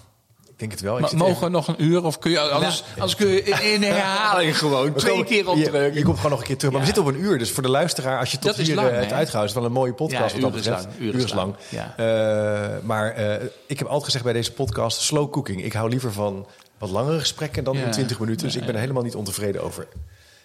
ik 0.47 0.69
denk 0.69 0.71
het 0.71 0.81
wel. 0.81 0.97
Ik 1.05 1.11
mogen 1.11 1.33
even- 1.33 1.43
we 1.45 1.49
nog 1.49 1.67
een 1.67 1.83
uur 1.83 2.03
of 2.05 2.19
kun 2.19 2.31
je 2.31 2.39
anders, 2.39 2.83
anders 2.93 3.15
kun 3.15 3.27
je 3.27 3.43
in, 3.43 3.61
in 3.73 3.83
herhaling 3.83 4.57
gewoon 4.57 4.93
We 4.93 4.99
twee 4.99 5.11
komen- 5.11 5.25
keer 5.27 5.37
je, 5.37 5.49
opdrukken. 5.49 5.93
je 5.93 6.03
komt 6.03 6.15
gewoon 6.15 6.31
nog 6.31 6.39
een 6.39 6.45
keer 6.47 6.57
terug. 6.57 6.73
Maar 6.73 6.81
Ja. 6.81 6.87
we 6.87 6.93
zitten 6.95 7.13
op 7.13 7.19
een 7.19 7.29
uur. 7.31 7.37
Dus 7.37 7.51
voor 7.51 7.63
de 7.63 7.69
luisteraar, 7.69 8.19
als 8.19 8.31
je 8.31 8.37
tot 8.39 8.55
Dat 8.57 8.65
hier 8.65 8.75
lang, 8.75 8.87
eh, 8.87 8.93
hebt 8.95 9.09
hè? 9.09 9.15
uitgehouden... 9.15 9.49
is 9.49 9.53
het 9.55 9.63
wel 9.63 9.65
een 9.65 9.71
mooie 9.79 9.93
podcast 9.93 10.35
Ja, 10.35 10.41
wat 10.41 10.53
dat 10.53 10.61
betreft. 10.63 10.87
Uur 10.99 11.15
is 11.15 11.33
lang. 11.33 11.55
Eh, 11.95 12.67
maar 12.83 13.17
ik 13.67 13.77
heb 13.79 13.87
altijd 13.87 14.03
gezegd 14.05 14.23
bij 14.23 14.33
deze 14.33 14.51
podcast... 14.51 15.01
slow 15.01 15.31
cooking. 15.31 15.63
Ik 15.63 15.73
hou 15.73 15.89
liever 15.89 16.13
van 16.13 16.47
wat 16.81 16.89
langere 16.89 17.19
gesprekken 17.19 17.63
dan 17.63 17.77
Ja. 17.77 17.83
in 17.85 17.91
20 17.91 18.19
minuten. 18.19 18.45
Dus 18.47 18.55
ik 18.55 18.65
ben 18.65 18.73
er 18.73 18.79
helemaal 18.79 19.03
niet 19.03 19.15
ontevreden 19.15 19.63
over. 19.63 19.87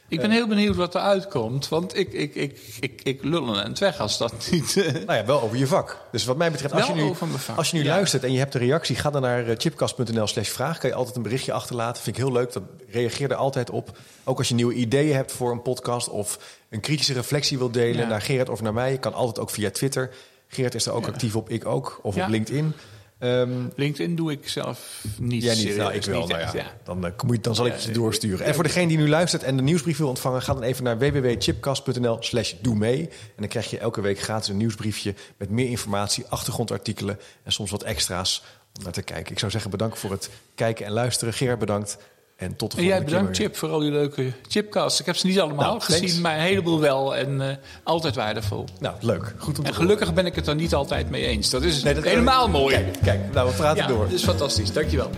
Ik 0.08 0.20
ben 0.20 0.30
heel 0.30 0.46
benieuwd 0.48 0.76
wat 0.76 0.94
eruit 0.94 1.28
komt. 1.28 1.68
Want 1.68 1.96
ik, 1.96 2.12
ik, 2.12 2.34
ik, 2.34 2.58
ik, 2.80 3.00
ik 3.02 3.24
lul 3.24 3.58
een 3.64 3.76
weg 3.78 3.98
als 4.00 4.18
dat 4.18 4.48
niet... 4.50 4.76
eh, 4.76 4.92
Nou 4.92 5.18
ja, 5.18 5.24
wel 5.24 5.42
over 5.42 5.56
je 5.56 5.66
vak. 5.66 6.00
Dus 6.12 6.24
wat 6.24 6.36
mij 6.36 6.50
betreft, 6.50 6.74
als 6.74 6.86
Wel 6.86 6.96
je 6.96 7.02
nu, 7.02 7.12
als 7.56 7.70
je 7.70 7.76
nu 7.76 7.82
ja. 7.82 7.88
luistert 7.94 8.24
en 8.24 8.32
je 8.32 8.38
hebt 8.38 8.54
een 8.54 8.60
reactie, 8.60 8.96
ga 8.96 9.10
dan 9.10 9.22
naar 9.22 9.46
eh, 9.48 9.54
chipcast.nl 9.58 10.26
slash 10.26 10.48
vraag. 10.48 10.78
Kan 10.78 10.90
je 10.90 10.96
altijd 10.96 11.16
een 11.16 11.22
berichtje 11.22 11.52
achterlaten. 11.52 12.02
Vind 12.02 12.16
ik 12.16 12.22
heel 12.22 12.32
leuk. 12.32 12.52
Dat 12.52 12.62
reageer 12.90 13.30
er 13.30 13.36
altijd 13.36 13.70
op. 13.70 13.98
Ook 14.24 14.38
als 14.38 14.48
je 14.48 14.54
nieuwe 14.54 14.74
ideeën 14.74 15.14
hebt 15.14 15.32
voor 15.32 15.50
een 15.52 15.62
podcast 15.62 16.08
of 16.08 16.38
een 16.70 16.80
kritische 16.80 17.12
reflectie 17.12 17.58
wilt 17.58 17.72
delen 17.72 18.00
Ja. 18.02 18.08
naar 18.08 18.22
Gerard 18.22 18.48
of 18.48 18.62
naar 18.62 18.74
mij. 18.74 18.98
Kan 18.98 19.14
altijd 19.14 19.38
ook 19.38 19.50
via 19.50 19.70
Twitter. 19.70 20.10
Gerard 20.48 20.74
is 20.74 20.86
er 20.86 20.92
ook 20.92 21.06
Ja. 21.06 21.12
actief 21.12 21.36
op, 21.36 21.50
ik 21.50 21.66
ook. 21.66 21.98
Of 22.02 22.16
op 22.16 22.28
LinkedIn. 22.28 22.74
Ehm, 23.18 23.50
LinkedIn 23.76 24.16
doe 24.16 24.32
ik 24.32 24.48
zelf 24.48 25.04
niet 25.18 25.42
Jij 25.42 25.54
niet, 25.54 25.76
nou, 25.76 25.92
ik 25.92 26.04
wel. 26.04 26.20
niet 26.20 26.28
Nou 26.28 26.40
echt, 26.40 26.52
ja. 26.52 26.58
ja. 26.58 26.76
Dan, 26.84 27.06
eh, 27.06 27.12
moet 27.26 27.44
dan 27.44 27.54
zal 27.54 27.66
ik 27.66 27.72
het 27.72 27.82
je 27.82 27.92
doorsturen. 27.92 28.46
En 28.46 28.54
voor 28.54 28.62
degene 28.62 28.88
die 28.88 28.96
nu 28.96 29.08
luistert 29.08 29.42
en 29.42 29.56
de 29.56 29.62
nieuwsbrief 29.62 29.98
wil 29.98 30.08
ontvangen... 30.08 30.42
ga 30.42 30.52
dan 30.52 30.62
even 30.62 30.84
naar 30.84 30.98
www.chipcast.nl 30.98 32.16
slash 32.20 32.54
doe 32.60 32.74
mee. 32.74 33.08
En 33.08 33.08
dan 33.36 33.48
krijg 33.48 33.70
je 33.70 33.78
elke 33.78 34.00
week 34.00 34.20
gratis 34.20 34.48
een 34.48 34.56
nieuwsbriefje... 34.56 35.14
met 35.36 35.50
meer 35.50 35.68
informatie, 35.68 36.24
achtergrondartikelen 36.28 37.18
en 37.42 37.52
soms 37.52 37.70
wat 37.70 37.82
extra's 37.82 38.42
om 38.78 38.82
naar 38.82 38.92
te 38.92 39.02
kijken. 39.02 39.32
Ik 39.32 39.38
zou 39.38 39.50
zeggen 39.50 39.70
bedankt 39.70 39.98
voor 39.98 40.10
het 40.10 40.30
kijken 40.54 40.86
en 40.86 40.92
luisteren. 40.92 41.34
Gerard, 41.34 41.58
bedankt. 41.58 41.98
En 42.36 42.56
tot 42.56 42.58
de 42.58 42.76
En 42.76 42.82
volgende 42.82 42.88
jij 42.88 42.96
keer. 42.98 43.04
bedankt. 43.18 43.36
Chip, 43.36 43.56
voor 43.56 43.68
al 43.70 43.78
die 43.78 43.90
leuke 43.90 44.32
chipcasts. 44.48 45.00
Ik 45.00 45.06
heb 45.06 45.16
ze 45.16 45.26
niet 45.26 45.40
allemaal 45.40 45.64
Nou, 45.66 45.78
thanks. 45.78 46.00
gezien, 46.02 46.20
maar 46.22 46.34
een 46.36 46.40
heleboel 46.42 46.80
wel. 46.80 47.16
En 47.16 47.40
eh, 47.50 47.56
altijd 47.82 48.14
waardevol. 48.14 48.64
Nou, 48.80 48.94
leuk. 49.00 49.34
Goed 49.38 49.58
om 49.58 49.64
te 49.64 49.70
En 49.70 49.76
gelukkig 49.76 50.14
ben 50.14 50.26
ik 50.26 50.34
het 50.34 50.46
er 50.46 50.54
niet 50.54 50.74
altijd 50.74 51.10
mee 51.10 51.26
eens. 51.26 51.50
Dat 51.50 51.62
is. 51.62 51.82
Nee, 51.82 51.94
dat- 51.94 52.04
helemaal 52.04 52.48
mooi. 52.48 52.74
Kijk, 52.74 52.96
kijk, 53.02 53.20
nou, 53.32 53.48
we 53.50 53.54
praten 53.56 53.82
ja, 53.82 53.88
door. 53.88 54.04
dat 54.04 54.12
is 54.12 54.24
fantastisch. 54.24 54.72
Dankjewel. 54.72 55.10